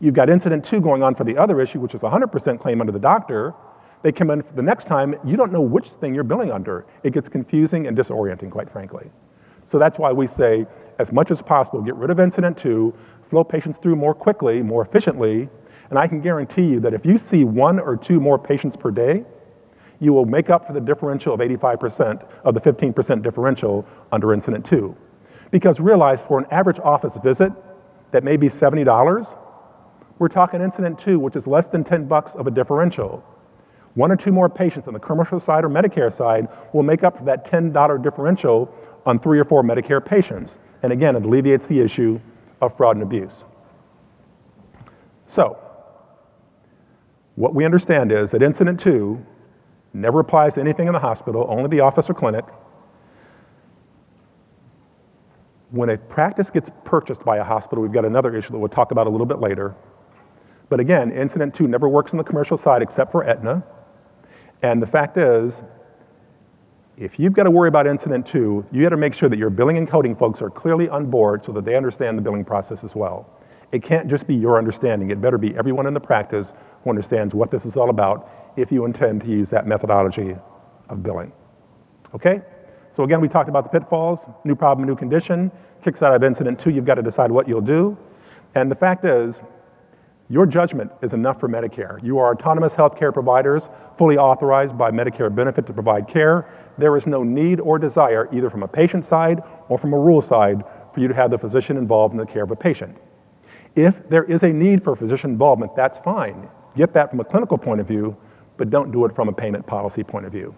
You've 0.00 0.14
got 0.14 0.28
incident 0.28 0.64
to 0.66 0.80
going 0.80 1.02
on 1.02 1.14
for 1.14 1.24
the 1.24 1.36
other 1.36 1.60
issue, 1.60 1.80
which 1.80 1.94
is 1.94 2.02
100% 2.02 2.60
claim 2.60 2.80
under 2.80 2.92
the 2.92 2.98
doctor. 2.98 3.54
They 4.02 4.12
come 4.12 4.30
in 4.30 4.44
the 4.54 4.62
next 4.62 4.84
time, 4.84 5.14
you 5.24 5.36
don't 5.36 5.52
know 5.52 5.60
which 5.60 5.88
thing 5.88 6.14
you're 6.14 6.24
billing 6.24 6.52
under. 6.52 6.86
It 7.02 7.12
gets 7.12 7.28
confusing 7.28 7.86
and 7.86 7.96
disorienting, 7.96 8.50
quite 8.50 8.70
frankly. 8.70 9.10
So 9.64 9.78
that's 9.78 9.98
why 9.98 10.12
we 10.12 10.26
say, 10.26 10.66
as 10.98 11.12
much 11.12 11.30
as 11.30 11.42
possible, 11.42 11.82
get 11.82 11.94
rid 11.96 12.10
of 12.10 12.20
incident 12.20 12.56
to, 12.58 12.94
flow 13.28 13.44
patients 13.44 13.78
through 13.78 13.96
more 13.96 14.14
quickly, 14.14 14.62
more 14.62 14.82
efficiently, 14.82 15.48
and 15.90 15.98
I 15.98 16.06
can 16.06 16.20
guarantee 16.20 16.64
you 16.64 16.80
that 16.80 16.94
if 16.94 17.04
you 17.06 17.18
see 17.18 17.44
one 17.44 17.78
or 17.78 17.96
two 17.96 18.20
more 18.20 18.38
patients 18.38 18.76
per 18.76 18.90
day, 18.90 19.24
you 20.00 20.12
will 20.12 20.26
make 20.26 20.50
up 20.50 20.66
for 20.66 20.72
the 20.72 20.80
differential 20.80 21.34
of 21.34 21.40
85% 21.40 22.28
of 22.44 22.54
the 22.54 22.60
15% 22.60 23.22
differential 23.22 23.86
under 24.12 24.32
incident 24.32 24.64
to. 24.66 24.96
Because 25.50 25.80
realize 25.80 26.22
for 26.22 26.38
an 26.38 26.46
average 26.50 26.78
office 26.80 27.16
visit 27.22 27.52
that 28.12 28.22
may 28.22 28.36
be 28.36 28.48
$70, 28.48 29.36
we're 30.18 30.28
talking 30.28 30.60
incident 30.60 30.98
to, 31.00 31.18
which 31.18 31.36
is 31.36 31.46
less 31.46 31.68
than 31.68 31.84
10 31.84 32.06
bucks 32.06 32.34
of 32.34 32.46
a 32.46 32.50
differential. 32.50 33.24
One 33.94 34.12
or 34.12 34.16
two 34.16 34.30
more 34.30 34.48
patients 34.48 34.86
on 34.86 34.94
the 34.94 35.00
commercial 35.00 35.40
side 35.40 35.64
or 35.64 35.68
Medicare 35.68 36.12
side 36.12 36.48
will 36.72 36.82
make 36.82 37.02
up 37.02 37.16
for 37.16 37.24
that 37.24 37.44
$10 37.44 38.02
differential 38.02 38.72
on 39.06 39.18
three 39.18 39.38
or 39.38 39.44
four 39.44 39.62
Medicare 39.62 40.04
patients. 40.04 40.58
And 40.82 40.92
again, 40.92 41.16
it 41.16 41.24
alleviates 41.24 41.66
the 41.66 41.80
issue 41.80 42.20
of 42.60 42.76
fraud 42.76 42.96
and 42.96 43.02
abuse. 43.02 43.44
So, 45.26 45.58
what 47.36 47.54
we 47.54 47.64
understand 47.64 48.10
is 48.10 48.30
that 48.32 48.42
incident 48.42 48.80
to 48.80 49.24
never 49.92 50.20
applies 50.20 50.54
to 50.54 50.60
anything 50.60 50.86
in 50.86 50.92
the 50.92 50.98
hospital, 50.98 51.46
only 51.48 51.68
the 51.68 51.80
office 51.80 52.10
or 52.10 52.14
clinic. 52.14 52.44
When 55.70 55.90
a 55.90 55.98
practice 55.98 56.50
gets 56.50 56.70
purchased 56.84 57.24
by 57.24 57.36
a 57.36 57.44
hospital, 57.44 57.82
we've 57.82 57.92
got 57.92 58.04
another 58.04 58.34
issue 58.34 58.52
that 58.52 58.58
we'll 58.58 58.68
talk 58.68 58.90
about 58.90 59.06
a 59.06 59.10
little 59.10 59.26
bit 59.26 59.38
later. 59.38 59.76
But 60.68 60.80
again, 60.80 61.12
incident 61.12 61.54
to 61.56 61.68
never 61.68 61.88
works 61.88 62.12
on 62.12 62.18
the 62.18 62.24
commercial 62.24 62.56
side 62.56 62.82
except 62.82 63.12
for 63.12 63.24
Aetna. 63.24 63.62
And 64.62 64.82
the 64.82 64.86
fact 64.86 65.16
is, 65.16 65.62
if 66.98 67.18
you've 67.18 67.32
got 67.32 67.44
to 67.44 67.50
worry 67.50 67.68
about 67.68 67.86
incident 67.86 68.26
to, 68.26 68.66
you 68.72 68.82
got 68.82 68.88
to 68.88 68.96
make 68.96 69.14
sure 69.14 69.28
that 69.28 69.38
your 69.38 69.50
billing 69.50 69.78
and 69.78 69.88
coding 69.88 70.16
folks 70.16 70.42
are 70.42 70.50
clearly 70.50 70.88
on 70.88 71.06
board 71.06 71.44
so 71.44 71.52
that 71.52 71.64
they 71.64 71.76
understand 71.76 72.18
the 72.18 72.22
billing 72.22 72.44
process 72.44 72.82
as 72.82 72.96
well. 72.96 73.30
It 73.70 73.82
can't 73.84 74.08
just 74.08 74.26
be 74.26 74.34
your 74.34 74.58
understanding. 74.58 75.10
It 75.10 75.20
better 75.20 75.38
be 75.38 75.56
everyone 75.56 75.86
in 75.86 75.94
the 75.94 76.00
practice 76.00 76.54
who 76.82 76.90
understands 76.90 77.34
what 77.34 77.52
this 77.52 77.66
is 77.66 77.76
all 77.76 77.90
about 77.90 78.28
if 78.56 78.72
you 78.72 78.84
intend 78.84 79.20
to 79.20 79.28
use 79.28 79.48
that 79.50 79.66
methodology 79.66 80.34
of 80.88 81.02
billing. 81.04 81.32
Okay? 82.14 82.42
So 82.90 83.04
again, 83.04 83.20
we 83.20 83.28
talked 83.28 83.48
about 83.48 83.70
the 83.70 83.78
pitfalls, 83.78 84.26
new 84.44 84.56
problem, 84.56 84.88
new 84.88 84.96
condition, 84.96 85.52
kicks 85.82 86.02
out 86.02 86.14
of 86.14 86.24
incident 86.24 86.58
to, 86.60 86.72
you've 86.72 86.86
got 86.86 86.96
to 86.96 87.02
decide 87.02 87.30
what 87.30 87.46
you'll 87.46 87.60
do. 87.60 87.96
And 88.56 88.70
the 88.70 88.74
fact 88.74 89.04
is, 89.04 89.42
your 90.30 90.44
judgment 90.44 90.92
is 91.00 91.14
enough 91.14 91.40
for 91.40 91.48
Medicare. 91.48 92.02
You 92.02 92.18
are 92.18 92.34
autonomous 92.34 92.74
healthcare 92.74 93.12
providers, 93.12 93.70
fully 93.96 94.18
authorized 94.18 94.76
by 94.76 94.90
Medicare 94.90 95.34
benefit 95.34 95.66
to 95.66 95.72
provide 95.72 96.06
care. 96.06 96.46
There 96.76 96.96
is 96.96 97.06
no 97.06 97.22
need 97.22 97.60
or 97.60 97.78
desire, 97.78 98.28
either 98.30 98.50
from 98.50 98.62
a 98.62 98.68
patient 98.68 99.06
side 99.06 99.42
or 99.68 99.78
from 99.78 99.94
a 99.94 99.98
rule 99.98 100.20
side, 100.20 100.64
for 100.92 101.00
you 101.00 101.08
to 101.08 101.14
have 101.14 101.30
the 101.30 101.38
physician 101.38 101.78
involved 101.78 102.12
in 102.12 102.18
the 102.18 102.26
care 102.26 102.42
of 102.42 102.50
a 102.50 102.56
patient. 102.56 102.94
If 103.74 104.06
there 104.10 104.24
is 104.24 104.42
a 104.42 104.52
need 104.52 104.84
for 104.84 104.94
physician 104.94 105.30
involvement, 105.30 105.74
that's 105.74 105.98
fine. 105.98 106.48
Get 106.76 106.92
that 106.92 107.10
from 107.10 107.20
a 107.20 107.24
clinical 107.24 107.56
point 107.56 107.80
of 107.80 107.88
view, 107.88 108.16
but 108.58 108.68
don't 108.68 108.92
do 108.92 109.06
it 109.06 109.14
from 109.14 109.28
a 109.28 109.32
payment 109.32 109.66
policy 109.66 110.04
point 110.04 110.26
of 110.26 110.32
view. 110.32 110.54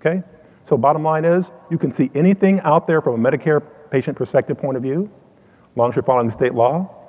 Okay? 0.00 0.22
So 0.64 0.76
bottom 0.76 1.02
line 1.04 1.24
is, 1.24 1.52
you 1.70 1.78
can 1.78 1.92
see 1.92 2.10
anything 2.14 2.58
out 2.60 2.86
there 2.86 3.00
from 3.00 3.24
a 3.24 3.30
Medicare 3.30 3.62
patient 3.90 4.16
perspective 4.16 4.58
point 4.58 4.76
of 4.76 4.82
view, 4.82 5.10
long 5.76 5.90
as 5.90 5.96
you're 5.96 6.02
following 6.02 6.26
the 6.26 6.32
state 6.32 6.54
law, 6.54 7.03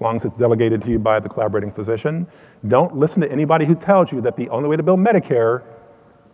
long 0.00 0.16
as 0.16 0.24
it's 0.24 0.36
delegated 0.36 0.82
to 0.82 0.90
you 0.90 0.98
by 0.98 1.18
the 1.18 1.28
collaborating 1.28 1.72
physician. 1.72 2.26
Don't 2.68 2.96
listen 2.96 3.20
to 3.22 3.30
anybody 3.32 3.64
who 3.64 3.74
tells 3.74 4.12
you 4.12 4.20
that 4.20 4.36
the 4.36 4.48
only 4.50 4.68
way 4.68 4.76
to 4.76 4.82
bill 4.82 4.96
Medicare 4.96 5.64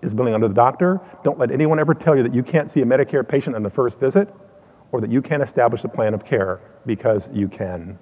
is 0.02 0.12
billing 0.12 0.34
under 0.34 0.48
the 0.48 0.54
doctor. 0.54 1.00
Don't 1.22 1.38
let 1.38 1.50
anyone 1.50 1.80
ever 1.80 1.94
tell 1.94 2.16
you 2.16 2.22
that 2.22 2.34
you 2.34 2.42
can't 2.42 2.70
see 2.70 2.82
a 2.82 2.84
Medicare 2.84 3.26
patient 3.26 3.56
on 3.56 3.62
the 3.62 3.70
first 3.70 3.98
visit 3.98 4.28
or 4.92 5.00
that 5.00 5.10
you 5.10 5.22
can't 5.22 5.42
establish 5.42 5.82
a 5.84 5.88
plan 5.88 6.14
of 6.14 6.24
care 6.24 6.60
because 6.86 7.28
you 7.32 7.48
can. 7.48 7.98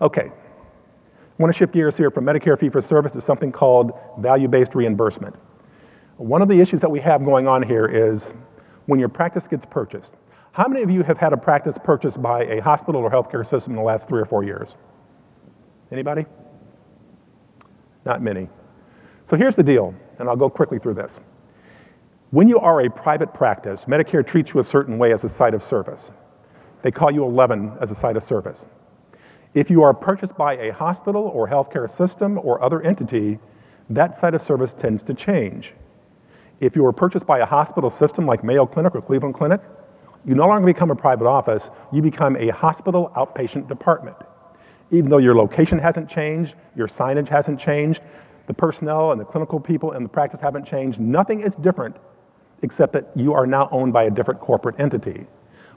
Okay, 0.00 0.30
I 0.30 1.42
want 1.42 1.52
to 1.52 1.58
shift 1.58 1.72
gears 1.72 1.96
here 1.96 2.10
from 2.10 2.24
Medicare 2.24 2.58
fee 2.58 2.68
for 2.68 2.80
service 2.80 3.12
to 3.12 3.20
something 3.20 3.50
called 3.50 3.92
value-based 4.18 4.74
reimbursement. 4.74 5.34
One 6.16 6.42
of 6.42 6.48
the 6.48 6.60
issues 6.60 6.80
that 6.80 6.90
we 6.90 7.00
have 7.00 7.24
going 7.24 7.46
on 7.46 7.62
here 7.62 7.86
is 7.86 8.34
when 8.86 8.98
your 8.98 9.08
practice 9.08 9.46
gets 9.46 9.66
purchased. 9.66 10.16
How 10.52 10.66
many 10.66 10.82
of 10.82 10.90
you 10.90 11.02
have 11.02 11.18
had 11.18 11.32
a 11.32 11.36
practice 11.36 11.78
purchased 11.78 12.20
by 12.20 12.44
a 12.44 12.60
hospital 12.60 13.00
or 13.00 13.10
healthcare 13.10 13.46
system 13.46 13.74
in 13.74 13.76
the 13.76 13.82
last 13.82 14.08
three 14.08 14.20
or 14.20 14.24
four 14.24 14.44
years? 14.44 14.76
Anybody? 15.92 16.26
Not 18.04 18.22
many. 18.22 18.48
So 19.24 19.36
here's 19.36 19.56
the 19.56 19.62
deal, 19.62 19.94
and 20.18 20.28
I'll 20.28 20.36
go 20.36 20.50
quickly 20.50 20.78
through 20.78 20.94
this. 20.94 21.20
When 22.30 22.48
you 22.48 22.58
are 22.58 22.80
a 22.80 22.90
private 22.90 23.32
practice, 23.32 23.86
Medicare 23.86 24.26
treats 24.26 24.52
you 24.52 24.60
a 24.60 24.64
certain 24.64 24.98
way 24.98 25.12
as 25.12 25.24
a 25.24 25.28
site 25.28 25.54
of 25.54 25.62
service. 25.62 26.12
They 26.82 26.90
call 26.90 27.10
you 27.10 27.24
11 27.24 27.78
as 27.80 27.90
a 27.90 27.94
site 27.94 28.16
of 28.16 28.22
service. 28.22 28.66
If 29.54 29.70
you 29.70 29.82
are 29.82 29.94
purchased 29.94 30.36
by 30.36 30.56
a 30.56 30.72
hospital 30.72 31.24
or 31.34 31.48
healthcare 31.48 31.90
system 31.90 32.38
or 32.42 32.62
other 32.62 32.82
entity, 32.82 33.38
that 33.90 34.14
site 34.14 34.34
of 34.34 34.42
service 34.42 34.74
tends 34.74 35.02
to 35.04 35.14
change. 35.14 35.74
If 36.60 36.76
you 36.76 36.84
are 36.84 36.92
purchased 36.92 37.26
by 37.26 37.38
a 37.38 37.46
hospital 37.46 37.88
system 37.88 38.26
like 38.26 38.44
Mayo 38.44 38.66
Clinic 38.66 38.94
or 38.94 39.00
Cleveland 39.00 39.34
Clinic, 39.34 39.62
you 40.24 40.34
no 40.34 40.46
longer 40.46 40.66
become 40.66 40.90
a 40.90 40.96
private 40.96 41.26
office, 41.26 41.70
you 41.92 42.02
become 42.02 42.36
a 42.36 42.48
hospital 42.48 43.12
outpatient 43.16 43.68
department. 43.68 44.16
Even 44.90 45.10
though 45.10 45.18
your 45.18 45.34
location 45.34 45.78
hasn't 45.78 46.08
changed, 46.08 46.54
your 46.74 46.86
signage 46.86 47.28
hasn't 47.28 47.60
changed, 47.60 48.02
the 48.46 48.54
personnel 48.54 49.12
and 49.12 49.20
the 49.20 49.24
clinical 49.24 49.60
people 49.60 49.92
and 49.92 50.04
the 50.04 50.08
practice 50.08 50.40
haven't 50.40 50.64
changed, 50.64 50.98
nothing 50.98 51.40
is 51.40 51.54
different 51.56 51.96
except 52.62 52.92
that 52.92 53.06
you 53.14 53.34
are 53.34 53.46
now 53.46 53.68
owned 53.70 53.92
by 53.92 54.04
a 54.04 54.10
different 54.10 54.40
corporate 54.40 54.78
entity. 54.80 55.26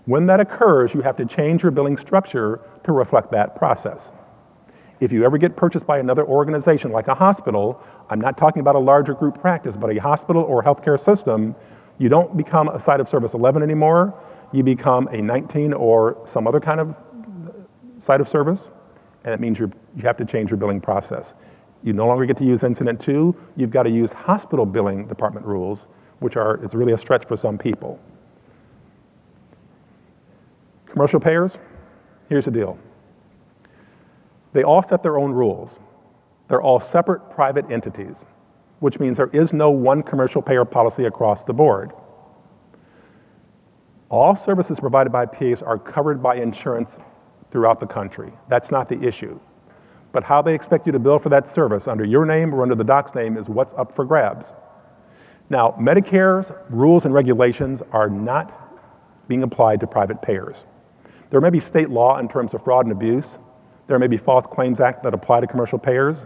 When 0.06 0.26
that 0.28 0.40
occurs, 0.40 0.94
you 0.94 1.02
have 1.02 1.16
to 1.18 1.26
change 1.26 1.62
your 1.62 1.72
billing 1.72 1.98
structure 1.98 2.62
to 2.86 2.92
reflect 2.92 3.32
that 3.34 3.56
process. 3.56 4.12
If 5.00 5.12
you 5.12 5.26
ever 5.26 5.38
get 5.38 5.56
purchased 5.56 5.86
by 5.86 6.00
another 6.00 6.26
organization 6.26 6.92
like 6.92 7.08
a 7.08 7.14
hospital, 7.16 7.82
I'm 8.10 8.22
not 8.22 8.38
talking 8.38 8.62
about 8.62 8.76
a 8.76 8.80
larger 8.80 9.14
group 9.14 9.40
practice, 9.40 9.76
but 9.76 9.92
a 9.92 9.98
hospital 9.98 10.44
or 10.44 10.64
healthcare 10.64 11.00
system, 11.00 11.56
you 12.02 12.10
don't 12.10 12.36
become 12.36 12.68
a 12.70 12.80
site 12.80 13.00
of 13.00 13.08
service 13.08 13.36
11 13.36 13.62
anymore, 13.62 14.20
you 14.52 14.64
become 14.64 15.08
a 15.12 15.22
19 15.22 15.72
or 15.74 16.20
some 16.26 16.48
other 16.48 16.60
kind 16.60 16.80
of 16.80 16.96
site 18.00 18.20
of 18.20 18.28
service, 18.28 18.72
and 19.24 19.36
it 19.36 19.40
means 19.40 19.60
you 19.60 19.72
have 20.02 20.18
to 20.18 20.26
change 20.26 20.50
your 20.50 20.58
billing 20.58 20.82
process. 20.82 21.36
You 21.84 21.94
no 21.94 22.08
longer 22.08 22.26
get 22.26 22.38
to 22.38 22.44
use 22.44 22.64
incident 22.64 23.00
to, 23.02 23.36
you've 23.56 23.70
got 23.70 23.84
to 23.84 23.92
use 23.92 24.12
hospital 24.12 24.66
billing 24.66 25.06
department 25.06 25.46
rules, 25.46 25.86
which 26.22 26.38
are, 26.38 26.64
is 26.64 26.74
really 26.74 26.94
a 26.94 26.98
stretch 26.98 27.26
for 27.26 27.38
some 27.38 27.56
people. 27.56 28.00
Commercial 30.88 31.20
payers, 31.20 31.60
here's 32.30 32.46
the 32.46 32.52
deal. 32.52 32.80
They 34.54 34.64
all 34.64 34.82
set 34.82 35.04
their 35.04 35.20
own 35.20 35.34
rules. 35.34 35.80
They're 36.48 36.64
all 36.64 36.80
separate 36.80 37.30
private 37.30 37.70
entities, 37.70 38.26
which 38.82 39.00
means 39.00 39.16
there 39.16 39.30
is 39.32 39.54
no 39.54 39.70
one 39.70 40.02
commercial 40.02 40.42
payer 40.42 40.66
policy 40.66 41.06
across 41.06 41.44
the 41.44 41.54
board. 41.54 41.94
All 44.10 44.36
services 44.36 44.80
provided 44.80 45.12
by 45.12 45.28
PAs 45.28 45.62
are 45.62 45.78
covered 45.78 46.22
by 46.22 46.36
insurance 46.36 47.00
throughout 47.52 47.80
the 47.80 47.86
country. 47.86 48.34
That's 48.50 48.72
not 48.72 48.90
the 48.90 49.00
issue. 49.02 49.40
But 50.12 50.24
how 50.24 50.42
they 50.42 50.56
expect 50.56 50.88
you 50.88 50.92
to 50.94 51.00
bill 51.00 51.20
for 51.20 51.30
that 51.30 51.48
service 51.48 51.88
under 51.88 52.04
your 52.04 52.26
name 52.26 52.54
or 52.56 52.64
under 52.64 52.74
the 52.74 52.84
doc's 52.84 53.14
name 53.14 53.38
is 53.38 53.50
what's 53.50 53.74
up 53.76 53.94
for 53.94 54.04
grabs. 54.04 54.56
Now, 55.52 55.76
Medicare's 55.80 56.52
rules 56.70 57.06
and 57.06 57.14
regulations 57.14 57.84
are 57.92 58.10
not 58.10 59.28
being 59.28 59.44
applied 59.44 59.80
to 59.82 59.88
private 59.88 60.24
payers. 60.24 60.66
There 61.30 61.40
may 61.40 61.52
be 61.52 61.60
state 61.60 61.90
law 61.92 62.18
in 62.18 62.28
terms 62.28 62.56
of 62.56 62.64
fraud 62.64 62.86
and 62.86 62.92
abuse. 62.92 63.38
There 63.86 64.00
may 64.00 64.08
be 64.08 64.18
false 64.18 64.48
claims 64.48 64.82
act 64.82 65.04
that 65.04 65.14
apply 65.14 65.42
to 65.42 65.48
commercial 65.48 65.78
payers. 65.78 66.26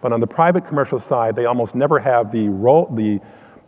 But 0.00 0.12
on 0.12 0.20
the 0.20 0.26
private 0.26 0.64
commercial 0.64 0.98
side, 0.98 1.36
they 1.36 1.46
almost 1.46 1.74
never 1.74 1.98
have 1.98 2.32
the, 2.32 2.48
role, 2.48 2.88
the 2.94 3.20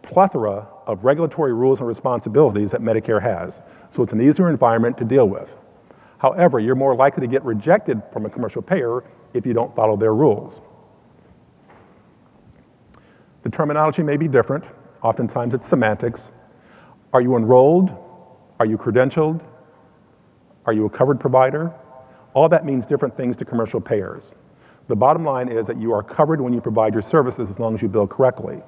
plethora 0.03 0.67
of 0.87 1.05
regulatory 1.05 1.53
rules 1.53 1.81
and 1.81 1.89
responsibilities 1.89 2.71
that 2.73 2.81
Medicare 2.81 3.21
has. 3.23 3.63
So 3.91 4.03
it's 4.03 4.13
an 4.13 4.21
easier 4.21 4.49
environment 4.49 4.99
to 4.99 5.05
deal 5.05 5.29
with. 5.29 5.57
However, 6.19 6.61
you're 6.61 6.77
more 6.77 6.95
likely 6.95 7.27
to 7.27 7.31
get 7.31 7.45
rejected 7.45 8.01
from 8.13 8.27
a 8.27 8.31
commercial 8.31 8.63
payer 8.63 9.05
if 9.35 9.45
you 9.47 9.53
don't 9.53 9.75
follow 9.75 9.97
their 9.97 10.15
rules. 10.15 10.61
The 13.43 13.51
terminology 13.51 14.03
may 14.03 14.17
be 14.17 14.29
different. 14.29 14.65
Oftentimes 15.03 15.53
it's 15.53 15.67
semantics. 15.67 16.31
Are 17.13 17.21
you 17.21 17.37
enrolled? 17.37 17.97
Are 18.61 18.67
you 18.67 18.79
credentialed? 18.79 19.45
Are 20.65 20.73
you 20.73 20.87
a 20.87 20.91
covered 20.91 21.19
provider? 21.19 21.75
All 22.35 22.49
that 22.49 22.65
means 22.65 22.87
different 22.87 23.17
things 23.17 23.37
to 23.39 23.45
commercial 23.45 23.81
payers. 23.81 24.35
The 24.89 24.97
bottom 24.97 25.25
line 25.25 25.49
is 25.49 25.67
that 25.69 25.81
you 25.81 25.93
are 25.93 26.03
covered 26.03 26.41
when 26.41 26.53
you 26.53 26.61
provide 26.61 26.93
your 26.93 27.03
services 27.03 27.51
as 27.51 27.61
long 27.61 27.75
as 27.75 27.83
you 27.83 27.89
bill 27.89 28.07
correctly. 28.07 28.61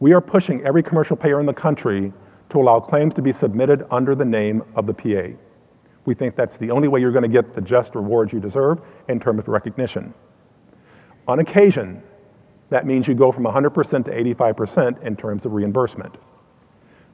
We 0.00 0.12
are 0.12 0.20
pushing 0.20 0.64
every 0.64 0.82
commercial 0.82 1.16
payer 1.16 1.40
in 1.40 1.46
the 1.46 1.54
country 1.54 2.12
to 2.48 2.60
allow 2.60 2.80
claims 2.80 3.14
to 3.14 3.22
be 3.22 3.32
submitted 3.32 3.86
under 3.90 4.14
the 4.14 4.24
name 4.24 4.62
of 4.74 4.86
the 4.86 4.94
PA. 4.94 5.36
We 6.04 6.14
think 6.14 6.36
that's 6.36 6.58
the 6.58 6.70
only 6.70 6.88
way 6.88 7.00
you're 7.00 7.12
going 7.12 7.22
to 7.22 7.28
get 7.28 7.52
the 7.52 7.60
just 7.60 7.94
rewards 7.94 8.32
you 8.32 8.40
deserve 8.40 8.80
in 9.08 9.18
terms 9.18 9.40
of 9.40 9.48
recognition. 9.48 10.14
On 11.26 11.40
occasion, 11.40 12.02
that 12.70 12.86
means 12.86 13.08
you 13.08 13.14
go 13.14 13.32
from 13.32 13.44
100% 13.44 14.04
to 14.04 14.34
85% 14.34 15.02
in 15.02 15.16
terms 15.16 15.44
of 15.44 15.52
reimbursement. 15.52 16.14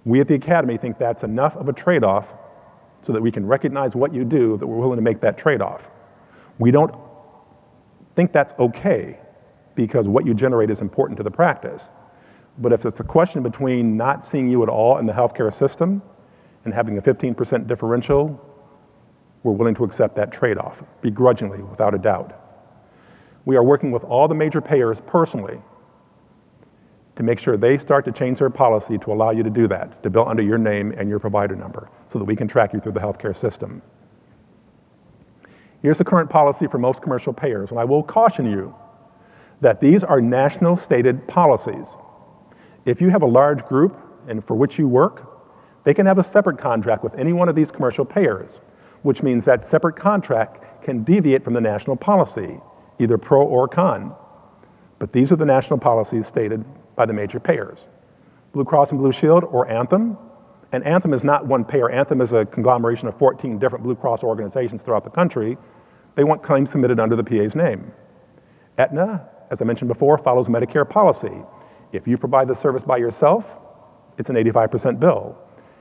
We 0.04 0.20
at 0.20 0.28
the 0.28 0.34
Academy 0.34 0.76
think 0.76 0.98
that's 0.98 1.24
enough 1.24 1.56
of 1.56 1.68
a 1.68 1.72
trade 1.72 2.04
off 2.04 2.34
so 3.00 3.12
that 3.12 3.22
we 3.22 3.30
can 3.30 3.46
recognize 3.46 3.96
what 3.96 4.14
you 4.14 4.24
do, 4.24 4.56
that 4.56 4.66
we're 4.66 4.76
willing 4.76 4.96
to 4.96 5.02
make 5.02 5.20
that 5.20 5.38
trade 5.38 5.62
off. 5.62 5.90
We 6.58 6.70
don't 6.70 6.94
think 8.14 8.32
that's 8.32 8.52
okay 8.58 9.18
because 9.74 10.08
what 10.08 10.26
you 10.26 10.34
generate 10.34 10.70
is 10.70 10.80
important 10.80 11.16
to 11.18 11.22
the 11.22 11.30
practice. 11.30 11.90
But 12.58 12.72
if 12.72 12.84
it's 12.84 13.00
a 13.00 13.04
question 13.04 13.42
between 13.42 13.96
not 13.96 14.24
seeing 14.24 14.48
you 14.48 14.62
at 14.62 14.68
all 14.68 14.98
in 14.98 15.06
the 15.06 15.12
healthcare 15.12 15.52
system 15.52 16.02
and 16.64 16.74
having 16.74 16.98
a 16.98 17.02
15% 17.02 17.66
differential, 17.66 18.48
we're 19.42 19.52
willing 19.52 19.74
to 19.74 19.84
accept 19.84 20.14
that 20.16 20.30
trade 20.30 20.58
off, 20.58 20.82
begrudgingly, 21.00 21.62
without 21.62 21.94
a 21.94 21.98
doubt. 21.98 22.38
We 23.44 23.56
are 23.56 23.64
working 23.64 23.90
with 23.90 24.04
all 24.04 24.28
the 24.28 24.34
major 24.34 24.60
payers 24.60 25.00
personally 25.00 25.60
to 27.16 27.22
make 27.22 27.38
sure 27.38 27.56
they 27.56 27.76
start 27.76 28.04
to 28.04 28.12
change 28.12 28.38
their 28.38 28.50
policy 28.50 28.98
to 28.98 29.12
allow 29.12 29.30
you 29.30 29.42
to 29.42 29.50
do 29.50 29.66
that, 29.68 30.02
to 30.02 30.10
bill 30.10 30.28
under 30.28 30.42
your 30.42 30.58
name 30.58 30.94
and 30.96 31.08
your 31.08 31.18
provider 31.18 31.56
number, 31.56 31.88
so 32.08 32.18
that 32.18 32.24
we 32.24 32.36
can 32.36 32.48
track 32.48 32.72
you 32.72 32.80
through 32.80 32.92
the 32.92 33.00
healthcare 33.00 33.36
system. 33.36 33.82
Here's 35.82 35.98
the 35.98 36.04
current 36.04 36.30
policy 36.30 36.68
for 36.68 36.78
most 36.78 37.02
commercial 37.02 37.32
payers, 37.32 37.72
and 37.72 37.80
I 37.80 37.84
will 37.84 38.02
caution 38.02 38.50
you 38.50 38.74
that 39.60 39.80
these 39.80 40.04
are 40.04 40.20
national 40.20 40.76
stated 40.76 41.26
policies. 41.26 41.96
If 42.84 43.00
you 43.00 43.10
have 43.10 43.22
a 43.22 43.26
large 43.26 43.64
group 43.66 43.96
and 44.28 44.44
for 44.44 44.54
which 44.54 44.78
you 44.78 44.88
work, 44.88 45.28
they 45.84 45.92
can 45.92 46.06
have 46.06 46.18
a 46.18 46.24
separate 46.24 46.58
contract 46.58 47.02
with 47.02 47.14
any 47.16 47.32
one 47.32 47.48
of 47.48 47.56
these 47.56 47.72
commercial 47.72 48.04
payers, 48.04 48.60
which 49.02 49.22
means 49.22 49.44
that 49.44 49.64
separate 49.64 49.96
contract 49.96 50.82
can 50.82 51.02
deviate 51.02 51.42
from 51.42 51.54
the 51.54 51.60
national 51.60 51.96
policy, 51.96 52.60
either 53.00 53.18
pro 53.18 53.42
or 53.42 53.66
con. 53.66 54.14
But 55.00 55.12
these 55.12 55.32
are 55.32 55.36
the 55.36 55.46
national 55.46 55.80
policies 55.80 56.26
stated 56.28 56.64
by 56.94 57.06
the 57.06 57.12
major 57.12 57.40
payers. 57.40 57.88
Blue 58.52 58.64
Cross 58.64 58.92
and 58.92 59.00
Blue 59.00 59.10
Shield 59.10 59.44
or 59.44 59.68
Anthem, 59.68 60.16
and 60.72 60.84
Anthem 60.84 61.12
is 61.12 61.22
not 61.22 61.46
one 61.46 61.64
payer. 61.64 61.90
Anthem 61.90 62.20
is 62.20 62.32
a 62.32 62.46
conglomeration 62.46 63.06
of 63.06 63.16
14 63.18 63.58
different 63.58 63.84
Blue 63.84 63.94
Cross 63.94 64.24
organizations 64.24 64.82
throughout 64.82 65.04
the 65.04 65.10
country. 65.10 65.58
They 66.14 66.24
want 66.24 66.42
claims 66.42 66.70
submitted 66.70 66.98
under 66.98 67.14
the 67.14 67.24
PA's 67.24 67.54
name. 67.54 67.92
Aetna, 68.78 69.28
as 69.50 69.60
I 69.60 69.66
mentioned 69.66 69.88
before, 69.88 70.16
follows 70.16 70.48
Medicare 70.48 70.88
policy. 70.88 71.42
If 71.92 72.08
you 72.08 72.16
provide 72.16 72.48
the 72.48 72.54
service 72.54 72.84
by 72.84 72.96
yourself, 72.96 73.58
it's 74.16 74.30
an 74.30 74.36
85% 74.36 74.98
bill. 74.98 75.38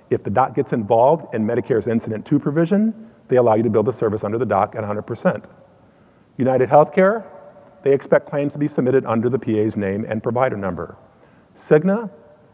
If 0.09 0.23
the 0.23 0.29
doc 0.29 0.55
gets 0.55 0.73
involved 0.73 1.33
in 1.33 1.45
Medicare's 1.45 1.87
Incident 1.87 2.25
to 2.25 2.37
provision, 2.37 3.09
they 3.29 3.37
allow 3.37 3.55
you 3.55 3.63
to 3.63 3.69
bill 3.69 3.83
the 3.83 3.93
service 3.93 4.25
under 4.25 4.37
the 4.37 4.45
doc 4.45 4.75
at 4.75 4.83
100%. 4.83 5.45
United 6.37 6.69
Healthcare, 6.69 7.25
they 7.83 7.93
expect 7.93 8.29
claims 8.29 8.51
to 8.53 8.59
be 8.59 8.67
submitted 8.67 9.05
under 9.05 9.29
the 9.29 9.39
PA's 9.39 9.77
name 9.77 10.05
and 10.07 10.21
provider 10.21 10.57
number. 10.57 10.97
Cigna 11.55 12.11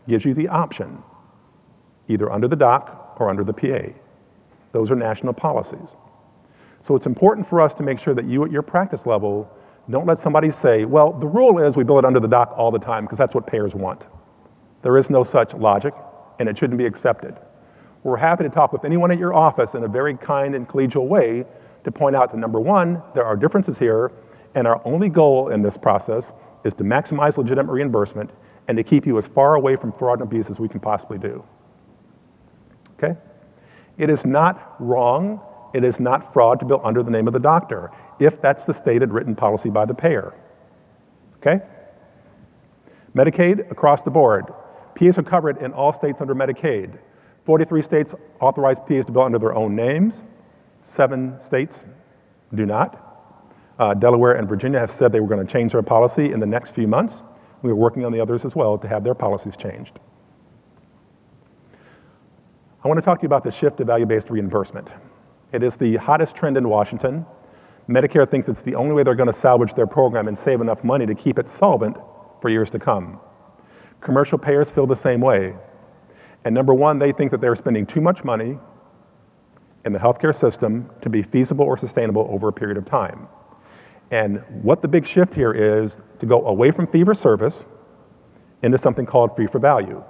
gives 0.08 0.24
you 0.24 0.36
the 0.36 0.48
option, 0.48 1.02
either 2.08 2.32
under 2.32 2.48
the 2.48 2.56
doc 2.56 3.16
or 3.20 3.30
under 3.30 3.44
the 3.44 3.54
PA. 3.54 3.92
Those 4.72 4.92
are 4.92 4.96
national 4.96 5.34
policies. 5.34 5.96
So 6.82 6.96
it's 6.96 7.06
important 7.06 7.48
for 7.48 7.62
us 7.62 7.74
to 7.76 7.84
make 7.84 8.00
sure 8.00 8.14
that 8.14 8.26
you 8.26 8.44
at 8.44 8.52
your 8.52 8.62
practice 8.62 9.06
level 9.06 9.52
don't 9.90 10.06
let 10.06 10.20
somebody 10.20 10.52
say, 10.52 10.86
well, 10.86 11.14
the 11.14 11.28
rule 11.28 11.60
is 11.60 11.78
we 11.78 11.84
bill 11.84 11.98
it 11.98 12.06
under 12.06 12.20
the 12.20 12.28
doc 12.28 12.54
all 12.58 12.72
the 12.72 12.80
time 12.80 13.06
because 13.06 13.18
that's 13.18 13.34
what 13.34 13.48
payers 13.48 13.74
want. 13.74 14.08
There 14.82 14.98
is 14.98 15.10
no 15.10 15.24
such 15.24 15.54
logic 15.54 15.94
and 16.40 16.48
it 16.48 16.58
shouldn't 16.58 16.78
be 16.78 16.86
accepted. 16.86 17.38
We're 18.04 18.18
happy 18.18 18.44
to 18.44 18.50
talk 18.50 18.74
with 18.74 18.86
anyone 18.86 19.12
at 19.12 19.18
your 19.18 19.34
office 19.34 19.76
in 19.76 19.84
a 19.84 19.88
very 19.88 20.16
kind 20.16 20.56
and 20.56 20.68
collegial 20.68 21.08
way 21.08 21.46
to 21.84 21.92
point 21.92 22.16
out 22.16 22.32
that 22.32 22.38
number 22.38 22.60
one, 22.60 23.02
there 23.16 23.26
are 23.26 23.36
differences 23.36 23.80
here 23.80 24.12
and 24.56 24.68
our 24.68 24.82
only 24.86 25.10
goal 25.10 25.50
in 25.50 25.62
this 25.62 25.78
process 25.78 26.34
is 26.64 26.74
to 26.76 26.84
maximize 26.84 27.38
legitimate 27.38 27.72
reimbursement 27.72 28.30
and 28.68 28.78
to 28.78 28.84
keep 28.84 29.06
you 29.06 29.18
as 29.18 29.28
far 29.28 29.56
away 29.56 29.76
from 29.76 29.92
fraud 29.92 30.20
and 30.20 30.28
abuse 30.28 30.50
as 30.50 30.60
we 30.60 30.68
can 30.68 30.80
possibly 30.80 31.18
do. 31.18 31.44
Okay? 32.98 33.16
It 33.98 34.10
is 34.10 34.26
not 34.26 34.76
wrong 34.80 35.42
It 35.74 35.84
is 35.84 36.00
not 36.00 36.34
fraud 36.34 36.60
to 36.62 36.66
bill 36.66 36.82
under 36.84 37.04
the 37.04 37.12
name 37.12 37.28
of 37.28 37.34
the 37.34 37.40
doctor, 37.40 37.92
if 38.20 38.42
that's 38.42 38.66
the 38.66 38.74
stated 38.74 39.12
written 39.12 39.36
policy 39.36 39.70
by 39.70 39.86
the 39.86 39.94
payer. 39.94 40.34
Okay? 41.36 41.62
Medicaid 43.14 43.70
across 43.70 44.04
the 44.04 44.12
board. 44.12 44.46
PAs 44.96 45.18
are 45.18 45.24
covered 45.24 45.58
in 45.58 45.74
all 45.74 45.94
states 45.94 46.22
under 46.22 46.34
Medicaid. 46.34 46.98
43 47.46 47.82
states 47.82 48.16
authorize 48.40 48.80
PAs 48.80 49.06
to 49.06 49.12
bill 49.12 49.24
under 49.24 49.38
their 49.38 49.54
own 49.54 49.76
names. 49.76 50.24
Seven 50.82 51.40
states 51.40 51.86
do 52.56 52.66
not. 52.66 53.04
Uh, 53.78 53.94
Delaware 53.94 54.34
and 54.34 54.48
Virginia 54.50 54.80
have 54.80 54.90
said 54.90 55.12
they 55.12 55.20
were 55.20 55.28
going 55.28 55.46
to 55.46 55.52
change 55.52 55.74
their 55.74 55.84
policy 55.84 56.32
in 56.32 56.40
the 56.40 56.48
next 56.48 56.72
few 56.72 56.88
months. 56.88 57.24
We 57.62 57.72
are 57.72 57.76
working 57.76 58.06
on 58.06 58.12
the 58.12 58.20
others 58.20 58.46
as 58.46 58.56
well 58.56 58.78
to 58.78 58.88
have 58.88 59.04
their 59.04 59.16
policies 59.16 59.56
changed. 59.56 60.00
I 62.88 62.90
want 62.90 63.00
to 63.00 63.04
talk 63.04 63.20
to 63.20 63.24
you 63.24 63.28
about 63.28 63.44
the 63.44 63.52
shift 63.52 63.76
to 63.80 63.84
value-based 63.84 64.30
reimbursement. 64.30 64.94
It 65.52 65.62
is 65.62 65.76
the 65.76 65.98
hottest 65.98 66.38
trend 66.38 66.56
in 66.56 66.70
Washington. 66.70 67.26
Medicare 67.90 68.32
thinks 68.32 68.48
it's 68.48 68.62
the 68.62 68.76
only 68.76 68.94
way 68.94 69.04
they're 69.04 69.14
going 69.14 69.28
to 69.28 69.34
salvage 69.34 69.74
their 69.74 69.86
program 69.86 70.30
and 70.30 70.40
save 70.40 70.62
enough 70.62 70.86
money 70.86 71.06
to 71.06 71.14
keep 71.14 71.38
it 71.38 71.50
solvent 71.50 71.98
for 72.42 72.48
years 72.48 72.70
to 72.70 72.80
come. 72.80 73.20
Commercial 74.00 74.38
payers 74.38 74.72
feel 74.72 74.88
the 74.88 74.96
same 74.96 75.20
way. 75.20 75.54
And 76.46 76.56
number 76.56 76.74
one, 76.74 76.98
they 76.98 77.12
think 77.12 77.30
that 77.32 77.42
they're 77.42 77.58
spending 77.58 77.86
too 77.86 78.00
much 78.00 78.24
money 78.24 78.58
in 79.84 79.92
the 79.92 80.00
healthcare 80.00 80.34
system 80.34 80.90
to 81.02 81.10
be 81.10 81.22
feasible 81.22 81.66
or 81.66 81.78
sustainable 81.78 82.26
over 82.32 82.48
a 82.48 82.54
period 82.54 82.78
of 82.78 82.86
time. 82.86 83.28
And 84.12 84.42
what 84.64 84.82
the 84.82 84.88
big 84.88 85.06
shift 85.06 85.34
here 85.34 85.52
is 85.52 86.02
to 86.20 86.26
go 86.26 86.48
away 86.48 86.72
from 86.72 86.88
fee 86.88 87.04
for 87.04 87.14
service 87.14 87.66
into 88.64 88.78
something 88.78 89.06
called 89.06 89.36
fee 89.36 89.48
for 89.48 89.60
value. 89.60 90.02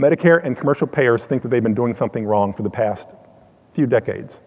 Medicare 0.00 0.42
and 0.42 0.56
commercial 0.56 0.86
payers 0.86 1.26
think 1.26 1.42
that 1.42 1.48
they've 1.48 1.62
been 1.62 1.74
doing 1.74 1.92
something 1.92 2.24
wrong 2.24 2.54
for 2.54 2.62
the 2.62 2.70
past 2.70 3.10
few 3.74 3.86
decades. 3.86 4.40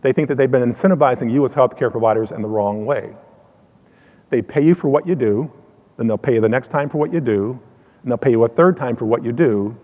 They 0.00 0.14
think 0.14 0.28
that 0.28 0.36
they've 0.36 0.50
been 0.50 0.62
incentivizing 0.62 1.30
you 1.30 1.44
as 1.44 1.54
healthcare 1.54 1.90
providers 1.90 2.32
in 2.32 2.40
the 2.40 2.48
wrong 2.48 2.86
way. 2.86 3.14
They 4.30 4.40
pay 4.40 4.64
you 4.64 4.74
for 4.74 4.88
what 4.88 5.06
you 5.06 5.14
do, 5.14 5.52
then 5.98 6.06
they'll 6.06 6.16
pay 6.16 6.34
you 6.34 6.40
the 6.40 6.48
next 6.48 6.68
time 6.68 6.88
for 6.88 6.96
what 6.96 7.12
you 7.12 7.20
do, 7.20 7.60
and 8.02 8.10
they'll 8.10 8.16
pay 8.16 8.30
you 8.30 8.42
a 8.44 8.48
third 8.48 8.78
time 8.78 8.96
for 8.96 9.04
what 9.04 9.22
you 9.22 9.30
do. 9.30 9.76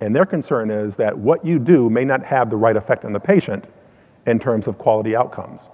And 0.00 0.14
their 0.14 0.24
concern 0.24 0.70
is 0.70 0.94
that 0.96 1.18
what 1.18 1.44
you 1.44 1.58
do 1.58 1.90
may 1.90 2.04
not 2.04 2.24
have 2.24 2.50
the 2.50 2.56
right 2.56 2.76
effect 2.76 3.04
on 3.04 3.12
the 3.12 3.20
patient 3.20 3.66
in 4.26 4.38
terms 4.38 4.68
of 4.68 4.78
quality 4.78 5.16
outcomes. 5.16 5.70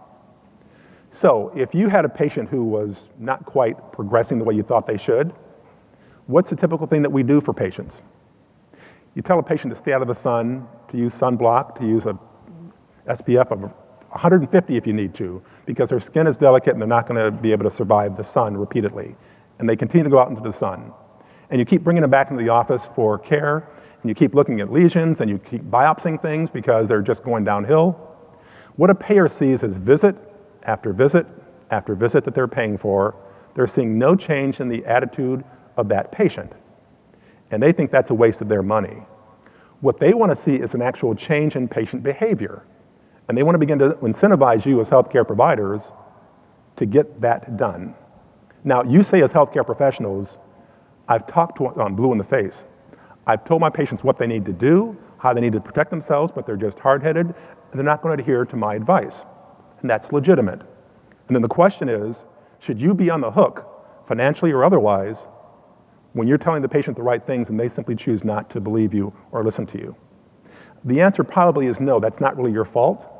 So, 1.10 1.52
if 1.54 1.74
you 1.74 1.88
had 1.88 2.06
a 2.06 2.08
patient 2.08 2.48
who 2.48 2.64
was 2.64 3.08
not 3.18 3.44
quite 3.44 3.92
progressing 3.92 4.38
the 4.38 4.44
way 4.44 4.54
you 4.54 4.62
thought 4.62 4.86
they 4.86 4.96
should, 4.96 5.34
what's 6.26 6.50
the 6.50 6.56
typical 6.56 6.86
thing 6.86 7.02
that 7.02 7.10
we 7.10 7.22
do 7.22 7.40
for 7.40 7.52
patients? 7.52 8.00
You 9.16 9.22
tell 9.22 9.38
a 9.38 9.42
patient 9.42 9.72
to 9.72 9.76
stay 9.76 9.94
out 9.94 10.02
of 10.02 10.08
the 10.08 10.14
sun, 10.14 10.68
to 10.88 10.98
use 10.98 11.18
sunblock, 11.18 11.74
to 11.80 11.86
use 11.86 12.04
a 12.04 12.18
SPF 13.08 13.50
of 13.50 13.62
150 13.62 14.76
if 14.76 14.86
you 14.86 14.92
need 14.92 15.14
to, 15.14 15.42
because 15.64 15.88
their 15.88 16.00
skin 16.00 16.26
is 16.26 16.36
delicate 16.36 16.74
and 16.74 16.82
they're 16.82 16.86
not 16.86 17.06
going 17.06 17.18
to 17.18 17.30
be 17.40 17.50
able 17.50 17.64
to 17.64 17.70
survive 17.70 18.14
the 18.14 18.22
sun 18.22 18.54
repeatedly. 18.58 19.16
And 19.58 19.66
they 19.66 19.74
continue 19.74 20.04
to 20.04 20.10
go 20.10 20.18
out 20.18 20.28
into 20.28 20.42
the 20.42 20.52
sun. 20.52 20.92
And 21.48 21.58
you 21.58 21.64
keep 21.64 21.82
bringing 21.82 22.02
them 22.02 22.10
back 22.10 22.30
into 22.30 22.42
the 22.42 22.50
office 22.50 22.90
for 22.94 23.18
care, 23.18 23.66
and 24.02 24.10
you 24.10 24.14
keep 24.14 24.34
looking 24.34 24.60
at 24.60 24.70
lesions, 24.70 25.22
and 25.22 25.30
you 25.30 25.38
keep 25.38 25.62
biopsying 25.62 26.20
things 26.20 26.50
because 26.50 26.86
they're 26.86 27.00
just 27.00 27.24
going 27.24 27.42
downhill. 27.42 27.92
What 28.76 28.90
a 28.90 28.94
payer 28.94 29.28
sees 29.28 29.62
is 29.62 29.78
visit 29.78 30.14
after 30.64 30.92
visit 30.92 31.26
after 31.70 31.94
visit 31.94 32.22
that 32.24 32.34
they're 32.34 32.46
paying 32.46 32.76
for, 32.76 33.16
they're 33.54 33.66
seeing 33.66 33.98
no 33.98 34.14
change 34.14 34.60
in 34.60 34.68
the 34.68 34.84
attitude 34.84 35.42
of 35.78 35.88
that 35.88 36.12
patient. 36.12 36.52
And 37.50 37.62
they 37.62 37.72
think 37.72 37.90
that's 37.90 38.10
a 38.10 38.14
waste 38.14 38.40
of 38.40 38.48
their 38.48 38.62
money. 38.62 39.02
What 39.80 39.98
they 39.98 40.14
want 40.14 40.30
to 40.30 40.36
see 40.36 40.56
is 40.56 40.74
an 40.74 40.82
actual 40.82 41.14
change 41.14 41.56
in 41.56 41.68
patient 41.68 42.02
behavior. 42.02 42.64
And 43.28 43.36
they 43.36 43.42
want 43.42 43.54
to 43.54 43.58
begin 43.58 43.78
to 43.80 43.90
incentivize 44.02 44.66
you 44.66 44.80
as 44.80 44.90
healthcare 44.90 45.26
providers 45.26 45.92
to 46.76 46.86
get 46.86 47.20
that 47.20 47.56
done. 47.56 47.94
Now, 48.64 48.82
you 48.82 49.02
say 49.02 49.22
as 49.22 49.32
healthcare 49.32 49.64
professionals, 49.64 50.38
I've 51.08 51.26
talked 51.26 51.58
to 51.58 51.68
I'm 51.80 51.94
blue 51.94 52.12
in 52.12 52.18
the 52.18 52.24
face. 52.24 52.66
I've 53.26 53.44
told 53.44 53.60
my 53.60 53.70
patients 53.70 54.02
what 54.04 54.18
they 54.18 54.26
need 54.26 54.44
to 54.46 54.52
do, 54.52 54.96
how 55.18 55.32
they 55.32 55.40
need 55.40 55.52
to 55.52 55.60
protect 55.60 55.90
themselves, 55.90 56.32
but 56.32 56.46
they're 56.46 56.56
just 56.56 56.78
hard 56.78 57.02
headed, 57.02 57.26
and 57.26 57.34
they're 57.74 57.84
not 57.84 58.02
going 58.02 58.16
to 58.16 58.22
adhere 58.22 58.44
to 58.44 58.56
my 58.56 58.74
advice 58.74 59.24
and 59.86 59.90
that's 59.90 60.12
legitimate. 60.12 60.60
And 61.28 61.34
then 61.34 61.42
the 61.42 61.48
question 61.48 61.88
is 61.88 62.24
should 62.58 62.80
you 62.80 62.94
be 62.94 63.10
on 63.10 63.20
the 63.20 63.30
hook, 63.30 64.04
financially 64.06 64.50
or 64.50 64.64
otherwise, 64.64 65.28
when 66.16 66.26
you're 66.26 66.38
telling 66.38 66.62
the 66.62 66.68
patient 66.68 66.96
the 66.96 67.02
right 67.02 67.24
things 67.24 67.50
and 67.50 67.60
they 67.60 67.68
simply 67.68 67.94
choose 67.94 68.24
not 68.24 68.48
to 68.48 68.58
believe 68.58 68.94
you 68.94 69.12
or 69.32 69.44
listen 69.44 69.66
to 69.66 69.78
you? 69.78 69.94
The 70.84 70.98
answer 71.02 71.22
probably 71.22 71.66
is 71.66 71.78
no, 71.78 72.00
that's 72.00 72.22
not 72.22 72.38
really 72.38 72.52
your 72.52 72.64
fault. 72.64 73.12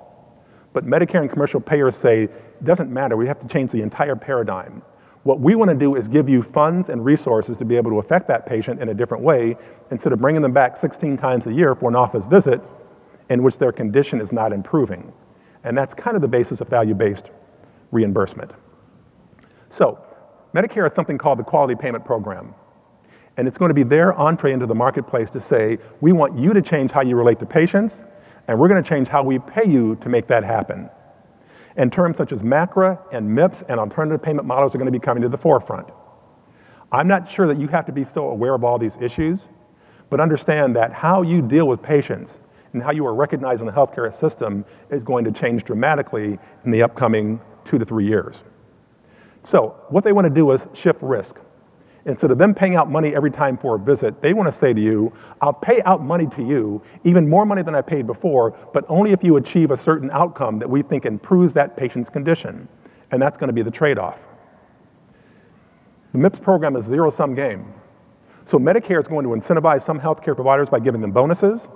But 0.73 0.87
Medicare 0.87 1.21
and 1.21 1.29
commercial 1.29 1.61
payers 1.61 1.95
say 1.95 2.23
it 2.23 2.65
doesn't 2.65 2.91
matter, 2.91 3.19
we 3.19 3.27
have 3.27 3.39
to 3.41 3.49
change 3.49 3.71
the 3.71 3.83
entire 3.83 4.17
paradigm. 4.17 4.83
What 5.25 5.41
we 5.41 5.55
want 5.57 5.71
to 5.71 5.77
do 5.77 5.95
is 5.95 6.09
give 6.09 6.27
you 6.27 6.41
funds 6.41 6.89
and 6.89 7.05
resources 7.05 7.59
to 7.59 7.67
be 7.67 7.77
able 7.77 7.91
to 7.91 7.99
affect 7.99 8.29
that 8.29 8.47
patient 8.47 8.81
in 8.81 8.89
a 8.89 8.95
different 8.95 9.23
way 9.23 9.57
instead 9.91 10.15
of 10.15 10.21
bringing 10.21 10.41
them 10.41 10.53
back 10.53 10.75
16 10.77 11.19
times 11.19 11.47
a 11.47 11.53
year 11.53 11.75
for 11.75 11.91
an 11.91 11.97
office 11.97 12.25
visit 12.25 12.63
in 13.29 13.43
which 13.43 13.59
their 13.59 13.73
condition 13.73 14.23
is 14.23 14.33
not 14.33 14.55
improving. 14.55 15.13
And 15.65 15.77
that's 15.77 15.93
kind 15.93 16.17
of 16.17 16.23
the 16.23 16.29
basis 16.29 16.63
of 16.63 16.69
value-based 16.69 17.31
reimbursement. 17.91 18.53
So 19.69 20.03
Medicare 20.55 20.85
has 20.85 20.95
something 20.95 21.19
called 21.19 21.39
the 21.39 21.45
Quality 21.45 21.75
Payment 21.75 22.03
Program. 22.03 22.55
And 23.37 23.47
it's 23.47 23.59
going 23.59 23.69
to 23.69 23.75
be 23.75 23.83
their 23.83 24.15
entree 24.15 24.53
into 24.53 24.67
the 24.67 24.75
marketplace 24.75 25.31
to 25.31 25.41
say, 25.41 25.79
we 26.01 26.13
want 26.13 26.39
you 26.39 26.55
to 26.55 26.63
change 26.63 26.91
how 26.91 27.03
you 27.03 27.17
relate 27.17 27.39
to 27.41 27.47
patients, 27.47 28.03
and 28.49 28.59
we're 28.59 28.69
going 28.69 28.83
to 28.83 28.89
change 28.89 29.09
how 29.09 29.23
we 29.23 29.39
pay 29.39 29.69
you 29.69 29.97
to 29.97 30.09
make 30.09 30.27
that 30.29 30.45
happen. 30.45 30.89
And 31.77 31.93
terms 31.93 32.17
such 32.17 32.33
as 32.33 32.43
MACRA 32.43 32.99
and 33.13 33.29
MIPS 33.29 33.63
and 33.69 33.79
alternative 33.79 34.23
payment 34.23 34.47
models 34.47 34.75
are 34.75 34.79
going 34.79 34.91
to 34.91 34.99
be 34.99 35.03
coming 35.03 35.23
to 35.23 35.29
the 35.29 35.37
forefront. 35.37 35.89
I'm 36.93 37.09
not 37.09 37.29
sure 37.29 37.47
that 37.47 37.59
you 37.59 37.67
have 37.69 37.85
to 37.87 37.93
be 37.93 38.05
so 38.05 38.31
aware 38.31 38.55
of 38.55 38.65
all 38.65 38.79
these 38.79 38.97
issues, 38.99 39.49
but 40.09 40.21
understand 40.21 40.75
that 40.77 40.93
how 40.93 41.23
you 41.23 41.43
deal 41.43 41.69
with 41.69 41.83
patients 41.83 42.41
and 42.73 42.83
how 42.83 42.93
you 42.93 43.07
are 43.07 43.15
recognized 43.15 43.61
in 43.61 43.67
the 43.67 43.73
healthcare 43.73 44.13
system 44.15 44.65
is 44.91 45.03
going 45.05 45.25
to 45.25 45.33
change 45.33 45.65
dramatically 45.65 46.39
in 46.65 46.71
the 46.71 46.83
upcoming 46.83 47.41
two 47.65 47.79
to 47.79 47.85
three 47.85 48.07
years. 48.07 48.45
So, 49.43 49.77
what 49.89 50.05
they 50.05 50.13
want 50.13 50.27
to 50.27 50.33
do 50.33 50.51
is 50.53 50.69
shift 50.73 51.03
risk. 51.03 51.41
Instead 52.07 52.31
of 52.31 52.39
them 52.39 52.55
paying 52.55 52.77
out 52.77 52.89
money 52.89 53.17
every 53.17 53.33
time 53.33 53.59
for 53.59 53.75
a 53.75 53.79
visit, 53.79 54.23
they 54.23 54.33
want 54.33 54.47
to 54.47 54.53
say 54.53 54.73
to 54.73 54.81
you, 54.81 55.13
I'll 55.41 55.53
pay 55.53 55.83
out 55.83 56.03
money 56.05 56.27
to 56.29 56.43
you, 56.43 56.81
even 57.03 57.29
more 57.29 57.45
money 57.45 57.63
than 57.63 57.75
I 57.75 57.83
paid 57.83 58.07
before, 58.07 58.57
but 58.73 58.85
only 58.89 59.11
if 59.11 59.25
you 59.25 59.37
achieve 59.37 59.73
a 59.73 59.77
certain 59.77 60.09
outcome 60.13 60.61
that 60.61 60.71
we 60.71 60.83
think 60.83 61.05
improves 61.05 61.53
that 61.55 61.77
patient's 61.77 62.09
condition. 62.09 62.69
And 63.11 63.21
that's 63.21 63.37
going 63.37 63.49
to 63.49 63.53
be 63.53 63.63
the 63.63 63.73
trade 63.73 63.99
off. 63.99 64.29
The 66.13 66.19
MIPS 66.19 66.41
program 66.41 66.77
is 66.77 66.85
zero 66.85 67.11
sum 67.11 67.35
game. 67.35 67.75
So 68.45 68.57
Medicare 68.57 69.01
is 69.01 69.09
going 69.09 69.25
to 69.25 69.31
incentivize 69.31 69.83
some 69.83 69.99
healthcare 69.99 70.37
providers 70.37 70.71
by 70.71 70.79
giving 70.79 71.01
them 71.01 71.11
bonuses, 71.11 71.69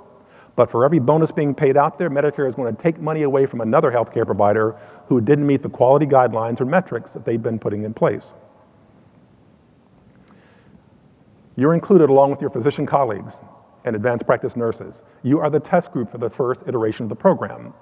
but 0.55 0.71
for 0.71 0.85
every 0.85 1.01
bonus 1.01 1.33
being 1.33 1.57
paid 1.57 1.77
out 1.77 1.99
there, 1.99 2.09
Medicare 2.09 2.47
is 2.47 2.55
going 2.55 2.75
to 2.75 2.81
take 2.81 3.01
money 3.01 3.25
away 3.25 3.47
from 3.47 3.61
another 3.61 3.91
healthcare 3.91 4.25
provider 4.25 4.77
who 5.07 5.21
didn't 5.21 5.47
meet 5.47 5.63
the 5.63 5.69
quality 5.69 6.07
guidelines 6.07 6.61
or 6.61 6.67
metrics 6.67 7.13
that 7.15 7.25
they've 7.25 7.43
been 7.43 7.59
putting 7.59 7.83
in 7.83 7.93
place. 7.93 8.33
You're 11.61 11.75
included 11.75 12.09
along 12.09 12.31
with 12.31 12.41
your 12.41 12.49
physician 12.49 12.87
colleagues 12.87 13.43
and 13.85 13.95
advanced 13.95 14.25
practice 14.25 14.57
nurses. 14.57 15.03
You 15.23 15.41
are 15.41 15.51
the 15.51 15.61
test 15.61 15.93
group 15.93 16.11
for 16.11 16.17
the 16.17 16.31
first 16.31 16.65
iteration 16.67 17.03
of 17.05 17.11
the 17.11 17.17
program. 17.17 17.75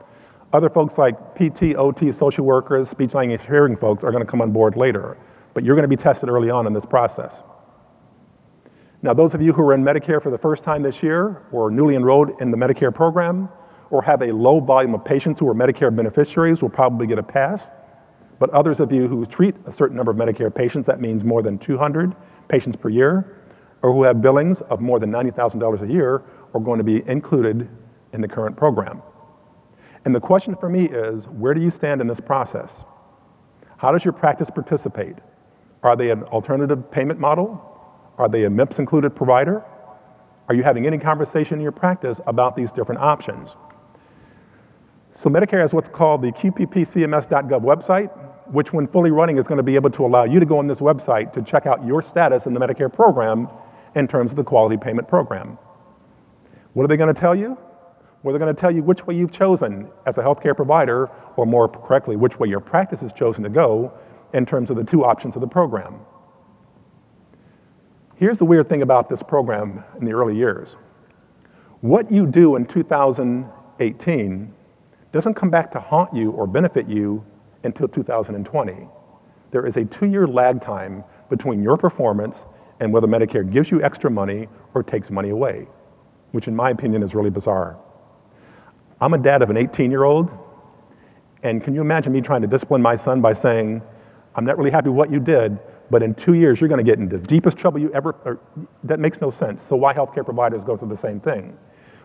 Other 0.53 0.68
folks 0.68 0.99
like 0.99 1.37
PT, 1.37 1.76
OT, 1.76 2.11
social 2.11 2.45
workers, 2.45 2.89
speech 2.89 3.14
language 3.14 3.41
hearing 3.43 3.76
folks 3.76 4.03
are 4.03 4.11
going 4.11 4.24
to 4.24 4.29
come 4.29 4.43
on 4.43 4.51
board 4.51 4.74
later, 4.74 5.16
but 5.55 5.64
you're 5.64 5.76
going 5.76 5.89
to 5.89 5.89
be 5.89 5.95
tested 5.95 6.29
early 6.29 6.51
on 6.51 6.66
in 6.66 6.72
this 6.72 6.85
process. 6.85 7.45
Now, 9.03 9.14
those 9.14 9.33
of 9.35 9.43
you 9.43 9.53
who 9.53 9.62
are 9.68 9.74
in 9.74 9.85
Medicare 9.85 10.20
for 10.20 10.33
the 10.33 10.39
first 10.39 10.64
time 10.64 10.83
this 10.83 11.01
year, 11.01 11.47
or 11.53 11.70
newly 11.70 11.95
enrolled 11.95 12.31
in 12.41 12.51
the 12.51 12.57
Medicare 12.57 12.93
program, 12.93 13.49
or 13.91 14.03
have 14.03 14.22
a 14.22 14.33
low 14.33 14.59
volume 14.59 14.93
of 14.93 15.05
patients 15.05 15.39
who 15.39 15.49
are 15.49 15.55
Medicare 15.55 15.95
beneficiaries 15.95 16.62
will 16.62 16.68
probably 16.68 17.07
get 17.07 17.20
a 17.20 17.22
pass. 17.22 17.70
But 18.41 18.51
others 18.51 18.81
of 18.81 18.91
you 18.91 19.07
who 19.07 19.24
treat 19.24 19.55
a 19.66 19.70
certain 19.70 19.97
number 19.97 20.11
of 20.11 20.16
Medicare 20.16 20.53
patients, 20.53 20.89
that 20.89 21.01
means 21.01 21.24
more 21.24 21.43
than 21.43 21.59
200 21.59 22.16
patients 22.49 22.74
per 22.74 22.89
year, 22.89 23.38
or 23.83 23.93
who 23.93 24.03
have 24.03 24.20
billings 24.20 24.61
of 24.62 24.81
more 24.81 24.99
than 24.99 25.11
$90,000 25.11 25.83
a 25.83 25.93
year, 25.93 26.22
are 26.55 26.61
going 26.61 26.79
to 26.79 26.85
be 26.85 27.07
included 27.09 27.68
in 28.12 28.20
the 28.20 28.29
current 28.29 28.57
program. 28.57 29.03
And 30.05 30.14
the 30.14 30.20
question 30.20 30.55
for 30.55 30.68
me 30.68 30.87
is 30.87 31.29
where 31.29 31.55
do 31.55 31.61
you 31.61 31.70
stand 31.70 32.01
in 32.01 32.07
this 32.07 32.20
process? 32.20 32.85
How 33.76 33.93
does 33.93 34.05
your 34.05 34.12
practice 34.12 34.51
participate? 34.51 35.16
Are 35.83 35.97
they 35.97 36.11
an 36.11 36.24
alternative 36.24 36.91
payment 36.91 37.20
model? 37.20 37.62
Are 38.16 38.29
they 38.29 38.45
a 38.45 38.51
MIPS 38.51 38.79
included 38.79 39.14
provider? 39.14 39.64
Are 40.49 40.55
you 40.55 40.62
having 40.62 40.87
any 40.87 40.99
conversation 40.99 41.59
in 41.59 41.62
your 41.62 41.72
practice 41.72 42.20
about 42.26 42.57
these 42.57 42.72
different 42.72 43.01
options? 43.01 43.57
So 45.12 45.29
Medicare 45.29 45.61
has 45.61 45.74
what's 45.74 45.89
called 45.89 46.22
the 46.22 46.33
QPPCMS.gov 46.33 47.61
website, 47.61 48.11
which 48.49 48.72
when 48.72 48.87
fully 48.87 49.11
running 49.11 49.37
is 49.37 49.47
going 49.47 49.59
to 49.59 49.62
be 49.62 49.74
able 49.74 49.91
to 49.91 50.07
allow 50.07 50.24
you 50.24 50.41
to 50.41 50.47
go 50.47 50.59
on 50.59 50.66
this 50.66 50.81
website 50.81 51.33
to 51.35 51.43
check 51.43 51.66
out 51.66 51.85
your 51.85 52.03
status 52.03 52.47
in 52.47 52.55
the 52.55 52.61
Medicare 52.61 52.93
program 52.93 53.49
in 53.95 54.09
terms 54.09 54.32
of 54.32 54.36
the 54.36 54.45
quality 54.45 54.76
payment 54.76 55.09
program. 55.09 55.59
What 56.72 56.84
are 56.84 56.89
they 56.89 56.97
going 56.97 57.12
to 57.12 57.20
tell 57.20 57.34
you? 57.34 57.59
where 58.22 58.32
they're 58.32 58.45
going 58.45 58.55
to 58.55 58.61
tell 58.61 58.70
you 58.70 58.82
which 58.82 59.07
way 59.07 59.14
you've 59.14 59.30
chosen 59.30 59.89
as 60.07 60.18
a 60.18 60.22
healthcare 60.22 60.57
provider, 60.57 61.09
or 61.36 61.47
more 61.47 61.68
correctly, 61.68 62.16
which 62.16 62.39
way 62.39 62.49
your 62.49 62.61
practice 62.61 63.01
has 63.01 63.12
chosen 63.12 63.45
to 63.45 63.51
go 63.51 63.93
in 64.34 64.45
terms 64.45 64.70
of 64.70 64.76
the 64.76 64.84
two 64.84 65.05
options 65.05 65.36
of 65.36 65.41
the 65.41 65.49
program. 65.49 66.01
Here's 68.16 68.39
the 68.39 68.45
weird 68.45 68.68
thing 68.68 68.82
about 68.82 69.09
this 69.09 69.22
program 69.22 69.84
in 70.01 70.05
the 70.05 70.12
early 70.12 70.36
years. 70.36 70.76
What 71.80 72.11
you 72.11 72.26
do 72.26 72.57
in 72.57 72.66
2018 72.66 74.55
doesn't 75.12 75.34
come 75.34 75.51
back 75.51 75.70
to 75.70 75.80
haunt 75.80 76.12
you 76.12 76.32
or 76.32 76.49
benefit 76.49 76.89
you 76.89 77.24
until 77.62 77.86
2020. 77.86 78.89
There 79.53 79.64
is 79.64 79.76
a 79.76 79.84
two-year 79.84 80.26
lag 80.26 80.61
time 80.61 81.05
between 81.30 81.62
your 81.62 81.76
performance 81.76 82.47
and 82.81 82.93
whether 82.93 83.07
Medicare 83.07 83.49
gives 83.49 83.70
you 83.70 83.83
extra 83.83 84.11
money 84.11 84.49
or 84.74 84.83
takes 84.83 85.11
money 85.11 85.31
away, 85.31 85.66
which 86.33 86.49
in 86.49 86.55
my 86.55 86.70
opinion 86.70 87.03
is 87.03 87.14
really 87.14 87.31
bizarre. 87.31 87.79
I'm 89.01 89.14
a 89.14 89.18
dad 89.18 89.43
of 89.43 89.51
an 89.51 89.57
18-year-old, 89.57 90.37
and 91.43 91.62
can 91.62 91.74
you 91.74 91.81
imagine 91.81 92.12
me 92.12 92.20
trying 92.20 92.43
to 92.43 92.49
discipline 92.49 92.83
my 92.83 92.97
son 92.97 93.20
by 93.20 93.33
saying, 93.33 93.83
I'm 94.35 94.45
not 94.45 94.59
really 94.59 94.70
happy 94.70 94.89
with 94.89 94.97
what 94.97 95.11
you 95.11 95.20
did, 95.20 95.59
but 95.91 96.03
in 96.03 96.14
two 96.14 96.35
years 96.35 96.61
you're 96.61 96.68
going 96.68 96.85
to 96.85 96.89
get 96.89 96.99
into 96.99 97.18
the 97.18 97.26
deepest 97.26 97.57
trouble 97.57 97.81
you 97.81 97.93
ever, 97.93 98.14
or, 98.24 98.41
that 98.85 99.01
makes 99.01 99.20
no 99.20 99.31
sense. 99.31 99.62
So 99.62 99.76
why 99.76 99.95
healthcare 99.95 100.24
providers 100.24 100.64
go 100.64 100.76
through 100.76 100.89
the 100.89 100.97
same 100.97 101.20
thing? 101.20 101.57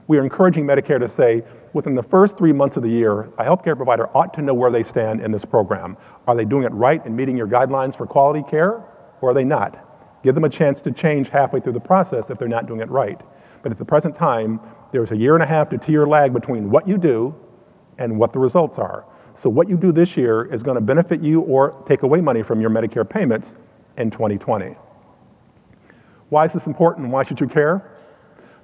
We 0.08 0.18
are 0.18 0.24
encouraging 0.24 0.66
Medicare 0.66 1.00
to 1.00 1.08
say, 1.08 1.44
within 1.72 1.96
the 1.96 2.04
first 2.04 2.38
three 2.38 2.52
months 2.52 2.76
of 2.76 2.84
the 2.84 2.90
year, 2.90 3.22
a 3.38 3.44
healthcare 3.44 3.76
provider 3.76 4.16
ought 4.16 4.34
to 4.34 4.42
know 4.42 4.54
where 4.54 4.70
they 4.70 4.84
stand 4.84 5.22
in 5.22 5.32
this 5.32 5.46
program. 5.46 5.96
Are 6.28 6.36
they 6.36 6.46
doing 6.46 6.64
it 6.64 6.74
right 6.74 7.04
and 7.06 7.16
meeting 7.16 7.38
your 7.38 7.48
guidelines 7.48 7.96
for 7.96 8.06
quality 8.06 8.44
care, 8.44 8.84
or 9.22 9.32
are 9.32 9.34
they 9.34 9.46
not? 9.46 9.93
Give 10.24 10.34
them 10.34 10.46
a 10.46 10.50
chance 10.50 10.82
to 10.84 10.92
change 10.92 11.30
halfway 11.30 11.60
through 11.60 11.74
the 11.74 11.82
process 11.82 12.30
if 12.30 12.40
they're 12.40 12.48
not 12.48 12.66
doing 12.66 12.80
it 12.80 12.90
right. 12.90 13.22
But 13.62 13.72
at 13.72 13.78
the 13.78 13.86
present 13.86 14.16
time, 14.16 14.60
there's 14.92 15.12
a 15.12 15.18
year 15.18 15.34
and 15.34 15.44
a 15.44 15.46
half 15.46 15.70
to 15.70 15.78
two 15.78 15.92
year 15.92 16.08
lag 16.08 16.34
between 16.34 16.70
what 16.70 16.88
you 16.88 16.98
do 16.98 17.36
and 17.98 18.18
what 18.18 18.32
the 18.32 18.40
results 18.40 18.80
are. 18.80 19.06
So 19.36 19.50
what 19.50 19.68
you 19.68 19.78
do 19.78 19.92
this 19.92 20.16
year 20.16 20.46
is 20.46 20.64
going 20.64 20.76
to 20.76 20.82
benefit 20.82 21.22
you 21.22 21.42
or 21.42 21.84
take 21.86 22.04
away 22.04 22.22
money 22.22 22.42
from 22.42 22.62
your 22.62 22.70
Medicare 22.70 23.08
payments 23.08 23.56
in 23.98 24.10
2020. 24.10 24.76
Why 26.30 26.46
is 26.46 26.54
this 26.54 26.68
important 26.68 27.10
why 27.10 27.24
should 27.24 27.40
you 27.40 27.48
care? 27.48 27.92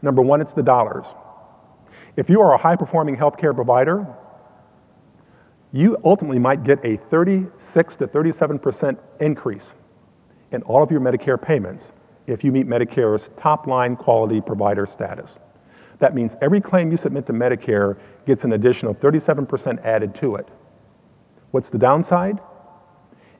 Number 0.01 0.21
one, 0.21 0.41
it's 0.41 0.53
the 0.53 0.63
dollars. 0.63 1.13
If 2.15 2.29
you 2.29 2.41
are 2.41 2.53
a 2.53 2.57
high 2.57 2.75
performing 2.75 3.15
healthcare 3.17 3.53
provider, 3.53 4.07
you 5.71 5.97
ultimately 6.03 6.39
might 6.39 6.63
get 6.63 6.83
a 6.83 6.95
36 6.95 7.95
to 7.97 8.07
37% 8.07 8.97
increase 9.19 9.75
in 10.51 10.61
all 10.63 10.83
of 10.83 10.91
your 10.91 11.01
Medicare 11.01 11.41
payments 11.41 11.91
if 12.27 12.43
you 12.43 12.51
meet 12.51 12.67
Medicare's 12.67 13.31
top 13.37 13.67
line 13.67 13.95
quality 13.95 14.41
provider 14.41 14.85
status. 14.85 15.39
That 15.99 16.15
means 16.15 16.35
every 16.41 16.61
claim 16.61 16.91
you 16.91 16.97
submit 16.97 17.25
to 17.25 17.33
Medicare 17.33 17.97
gets 18.25 18.43
an 18.43 18.53
additional 18.53 18.93
37% 18.95 19.83
added 19.83 20.15
to 20.15 20.35
it. 20.35 20.47
What's 21.51 21.69
the 21.69 21.79
downside? 21.79 22.39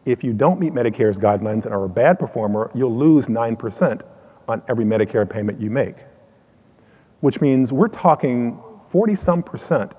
If 0.06 0.24
you 0.24 0.34
don't 0.34 0.60
meet 0.60 0.74
Medicare's 0.74 1.20
guidelines 1.20 1.66
and 1.66 1.74
are 1.74 1.86
a 1.86 1.90
bad 1.90 2.20
performer, 2.20 2.72
you'll 2.74 2.96
lose 2.96 3.28
9% 3.28 4.02
on 4.48 4.62
every 4.68 4.86
Medicare 4.86 5.30
payment 5.30 5.62
you 5.62 5.70
make 5.70 5.98
which 7.22 7.42
means 7.42 7.74
we're 7.74 7.88
talking 7.88 8.62
40 8.90 9.16
some 9.16 9.44
percent 9.44 9.94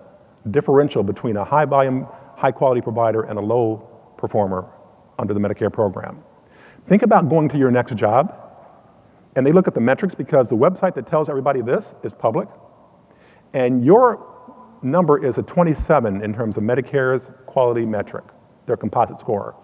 differential 0.51 1.03
between 1.03 1.37
a 1.37 1.45
high 1.45 1.65
volume, 1.65 2.07
high 2.37 2.51
quality 2.51 2.81
provider 2.81 3.23
and 3.23 3.39
a 3.39 3.43
low 3.43 3.77
performer 4.17 4.67
under 5.19 5.35
the 5.35 5.41
Medicare 5.41 5.73
program. 5.73 6.23
Think 6.87 7.03
about 7.03 7.29
going 7.29 7.49
to 7.51 7.59
your 7.59 7.71
next 7.71 7.95
job 7.97 8.37
and 9.37 9.47
they 9.47 9.53
look 9.53 9.69
at 9.69 9.75
the 9.75 9.81
metrics 9.81 10.15
because 10.15 10.49
the 10.51 10.57
website 10.57 10.95
that 10.95 11.07
tells 11.07 11.29
everybody 11.29 11.63
this 11.63 11.95
is 12.03 12.13
public 12.13 12.49
and 13.55 13.85
your 13.85 14.27
number 14.83 15.23
is 15.23 15.39
a 15.39 15.43
27 15.43 16.23
in 16.23 16.35
terms 16.35 16.57
of 16.57 16.63
Medicare's 16.63 17.31
quality 17.47 17.85
metric, 17.85 18.25
their 18.67 18.77
composite 18.77 19.21
score. 19.21 19.55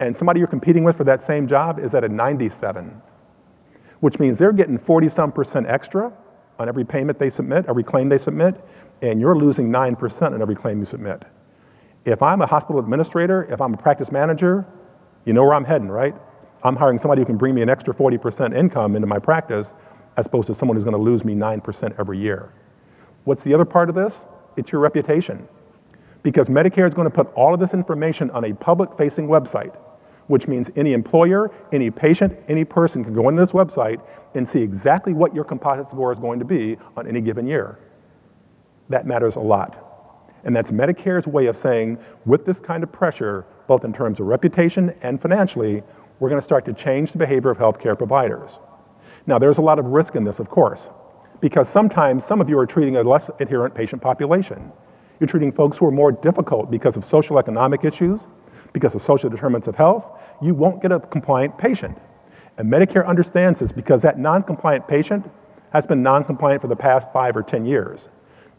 And 0.00 0.14
somebody 0.14 0.40
you're 0.40 0.48
competing 0.48 0.84
with 0.84 0.96
for 0.96 1.04
that 1.04 1.20
same 1.20 1.46
job 1.46 1.78
is 1.78 1.94
at 1.94 2.04
a 2.04 2.08
97, 2.08 3.00
which 4.00 4.18
means 4.18 4.38
they're 4.38 4.52
getting 4.52 4.78
40 4.78 5.08
some 5.08 5.32
percent 5.32 5.66
extra 5.66 6.12
on 6.58 6.68
every 6.68 6.84
payment 6.84 7.18
they 7.18 7.30
submit, 7.30 7.66
every 7.68 7.82
claim 7.82 8.08
they 8.08 8.18
submit, 8.18 8.62
and 9.00 9.20
you're 9.20 9.36
losing 9.36 9.70
9% 9.70 10.32
on 10.32 10.42
every 10.42 10.54
claim 10.54 10.78
you 10.78 10.84
submit. 10.84 11.24
If 12.04 12.22
I'm 12.22 12.42
a 12.42 12.46
hospital 12.46 12.80
administrator, 12.80 13.44
if 13.50 13.60
I'm 13.60 13.74
a 13.74 13.76
practice 13.76 14.10
manager, 14.10 14.66
you 15.24 15.32
know 15.32 15.44
where 15.44 15.54
I'm 15.54 15.64
heading, 15.64 15.88
right? 15.88 16.14
I'm 16.64 16.76
hiring 16.76 16.98
somebody 16.98 17.22
who 17.22 17.26
can 17.26 17.36
bring 17.36 17.54
me 17.54 17.62
an 17.62 17.68
extra 17.68 17.94
40% 17.94 18.56
income 18.56 18.96
into 18.96 19.08
my 19.08 19.18
practice 19.18 19.74
as 20.16 20.26
opposed 20.26 20.46
to 20.48 20.54
someone 20.54 20.76
who's 20.76 20.84
going 20.84 20.96
to 20.96 21.02
lose 21.02 21.24
me 21.24 21.34
9% 21.34 21.98
every 21.98 22.18
year. 22.18 22.52
What's 23.24 23.44
the 23.44 23.54
other 23.54 23.64
part 23.64 23.88
of 23.88 23.94
this? 23.94 24.26
It's 24.56 24.70
your 24.70 24.80
reputation. 24.80 25.48
Because 26.22 26.48
Medicare 26.48 26.86
is 26.86 26.94
going 26.94 27.10
to 27.10 27.14
put 27.14 27.32
all 27.34 27.52
of 27.54 27.60
this 27.60 27.74
information 27.74 28.30
on 28.30 28.44
a 28.44 28.54
public 28.54 28.96
facing 28.96 29.26
website 29.26 29.76
which 30.28 30.48
means 30.48 30.70
any 30.76 30.92
employer, 30.92 31.50
any 31.72 31.90
patient, 31.90 32.38
any 32.48 32.64
person 32.64 33.04
can 33.04 33.12
go 33.12 33.28
into 33.28 33.40
this 33.40 33.52
website 33.52 34.00
and 34.34 34.48
see 34.48 34.62
exactly 34.62 35.12
what 35.12 35.34
your 35.34 35.44
composite 35.44 35.88
score 35.88 36.12
is 36.12 36.18
going 36.18 36.38
to 36.38 36.44
be 36.44 36.76
on 36.96 37.06
any 37.06 37.20
given 37.20 37.46
year. 37.46 37.78
That 38.88 39.06
matters 39.06 39.36
a 39.36 39.40
lot. 39.40 39.88
And 40.44 40.54
that's 40.56 40.70
Medicare's 40.70 41.26
way 41.26 41.46
of 41.46 41.56
saying, 41.56 41.98
with 42.26 42.44
this 42.44 42.60
kind 42.60 42.82
of 42.82 42.90
pressure, 42.90 43.46
both 43.68 43.84
in 43.84 43.92
terms 43.92 44.20
of 44.20 44.26
reputation 44.26 44.94
and 45.02 45.20
financially, 45.20 45.82
we're 46.22 46.28
going 46.28 46.38
to 46.40 46.44
start 46.44 46.64
to 46.64 46.72
change 46.72 47.10
the 47.10 47.18
behavior 47.18 47.50
of 47.50 47.58
healthcare 47.58 47.98
providers. 47.98 48.60
Now, 49.26 49.40
there's 49.40 49.58
a 49.58 49.60
lot 49.60 49.80
of 49.80 49.86
risk 49.86 50.14
in 50.14 50.22
this, 50.22 50.38
of 50.38 50.48
course, 50.48 50.88
because 51.40 51.68
sometimes 51.68 52.24
some 52.24 52.40
of 52.40 52.48
you 52.48 52.56
are 52.60 52.64
treating 52.64 52.94
a 52.94 53.02
less 53.02 53.28
adherent 53.40 53.74
patient 53.74 54.00
population. 54.00 54.70
You're 55.18 55.26
treating 55.26 55.50
folks 55.50 55.76
who 55.76 55.86
are 55.86 55.90
more 55.90 56.12
difficult 56.12 56.70
because 56.70 56.96
of 56.96 57.04
social 57.04 57.40
economic 57.40 57.84
issues, 57.84 58.28
because 58.72 58.94
of 58.94 59.02
social 59.02 59.30
determinants 59.30 59.66
of 59.66 59.74
health, 59.74 60.16
you 60.40 60.54
won't 60.54 60.80
get 60.80 60.92
a 60.92 61.00
compliant 61.00 61.58
patient. 61.58 61.98
And 62.56 62.72
Medicare 62.72 63.04
understands 63.04 63.58
this 63.58 63.72
because 63.72 64.00
that 64.02 64.16
non-compliant 64.16 64.86
patient 64.86 65.28
has 65.72 65.86
been 65.86 66.04
non-compliant 66.04 66.60
for 66.60 66.68
the 66.68 66.76
past 66.76 67.12
five 67.12 67.36
or 67.36 67.42
10 67.42 67.66
years. 67.66 68.10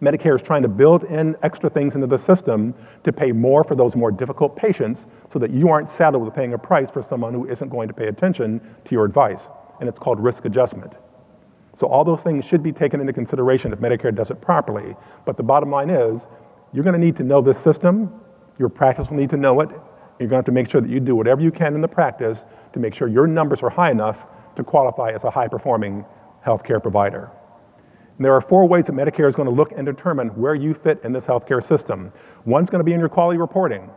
Medicare 0.04 0.36
is 0.36 0.41
trying 0.41 0.62
to 0.62 0.68
build 0.68 1.06
in 1.06 1.36
extra 1.43 1.70
things 1.70 1.95
into 1.95 2.08
the 2.08 2.20
system 2.20 2.76
to 3.04 3.14
pay 3.14 3.32
more 3.32 3.64
for 3.64 3.74
those 3.74 3.95
more 3.95 4.12
difficult 4.12 4.56
patients 4.56 5.08
so 5.30 5.39
that 5.39 5.51
you 5.51 5.70
aren't 5.70 5.89
saddled 5.89 6.26
with 6.26 6.36
paying 6.36 6.54
a 6.54 6.58
price 6.58 6.91
for 6.91 7.01
someone 7.01 7.34
who 7.34 7.47
isn't 7.47 7.70
going 7.70 7.88
to 7.88 7.93
pay 7.93 8.08
attention 8.08 8.60
to 8.84 8.93
your 8.93 9.06
advice. 9.06 9.49
And 9.80 9.88
it's 9.88 9.97
called 9.97 10.20
risk 10.20 10.43
adjustment. 10.43 10.93
So 11.72 11.88
all 11.88 12.04
those 12.04 12.22
things 12.22 12.43
should 12.43 12.62
be 12.62 12.74
taken 12.74 12.99
into 12.99 13.14
consideration 13.14 13.72
if 13.72 13.80
Medicare 13.80 14.14
does 14.14 14.30
it 14.30 14.41
properly. 14.41 14.93
But 15.26 15.38
the 15.38 15.43
bottom 15.43 15.72
line 15.72 15.89
is, 15.89 16.28
you're 16.74 16.84
gonna 16.84 16.97
need 16.97 17.16
to 17.16 17.24
know 17.24 17.39
this 17.39 17.58
system, 17.58 18.14
your 18.60 18.70
practice 18.70 19.10
will 19.10 19.18
need 19.18 19.30
to 19.30 19.38
know 19.38 19.62
it, 19.62 19.70
you're 20.20 20.30
going 20.30 20.30
to 20.30 20.36
have 20.36 20.45
to 20.45 20.51
make 20.51 20.70
sure 20.70 20.80
that 20.80 20.89
you 20.89 20.99
do 20.99 21.16
whatever 21.16 21.41
you 21.41 21.51
can 21.51 21.74
in 21.76 21.82
the 21.82 21.88
practice 21.88 22.45
to 22.72 22.80
make 22.80 22.93
sure 22.93 23.08
your 23.08 23.26
numbers 23.26 23.64
are 23.64 23.70
high 23.70 23.89
enough 23.89 24.28
to 24.56 24.64
qualify 24.64 25.10
as 25.10 25.24
a 25.24 25.30
high 25.30 25.47
performing 25.47 26.06
healthcare 26.45 26.82
provider. 26.82 27.32
And 28.18 28.26
there 28.26 28.34
are 28.34 28.41
four 28.41 28.68
ways 28.68 28.88
that 28.88 28.93
Medicare 28.93 29.28
is 29.28 29.36
going 29.36 29.47
to 29.47 29.53
look 29.53 29.72
and 29.72 29.86
determine 29.86 30.30
where 30.30 30.55
you 30.55 30.74
fit 30.74 30.99
in 31.03 31.11
this 31.11 31.26
healthcare 31.26 31.64
system. 31.64 32.11
One's 32.45 32.70
going 32.70 32.80
to 32.80 32.84
be 32.84 32.93
in 32.93 32.99
your 32.99 33.09
quality 33.09 33.39
reporting. 33.39 33.89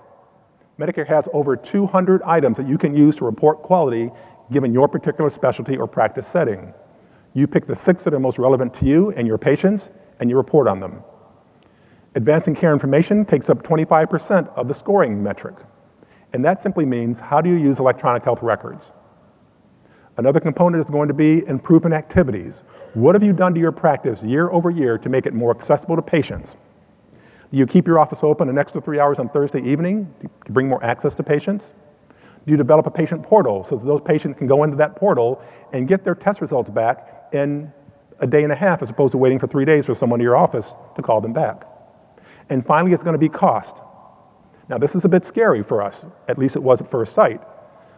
Medicare 0.78 1.06
has 1.06 1.28
over 1.32 1.56
200 1.56 2.22
items 2.22 2.56
that 2.56 2.68
you 2.68 2.78
can 2.78 2.96
use 2.96 3.16
to 3.16 3.24
report 3.24 3.62
quality 3.62 4.10
given 4.52 4.72
your 4.72 4.88
particular 4.88 5.30
specialty 5.30 5.76
or 5.76 5.86
practice 5.86 6.26
setting. 6.26 6.72
You 7.34 7.46
pick 7.46 7.66
the 7.66 7.76
six 7.76 8.04
that 8.04 8.14
are 8.14 8.20
most 8.20 8.38
relevant 8.38 8.72
to 8.74 8.86
you 8.86 9.10
and 9.12 9.26
your 9.26 9.38
patients, 9.38 9.90
and 10.20 10.30
you 10.30 10.36
report 10.36 10.68
on 10.68 10.80
them. 10.80 11.02
Advancing 12.14 12.54
care 12.54 12.72
information 12.72 13.26
takes 13.26 13.50
up 13.50 13.62
25% 13.62 14.48
of 14.56 14.68
the 14.68 14.74
scoring 14.74 15.22
metric. 15.22 15.56
And 16.32 16.44
that 16.44 16.58
simply 16.58 16.86
means 16.86 17.20
how 17.20 17.42
do 17.42 17.50
you 17.50 17.56
use 17.56 17.78
electronic 17.78 18.24
health 18.24 18.42
records? 18.42 18.92
Another 20.18 20.40
component 20.40 20.80
is 20.80 20.88
going 20.88 21.08
to 21.08 21.14
be 21.14 21.46
improvement 21.46 21.94
activities. 21.94 22.62
What 22.94 23.14
have 23.14 23.22
you 23.22 23.34
done 23.34 23.52
to 23.54 23.60
your 23.60 23.72
practice 23.72 24.22
year 24.22 24.48
over 24.50 24.70
year 24.70 24.96
to 24.96 25.08
make 25.10 25.26
it 25.26 25.34
more 25.34 25.50
accessible 25.50 25.94
to 25.94 26.02
patients? 26.02 26.56
Do 27.52 27.58
you 27.58 27.66
keep 27.66 27.86
your 27.86 27.98
office 27.98 28.24
open 28.24 28.48
an 28.48 28.56
extra 28.56 28.80
three 28.80 28.98
hours 28.98 29.18
on 29.18 29.28
Thursday 29.28 29.60
evening 29.62 30.12
to 30.22 30.52
bring 30.52 30.68
more 30.68 30.82
access 30.82 31.14
to 31.16 31.22
patients? 31.22 31.74
Do 32.46 32.50
you 32.50 32.56
develop 32.56 32.86
a 32.86 32.90
patient 32.90 33.22
portal 33.22 33.62
so 33.62 33.76
that 33.76 33.84
those 33.84 34.00
patients 34.00 34.38
can 34.38 34.46
go 34.46 34.64
into 34.64 34.76
that 34.76 34.96
portal 34.96 35.42
and 35.72 35.86
get 35.86 36.02
their 36.02 36.14
test 36.14 36.40
results 36.40 36.70
back 36.70 37.26
in 37.32 37.70
a 38.20 38.26
day 38.26 38.42
and 38.42 38.52
a 38.52 38.56
half 38.56 38.80
as 38.80 38.88
opposed 38.88 39.12
to 39.12 39.18
waiting 39.18 39.38
for 39.38 39.46
three 39.46 39.66
days 39.66 39.84
for 39.84 39.94
someone 39.94 40.18
to 40.18 40.24
your 40.24 40.36
office 40.36 40.74
to 40.94 41.02
call 41.02 41.20
them 41.20 41.34
back? 41.34 41.66
And 42.48 42.64
finally, 42.64 42.94
it's 42.94 43.02
going 43.02 43.14
to 43.14 43.18
be 43.18 43.28
cost. 43.28 43.82
Now, 44.70 44.78
this 44.78 44.94
is 44.94 45.04
a 45.04 45.08
bit 45.08 45.24
scary 45.26 45.62
for 45.62 45.82
us, 45.82 46.06
at 46.28 46.38
least 46.38 46.56
it 46.56 46.62
was 46.62 46.80
at 46.80 46.90
first 46.90 47.12
sight, 47.12 47.42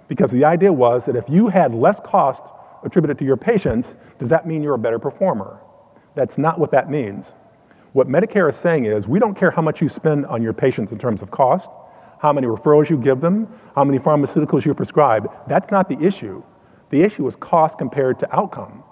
because 0.08 0.32
the 0.32 0.44
idea 0.44 0.72
was 0.72 1.06
that 1.06 1.16
if 1.16 1.28
you 1.28 1.46
had 1.46 1.74
less 1.74 2.00
cost 2.00 2.44
attributed 2.82 3.18
to 3.18 3.24
your 3.24 3.36
patients, 3.36 3.96
does 4.18 4.28
that 4.30 4.46
mean 4.46 4.62
you're 4.62 4.74
a 4.74 4.78
better 4.78 4.98
performer? 4.98 5.60
That's 6.14 6.38
not 6.38 6.58
what 6.58 6.70
that 6.72 6.90
means. 6.90 7.34
What 7.92 8.08
Medicare 8.08 8.48
is 8.48 8.56
saying 8.56 8.86
is 8.86 9.06
we 9.08 9.18
don't 9.18 9.34
care 9.34 9.50
how 9.50 9.62
much 9.62 9.80
you 9.80 9.88
spend 9.88 10.26
on 10.26 10.42
your 10.42 10.52
patients 10.52 10.92
in 10.92 10.98
terms 10.98 11.22
of 11.22 11.30
cost, 11.30 11.72
how 12.20 12.32
many 12.32 12.46
referrals 12.46 12.90
you 12.90 12.98
give 12.98 13.20
them, 13.20 13.48
how 13.74 13.84
many 13.84 13.98
pharmaceuticals 13.98 14.64
you 14.64 14.74
prescribe. 14.74 15.30
That's 15.46 15.70
not 15.70 15.88
the 15.88 15.98
issue. 16.00 16.42
The 16.90 17.02
issue 17.02 17.26
is 17.26 17.36
cost 17.36 17.78
compared 17.78 18.18
to 18.20 18.36
outcome. 18.36 18.82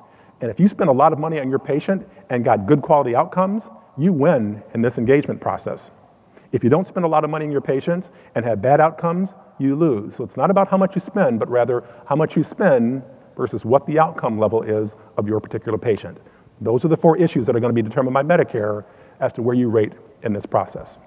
And 0.41 0.51
if 0.51 0.61
you 0.61 0.69
spend 0.69 0.91
a 0.91 0.93
lot 0.93 1.13
of 1.13 1.19
money 1.19 1.41
on 1.41 1.49
your 1.49 1.59
patient 1.59 2.07
and 2.31 2.45
got 2.45 2.67
good 2.67 2.83
quality 2.83 3.17
outcomes, 3.17 3.71
you 3.97 4.13
win 4.13 4.63
in 4.75 4.83
this 4.83 4.99
engagement 4.99 5.41
process. 5.41 5.91
If 6.53 6.63
you 6.63 6.71
don't 6.71 6.87
spend 6.87 7.05
a 7.05 7.09
lot 7.09 7.25
of 7.25 7.31
money 7.31 7.47
on 7.47 7.51
your 7.51 7.61
patients 7.61 8.11
and 8.35 8.45
have 8.45 8.61
bad 8.61 8.81
outcomes, 8.81 9.35
you 9.59 9.75
lose. 9.77 10.17
So 10.17 10.25
it's 10.25 10.37
not 10.37 10.51
about 10.51 10.69
how 10.69 10.77
much 10.77 10.95
you 10.95 11.01
spend, 11.01 11.39
but 11.41 11.49
rather 11.49 11.85
how 12.07 12.17
much 12.17 12.37
you 12.37 12.45
spend 12.45 13.03
versus 13.37 13.65
what 13.65 13.87
the 13.87 13.99
outcome 13.99 14.39
level 14.39 14.63
is 14.63 14.97
of 15.17 15.29
your 15.29 15.41
particular 15.41 15.79
patient. 15.79 16.19
Those 16.61 16.85
are 16.85 16.89
the 16.89 16.97
four 16.97 17.17
issues 17.19 17.47
that 17.47 17.57
are 17.57 17.61
going 17.61 17.75
to 17.75 17.83
be 17.83 17.87
determined 17.87 18.15
by 18.15 18.23
Medicare 18.23 18.85
as 19.21 19.33
to 19.35 19.43
where 19.43 19.55
you 19.55 19.69
rate 19.69 19.93
in 20.23 20.33
this 20.33 20.47
process. 20.47 20.99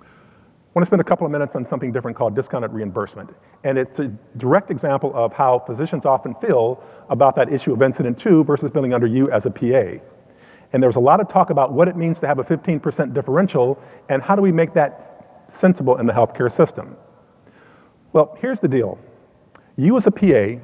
I 0.00 0.78
want 0.78 0.84
to 0.84 0.86
spend 0.86 1.02
a 1.02 1.04
couple 1.04 1.26
of 1.26 1.32
minutes 1.32 1.54
on 1.54 1.64
something 1.66 1.92
different 1.92 2.16
called 2.16 2.34
discounted 2.34 2.72
reimbursement. 2.72 3.30
And 3.62 3.76
it's 3.76 3.98
a 3.98 4.08
direct 4.38 4.70
example 4.70 5.14
of 5.14 5.32
how 5.34 5.58
physicians 5.58 6.06
often 6.06 6.34
feel 6.34 6.82
about 7.10 7.36
that 7.36 7.52
issue 7.52 7.74
of 7.74 7.82
incident 7.82 8.18
to 8.20 8.42
versus 8.44 8.70
billing 8.70 8.94
under 8.94 9.06
you 9.06 9.30
as 9.30 9.44
a 9.44 9.50
PA. 9.50 10.02
And 10.72 10.82
there's 10.82 10.96
a 10.96 11.00
lot 11.00 11.20
of 11.20 11.28
talk 11.28 11.50
about 11.50 11.74
what 11.74 11.88
it 11.88 11.96
means 11.96 12.20
to 12.20 12.26
have 12.26 12.38
a 12.38 12.44
15% 12.44 13.12
differential 13.12 13.78
and 14.08 14.22
how 14.22 14.34
do 14.34 14.40
we 14.40 14.50
make 14.52 14.72
that 14.72 15.44
sensible 15.48 15.98
in 15.98 16.06
the 16.06 16.12
healthcare 16.12 16.50
system. 16.50 16.96
Well, 18.12 18.36
here's 18.40 18.60
the 18.60 18.68
deal. 18.68 18.98
You 19.76 19.96
as 19.96 20.06
a 20.06 20.10
PA 20.10 20.60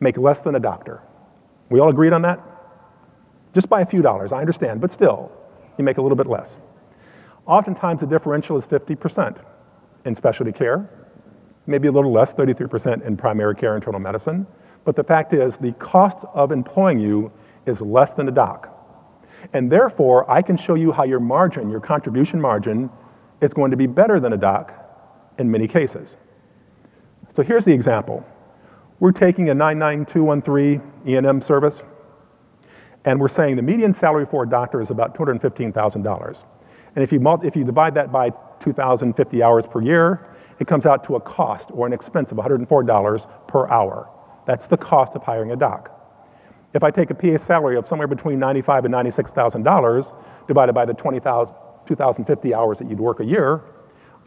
make 0.00 0.16
less 0.16 0.40
than 0.40 0.54
a 0.54 0.60
doctor. 0.60 1.02
We 1.68 1.78
all 1.78 1.90
agreed 1.90 2.14
on 2.14 2.22
that? 2.22 2.40
Just 3.52 3.68
by 3.68 3.82
a 3.82 3.86
few 3.86 4.00
dollars, 4.00 4.32
I 4.32 4.40
understand, 4.40 4.80
but 4.80 4.90
still, 4.90 5.30
you 5.76 5.84
make 5.84 5.98
a 5.98 6.02
little 6.02 6.16
bit 6.16 6.26
less. 6.26 6.58
Oftentimes 7.46 8.00
the 8.00 8.06
differential 8.06 8.56
is 8.56 8.66
50% 8.66 9.38
in 10.06 10.14
specialty 10.14 10.52
care, 10.52 10.88
maybe 11.66 11.88
a 11.88 11.92
little 11.92 12.12
less, 12.12 12.32
33% 12.32 13.04
in 13.04 13.16
primary 13.16 13.54
care 13.54 13.74
internal 13.74 14.00
medicine. 14.00 14.46
But 14.84 14.96
the 14.96 15.04
fact 15.04 15.34
is, 15.34 15.58
the 15.58 15.72
cost 15.72 16.24
of 16.32 16.52
employing 16.52 16.98
you 16.98 17.30
is 17.66 17.82
less 17.82 18.14
than 18.14 18.28
a 18.28 18.32
doc. 18.32 18.74
And 19.52 19.70
therefore, 19.70 20.30
I 20.30 20.40
can 20.40 20.56
show 20.56 20.74
you 20.74 20.92
how 20.92 21.04
your 21.04 21.20
margin, 21.20 21.70
your 21.70 21.80
contribution 21.80 22.40
margin, 22.40 22.88
is 23.42 23.52
going 23.52 23.70
to 23.70 23.76
be 23.76 23.86
better 23.86 24.18
than 24.18 24.32
a 24.32 24.38
doc 24.38 24.79
in 25.40 25.50
many 25.50 25.66
cases. 25.66 26.18
So 27.28 27.42
here's 27.42 27.64
the 27.64 27.72
example. 27.72 28.24
We're 29.00 29.12
taking 29.12 29.48
a 29.48 29.54
99213 29.54 30.82
E&M 31.06 31.40
service, 31.40 31.82
and 33.06 33.18
we're 33.18 33.28
saying 33.28 33.56
the 33.56 33.62
median 33.62 33.94
salary 33.94 34.26
for 34.26 34.44
a 34.44 34.48
doctor 34.48 34.80
is 34.82 34.90
about 34.90 35.14
$215,000. 35.14 36.44
And 36.94 37.02
if 37.02 37.12
you, 37.12 37.38
if 37.42 37.56
you 37.56 37.64
divide 37.64 37.94
that 37.94 38.12
by 38.12 38.30
2,050 38.60 39.42
hours 39.42 39.66
per 39.66 39.80
year, 39.80 40.26
it 40.58 40.66
comes 40.66 40.84
out 40.84 41.02
to 41.04 41.16
a 41.16 41.20
cost 41.20 41.70
or 41.72 41.86
an 41.86 41.94
expense 41.94 42.30
of 42.30 42.38
$104 42.38 43.48
per 43.48 43.68
hour. 43.70 44.10
That's 44.44 44.66
the 44.66 44.76
cost 44.76 45.14
of 45.14 45.22
hiring 45.22 45.52
a 45.52 45.56
doc. 45.56 45.96
If 46.74 46.84
I 46.84 46.90
take 46.90 47.10
a 47.10 47.14
PA 47.14 47.38
salary 47.38 47.76
of 47.76 47.86
somewhere 47.86 48.08
between 48.08 48.38
$95 48.38 48.84
and 48.84 48.94
$96,000 48.94 50.12
divided 50.46 50.72
by 50.74 50.84
the 50.84 50.94
2,050 50.94 52.54
hours 52.54 52.78
that 52.78 52.90
you'd 52.90 53.00
work 53.00 53.20
a 53.20 53.24
year, 53.24 53.62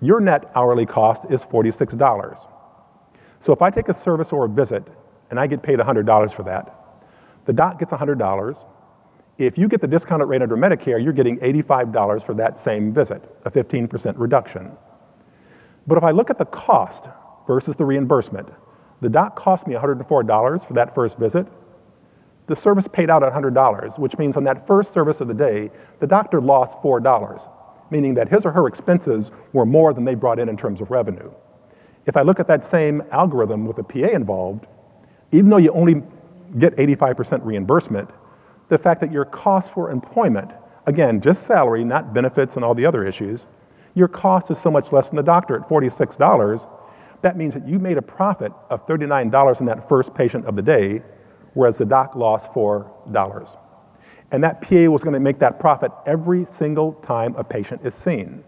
your 0.05 0.19
net 0.19 0.51
hourly 0.55 0.85
cost 0.85 1.25
is 1.29 1.45
$46. 1.45 2.47
So 3.39 3.53
if 3.53 3.61
I 3.61 3.69
take 3.69 3.89
a 3.89 3.93
service 3.93 4.31
or 4.31 4.45
a 4.45 4.49
visit 4.49 4.87
and 5.29 5.39
I 5.39 5.47
get 5.47 5.61
paid 5.61 5.79
$100 5.79 6.33
for 6.33 6.43
that, 6.43 6.99
the 7.45 7.53
doc 7.53 7.79
gets 7.79 7.91
$100, 7.91 8.65
if 9.37 9.57
you 9.57 9.67
get 9.67 9.81
the 9.81 9.87
discounted 9.87 10.27
rate 10.27 10.41
under 10.41 10.55
Medicare, 10.55 11.03
you're 11.03 11.13
getting 11.13 11.39
$85 11.39 12.23
for 12.23 12.33
that 12.35 12.59
same 12.59 12.93
visit, 12.93 13.23
a 13.45 13.51
15% 13.51 14.13
reduction. 14.17 14.71
But 15.87 15.97
if 15.97 16.03
I 16.03 16.11
look 16.11 16.29
at 16.29 16.37
the 16.37 16.45
cost 16.45 17.09
versus 17.47 17.75
the 17.75 17.85
reimbursement, 17.85 18.49
the 19.01 19.09
doc 19.09 19.35
cost 19.35 19.67
me 19.67 19.73
$104 19.73 20.65
for 20.65 20.73
that 20.73 20.95
first 20.95 21.17
visit. 21.17 21.47
The 22.47 22.55
service 22.55 22.87
paid 22.87 23.09
out 23.09 23.21
$100, 23.21 23.99
which 23.99 24.17
means 24.17 24.37
on 24.37 24.43
that 24.45 24.67
first 24.67 24.91
service 24.91 25.19
of 25.19 25.27
the 25.27 25.33
day, 25.33 25.71
the 25.99 26.07
doctor 26.07 26.39
lost 26.39 26.77
$4, 26.79 27.49
meaning 27.93 28.15
that 28.15 28.27
his 28.27 28.43
or 28.43 28.51
her 28.51 28.67
expenses 28.67 29.31
were 29.53 29.65
more 29.65 29.93
than 29.93 30.03
they 30.03 30.15
brought 30.15 30.39
in 30.39 30.49
in 30.49 30.57
terms 30.57 30.81
of 30.81 30.89
revenue. 30.89 31.31
If 32.07 32.17
I 32.17 32.23
look 32.23 32.39
at 32.39 32.47
that 32.47 32.65
same 32.65 33.03
algorithm 33.11 33.65
with 33.67 33.77
a 33.77 33.83
PA 33.83 34.09
involved, 34.21 34.65
even 35.31 35.51
though 35.51 35.57
you 35.57 35.71
only 35.71 36.01
get 36.57 36.75
85% 36.75 37.45
reimbursement, 37.45 38.09
the 38.69 38.77
fact 38.79 38.99
that 39.01 39.11
your 39.11 39.25
cost 39.25 39.73
for 39.75 39.91
employment, 39.91 40.51
again, 40.87 41.21
just 41.21 41.43
salary, 41.43 41.83
not 41.83 42.13
benefits 42.13 42.55
and 42.55 42.65
all 42.65 42.73
the 42.73 42.85
other 42.85 43.05
issues, 43.05 43.47
your 43.93 44.07
cost 44.07 44.49
is 44.49 44.57
so 44.57 44.71
much 44.71 44.91
less 44.91 45.11
than 45.11 45.17
the 45.17 45.23
doctor 45.23 45.55
at 45.55 45.69
$46. 45.69 46.67
That 47.21 47.37
means 47.37 47.53
that 47.53 47.67
you 47.67 47.77
made 47.77 47.97
a 47.97 48.01
profit 48.01 48.51
of 48.71 48.87
$39 48.87 49.59
in 49.59 49.65
that 49.67 49.87
first 49.87 50.15
patient 50.15 50.45
of 50.45 50.55
the 50.55 50.63
day, 50.63 51.03
whereas 51.53 51.77
the 51.77 51.85
doc 51.85 52.15
lost 52.15 52.51
$4. 52.51 53.57
And 54.33 54.43
that 54.43 54.61
PA 54.61 54.89
was 54.89 55.03
going 55.03 55.13
to 55.13 55.19
make 55.19 55.39
that 55.39 55.59
profit 55.59 55.91
every 56.05 56.43
single 56.43 56.93
time 56.95 57.35
a 57.35 57.43
patient 57.43 57.81
is 57.85 57.95
seen. 57.95 58.43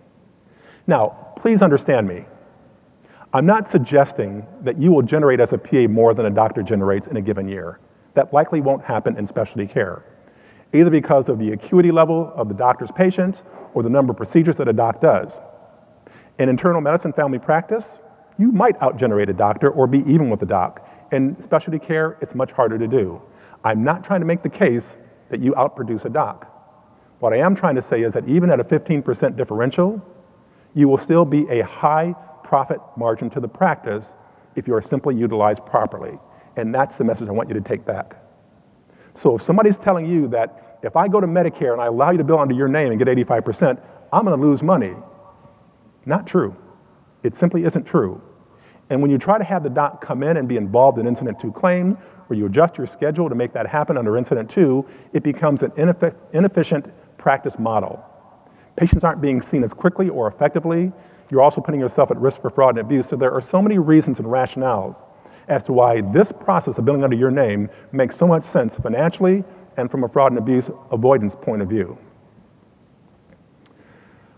Now, 0.88 1.32
please 1.38 1.62
understand 1.62 2.08
me. 2.08 2.26
I'm 3.34 3.46
not 3.46 3.68
suggesting 3.68 4.46
that 4.62 4.78
you 4.78 4.92
will 4.92 5.02
generate 5.02 5.40
as 5.40 5.54
a 5.54 5.58
PA 5.58 5.88
more 5.88 6.14
than 6.14 6.26
a 6.26 6.30
doctor 6.30 6.64
generates 6.64 7.08
in 7.08 7.18
a 7.18 7.22
given 7.22 7.48
year. 7.48 7.80
That 8.16 8.34
likely 8.34 8.62
won't 8.62 8.84
happen 8.84 9.16
in 9.18 9.26
specialty 9.26 9.68
care 9.68 10.04
either 10.74 10.90
because 10.90 11.30
of 11.30 11.40
the 11.40 11.54
acuity 11.54 11.92
level 11.92 12.34
of 12.36 12.50
the 12.50 12.56
doctor's 12.56 12.92
patients 12.92 13.44
or 13.74 13.84
the 13.84 13.90
number 13.90 14.12
of 14.12 14.18
procedures 14.18 14.58
that 14.58 14.68
a 14.68 14.74
doc 14.74 15.00
does. 15.00 15.40
In 16.40 16.50
internal 16.50 16.82
medicine 16.82 17.14
family 17.14 17.40
practice, 17.40 17.98
you 18.38 18.52
might 18.52 18.78
outgenerate 18.80 19.30
a 19.30 19.34
doctor 19.34 19.70
or 19.70 19.88
be 19.88 20.00
even 20.00 20.30
with 20.30 20.42
the 20.42 20.46
doc. 20.46 20.86
In 21.14 21.40
specialty 21.40 21.80
care, 21.80 22.18
it's 22.22 22.36
much 22.36 22.52
harder 22.52 22.78
to 22.78 22.88
do. 22.88 23.22
I'm 23.64 23.84
not 23.84 24.04
trying 24.04 24.20
to 24.20 24.26
make 24.26 24.42
the 24.42 24.50
case 24.50 24.98
that 25.30 25.42
you 25.42 25.54
outproduce 25.54 26.06
a 26.06 26.10
doc. 26.10 26.52
What 27.20 27.34
I 27.34 27.38
am 27.38 27.56
trying 27.56 27.76
to 27.76 27.82
say 27.82 28.04
is 28.04 28.14
that 28.14 28.28
even 28.28 28.50
at 28.50 28.60
a 28.60 28.64
15% 28.64 29.36
differential, 29.36 30.02
you 30.74 30.88
will 30.88 30.98
still 30.98 31.26
be 31.26 31.48
a 31.50 31.64
high 31.64 32.14
profit 32.44 32.80
margin 32.98 33.30
to 33.32 33.40
the 33.40 33.48
practice 33.48 34.14
if 34.56 34.68
you 34.68 34.76
are 34.76 34.82
simply 34.82 35.16
utilized 35.16 35.66
properly. 35.66 36.20
And 36.56 36.74
that's 36.74 36.98
the 36.98 37.04
message 37.04 37.28
I 37.28 37.32
want 37.32 37.50
you 37.50 37.56
to 37.56 37.62
take 37.62 37.86
back. 37.86 38.18
So 39.14 39.36
if 39.36 39.42
somebody's 39.42 39.78
telling 39.78 40.06
you 40.06 40.28
that 40.30 40.80
if 40.84 40.96
I 40.96 41.08
go 41.08 41.20
to 41.20 41.28
Medicare 41.28 41.72
and 41.72 41.82
I 41.82 41.88
allow 41.88 42.12
you 42.12 42.18
to 42.18 42.24
bill 42.24 42.40
under 42.40 42.54
your 42.54 42.68
name 42.68 42.92
and 42.92 43.00
get 43.00 43.08
85%, 43.08 43.82
I'm 44.12 44.26
going 44.26 44.40
to 44.40 44.46
lose 44.46 44.62
money, 44.62 44.94
not 46.06 46.28
true. 46.28 46.56
It 47.24 47.36
simply 47.36 47.64
isn't 47.64 47.86
true. 47.86 48.22
And 48.90 49.02
when 49.02 49.10
you 49.10 49.18
try 49.18 49.38
to 49.38 49.44
have 49.44 49.64
the 49.64 49.70
doc 49.70 50.02
come 50.02 50.22
in 50.22 50.38
and 50.38 50.48
be 50.48 50.58
involved 50.58 51.00
in 51.00 51.08
incident 51.08 51.40
to 51.40 51.52
claims, 51.52 51.98
where 52.28 52.38
you 52.38 52.46
adjust 52.46 52.78
your 52.78 52.88
schedule 52.88 53.30
to 53.30 53.36
make 53.36 53.54
that 53.54 53.68
happen 53.68 53.98
under 53.98 54.18
incident 54.18 54.50
to, 54.52 54.86
it 55.14 55.24
becomes 55.24 55.64
an 55.64 55.72
inefficient 56.34 56.92
practice 57.18 57.60
model. 57.60 58.04
Patients 58.76 59.04
aren't 59.04 59.22
being 59.22 59.42
seen 59.42 59.64
as 59.64 59.74
quickly 59.74 60.10
or 60.10 60.28
effectively. 60.28 60.92
You're 61.30 61.42
also 61.42 61.62
putting 61.62 61.80
yourself 61.80 62.12
at 62.12 62.18
risk 62.18 62.42
for 62.42 62.50
fraud 62.50 62.78
and 62.78 62.86
abuse. 62.86 63.08
So 63.08 63.16
there 63.16 63.32
are 63.32 63.42
so 63.42 63.62
many 63.62 63.80
reasons 63.80 64.20
and 64.20 64.28
rationales 64.28 65.02
as 65.48 65.64
to 65.64 65.74
why 65.74 66.02
this 66.02 66.32
process 66.32 66.78
of 66.78 66.86
billing 66.86 67.04
under 67.04 67.16
your 67.16 67.32
name 67.32 67.70
makes 67.92 68.16
so 68.16 68.28
much 68.28 68.44
sense 68.44 68.76
financially 68.76 69.44
and 69.78 69.90
from 69.90 70.04
a 70.04 70.10
fraud 70.10 70.32
and 70.32 70.40
abuse 70.40 70.70
avoidance 70.92 71.36
point 71.36 71.62
of 71.62 71.70
view. 71.70 71.98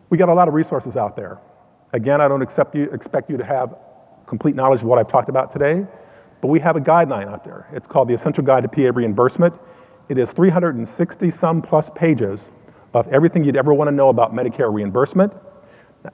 We 0.10 0.18
got 0.18 0.30
a 0.30 0.34
lot 0.34 0.48
of 0.48 0.54
resources 0.54 0.98
out 0.98 1.16
there. 1.16 1.40
Again, 1.94 2.22
I 2.22 2.28
don't 2.28 2.42
you, 2.74 2.84
expect 2.92 3.30
you 3.30 3.38
to 3.38 3.44
have 3.44 3.76
complete 4.26 4.56
knowledge 4.56 4.82
of 4.82 4.88
what 4.88 5.00
I've 5.00 5.08
talked 5.08 5.30
about 5.30 5.52
today, 5.52 5.86
but 6.42 6.48
we 6.48 6.60
have 6.60 6.76
a 6.76 6.82
guideline 6.82 7.28
out 7.28 7.44
there. 7.44 7.68
It's 7.72 7.88
called 7.88 8.08
the 8.08 8.14
Essential 8.14 8.44
Guide 8.44 8.64
to 8.64 8.70
PA 8.70 8.92
Reimbursement. 8.98 9.54
It 10.10 10.18
is 10.18 10.34
360 10.34 11.32
some 11.32 11.62
plus 11.62 11.90
pages 11.90 12.52
of 12.94 13.08
everything 13.10 13.44
you'd 13.44 13.58
ever 13.58 13.74
want 13.74 13.88
to 13.90 13.92
know 13.92 14.10
about 14.10 14.34
Medicare 14.34 14.74
reimbursement 14.74 15.34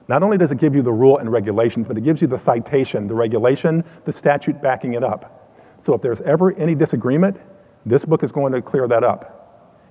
not 0.08 0.22
only 0.22 0.38
does 0.38 0.52
it 0.52 0.58
give 0.58 0.74
you 0.74 0.82
the 0.82 0.92
rule 0.92 1.18
and 1.18 1.30
regulations, 1.30 1.86
but 1.86 1.96
it 1.96 2.02
gives 2.02 2.20
you 2.20 2.26
the 2.26 2.38
citation, 2.38 3.06
the 3.06 3.14
regulation, 3.14 3.84
the 4.04 4.12
statute 4.12 4.60
backing 4.62 4.94
it 4.94 5.04
up. 5.04 5.52
So 5.78 5.94
if 5.94 6.02
there's 6.02 6.20
ever 6.22 6.52
any 6.58 6.74
disagreement, 6.74 7.40
this 7.86 8.04
book 8.04 8.22
is 8.22 8.32
going 8.32 8.52
to 8.52 8.62
clear 8.62 8.88
that 8.88 9.04
up. 9.04 9.30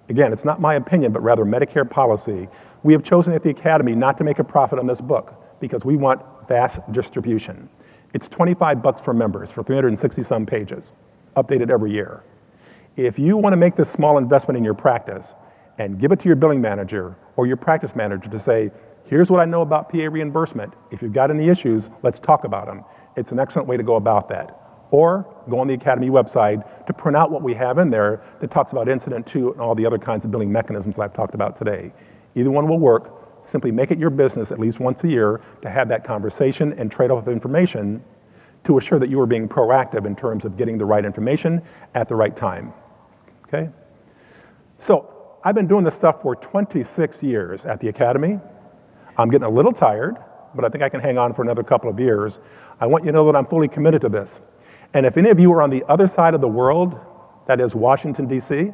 Again, 0.09 0.33
it's 0.33 0.43
not 0.43 0.59
my 0.59 0.75
opinion, 0.75 1.13
but 1.13 1.21
rather 1.21 1.45
Medicare 1.45 1.89
policy. 1.89 2.47
We 2.83 2.91
have 2.93 3.03
chosen 3.03 3.33
at 3.33 3.43
the 3.43 3.49
Academy 3.49 3.95
not 3.95 4.17
to 4.17 4.23
make 4.23 4.39
a 4.39 4.43
profit 4.43 4.79
on 4.79 4.87
this 4.87 4.99
book 4.99 5.59
because 5.59 5.85
we 5.85 5.95
want 5.95 6.21
vast 6.47 6.79
distribution. 6.91 7.69
It's 8.13 8.29
25 8.29 8.83
bucks 8.83 9.01
for 9.01 9.13
members 9.13 9.51
for 9.51 9.63
360 9.63 10.21
some 10.21 10.45
pages, 10.45 10.93
updated 11.35 11.71
every 11.71 11.91
year. 11.91 12.23
If 12.95 13.17
you 13.17 13.37
want 13.37 13.53
to 13.53 13.57
make 13.57 13.75
this 13.75 13.89
small 13.89 14.19
investment 14.19 14.55
in 14.55 14.63
your 14.63 14.75
practice 14.75 15.33
and 15.79 15.99
give 15.99 16.11
it 16.11 16.19
to 16.19 16.27
your 16.27 16.35
billing 16.35 16.61
manager 16.61 17.15
or 17.37 17.47
your 17.47 17.57
practice 17.57 17.95
manager 17.95 18.29
to 18.29 18.39
say, 18.39 18.71
Here's 19.05 19.29
what 19.29 19.41
I 19.41 19.45
know 19.45 19.61
about 19.61 19.89
PA 19.89 20.05
reimbursement. 20.09 20.73
If 20.91 21.01
you've 21.01 21.11
got 21.11 21.29
any 21.29 21.49
issues, 21.49 21.89
let's 22.03 22.19
talk 22.19 22.45
about 22.45 22.67
them. 22.67 22.85
It's 23.17 23.31
an 23.31 23.39
excellent 23.39 23.67
way 23.67 23.77
to 23.77 23.83
go 23.83 23.95
about 23.95 24.29
that. 24.29 24.59
Or 24.91 25.25
go 25.49 25.59
on 25.59 25.67
the 25.67 25.73
Academy 25.73 26.09
website 26.09 26.85
to 26.85 26.93
print 26.93 27.17
out 27.17 27.29
what 27.29 27.41
we 27.41 27.53
have 27.55 27.79
in 27.79 27.89
there 27.89 28.21
that 28.39 28.49
talks 28.49 28.71
about 28.71 28.87
incident 28.87 29.27
to 29.27 29.51
and 29.51 29.59
all 29.59 29.75
the 29.75 29.85
other 29.85 29.97
kinds 29.97 30.23
of 30.23 30.31
billing 30.31 30.51
mechanisms 30.51 30.95
that 30.95 31.01
I've 31.01 31.13
talked 31.13 31.35
about 31.35 31.55
today. 31.55 31.91
Either 32.35 32.51
one 32.51 32.67
will 32.67 32.79
work. 32.79 33.22
Simply 33.43 33.71
make 33.71 33.91
it 33.91 33.99
your 33.99 34.09
business 34.09 34.51
at 34.51 34.59
least 34.59 34.79
once 34.79 35.03
a 35.03 35.07
year 35.07 35.41
to 35.61 35.69
have 35.69 35.89
that 35.89 36.03
conversation 36.03 36.73
and 36.73 36.91
trade 36.91 37.11
off 37.11 37.27
of 37.27 37.33
information 37.33 38.03
to 38.63 38.77
assure 38.77 38.99
that 38.99 39.09
you 39.09 39.19
are 39.19 39.27
being 39.27 39.47
proactive 39.47 40.05
in 40.05 40.15
terms 40.15 40.45
of 40.45 40.57
getting 40.57 40.77
the 40.77 40.85
right 40.85 41.03
information 41.03 41.61
at 41.95 42.07
the 42.07 42.15
right 42.15 42.35
time. 42.35 42.73
Okay? 43.45 43.69
So 44.77 45.37
I've 45.43 45.55
been 45.55 45.67
doing 45.67 45.83
this 45.83 45.95
stuff 45.95 46.21
for 46.21 46.35
26 46.35 47.21
years 47.21 47.65
at 47.65 47.79
the 47.79 47.89
Academy. 47.89 48.39
I'm 49.17 49.29
getting 49.29 49.45
a 49.45 49.49
little 49.49 49.73
tired, 49.73 50.17
but 50.55 50.63
I 50.63 50.69
think 50.69 50.83
I 50.83 50.89
can 50.89 51.01
hang 51.01 51.17
on 51.17 51.33
for 51.33 51.41
another 51.41 51.63
couple 51.63 51.89
of 51.89 51.99
years. 51.99 52.39
I 52.79 52.87
want 52.87 53.03
you 53.03 53.11
to 53.11 53.13
know 53.13 53.25
that 53.25 53.35
I'm 53.35 53.45
fully 53.45 53.67
committed 53.67 54.01
to 54.01 54.09
this. 54.09 54.39
And 54.93 55.05
if 55.05 55.17
any 55.17 55.29
of 55.29 55.39
you 55.39 55.51
are 55.53 55.61
on 55.61 55.69
the 55.69 55.83
other 55.89 56.07
side 56.07 56.33
of 56.33 56.41
the 56.41 56.47
world, 56.47 56.97
that 57.45 57.59
is 57.59 57.75
Washington, 57.75 58.27
D.C., 58.27 58.71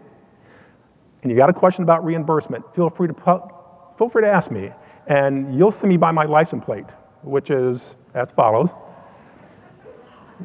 and 1.21 1.29
you 1.29 1.35
got 1.35 1.49
a 1.49 1.53
question 1.53 1.83
about 1.83 2.05
reimbursement, 2.05 2.73
feel 2.73 2.89
free 2.89 3.07
to, 3.07 3.13
feel 3.99 4.09
free 4.09 4.23
to 4.23 4.27
ask 4.27 4.49
me. 4.49 4.71
And 5.05 5.53
you'll 5.53 5.71
see 5.71 5.87
me 5.87 5.97
by 5.97 6.11
my 6.11 6.23
license 6.23 6.65
plate, 6.65 6.89
which 7.21 7.51
is 7.51 7.97
as 8.15 8.31
follows 8.31 8.73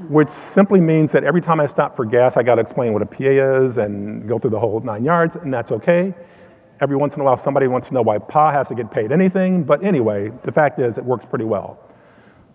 which 0.08 0.28
simply 0.28 0.80
means 0.80 1.12
that 1.12 1.22
every 1.22 1.40
time 1.40 1.60
I 1.60 1.66
stop 1.66 1.94
for 1.94 2.04
gas, 2.04 2.36
I 2.36 2.42
got 2.42 2.56
to 2.56 2.60
explain 2.60 2.92
what 2.92 3.02
a 3.02 3.06
PA 3.06 3.62
is 3.62 3.78
and 3.78 4.26
go 4.26 4.38
through 4.38 4.50
the 4.50 4.58
whole 4.58 4.80
nine 4.80 5.04
yards, 5.04 5.36
and 5.36 5.54
that's 5.54 5.70
okay. 5.70 6.12
Every 6.80 6.96
once 6.96 7.14
in 7.14 7.20
a 7.20 7.24
while, 7.24 7.36
somebody 7.36 7.68
wants 7.68 7.88
to 7.88 7.94
know 7.94 8.02
why 8.02 8.18
PA 8.18 8.50
has 8.50 8.68
to 8.68 8.74
get 8.74 8.90
paid 8.90 9.12
anything, 9.12 9.62
but 9.62 9.84
anyway, 9.84 10.32
the 10.42 10.50
fact 10.50 10.80
is 10.80 10.98
it 10.98 11.04
works 11.04 11.24
pretty 11.24 11.44
well. 11.44 11.78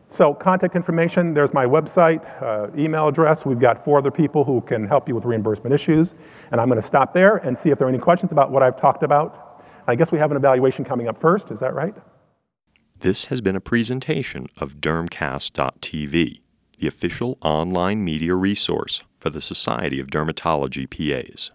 So 0.10 0.34
contact 0.34 0.76
information, 0.76 1.34
there's 1.34 1.54
my 1.54 1.66
website, 1.66 2.26
uh, 2.42 2.68
email 2.78 3.08
address. 3.08 3.46
We've 3.46 3.60
got 3.60 3.86
four 3.86 4.00
other 4.00 4.12
people 4.12 4.44
who 4.44 4.60
can 4.62 4.86
help 4.88 5.08
you 5.08 5.16
with 5.16 5.24
reimbursement 5.24 5.74
issues. 5.74 6.16
And 6.52 6.60
I'm 6.60 6.68
going 6.68 6.82
to 6.82 6.86
stop 6.86 7.14
there 7.14 7.38
and 7.38 7.58
see 7.58 7.70
if 7.70 7.78
there 7.78 7.86
are 7.86 7.90
any 7.90 8.00
questions 8.00 8.32
about 8.32 8.52
what 8.52 8.64
I've 8.64 8.76
talked 8.76 9.04
about. 9.04 9.49
I 9.90 9.96
guess 9.96 10.12
we 10.12 10.20
have 10.20 10.32
an 10.32 10.38
evaluation 10.38 10.86
coming 10.86 11.08
up 11.08 11.20
first, 11.20 11.52
is 11.52 11.60
that 11.60 11.74
right? 11.74 11.96
This 13.00 13.26
has 13.26 13.42
been 13.42 13.56
a 13.56 13.62
presentation 13.62 14.48
of 14.58 14.76
dermcast.tv 14.76 16.40
the 16.80 16.88
official 16.88 17.38
online 17.42 18.04
media 18.04 18.34
resource 18.36 19.04
for 19.20 19.30
the 19.30 19.42
Society 19.42 20.00
of 20.00 20.08
Dermatology 20.08 20.90
PAs. 20.90 21.52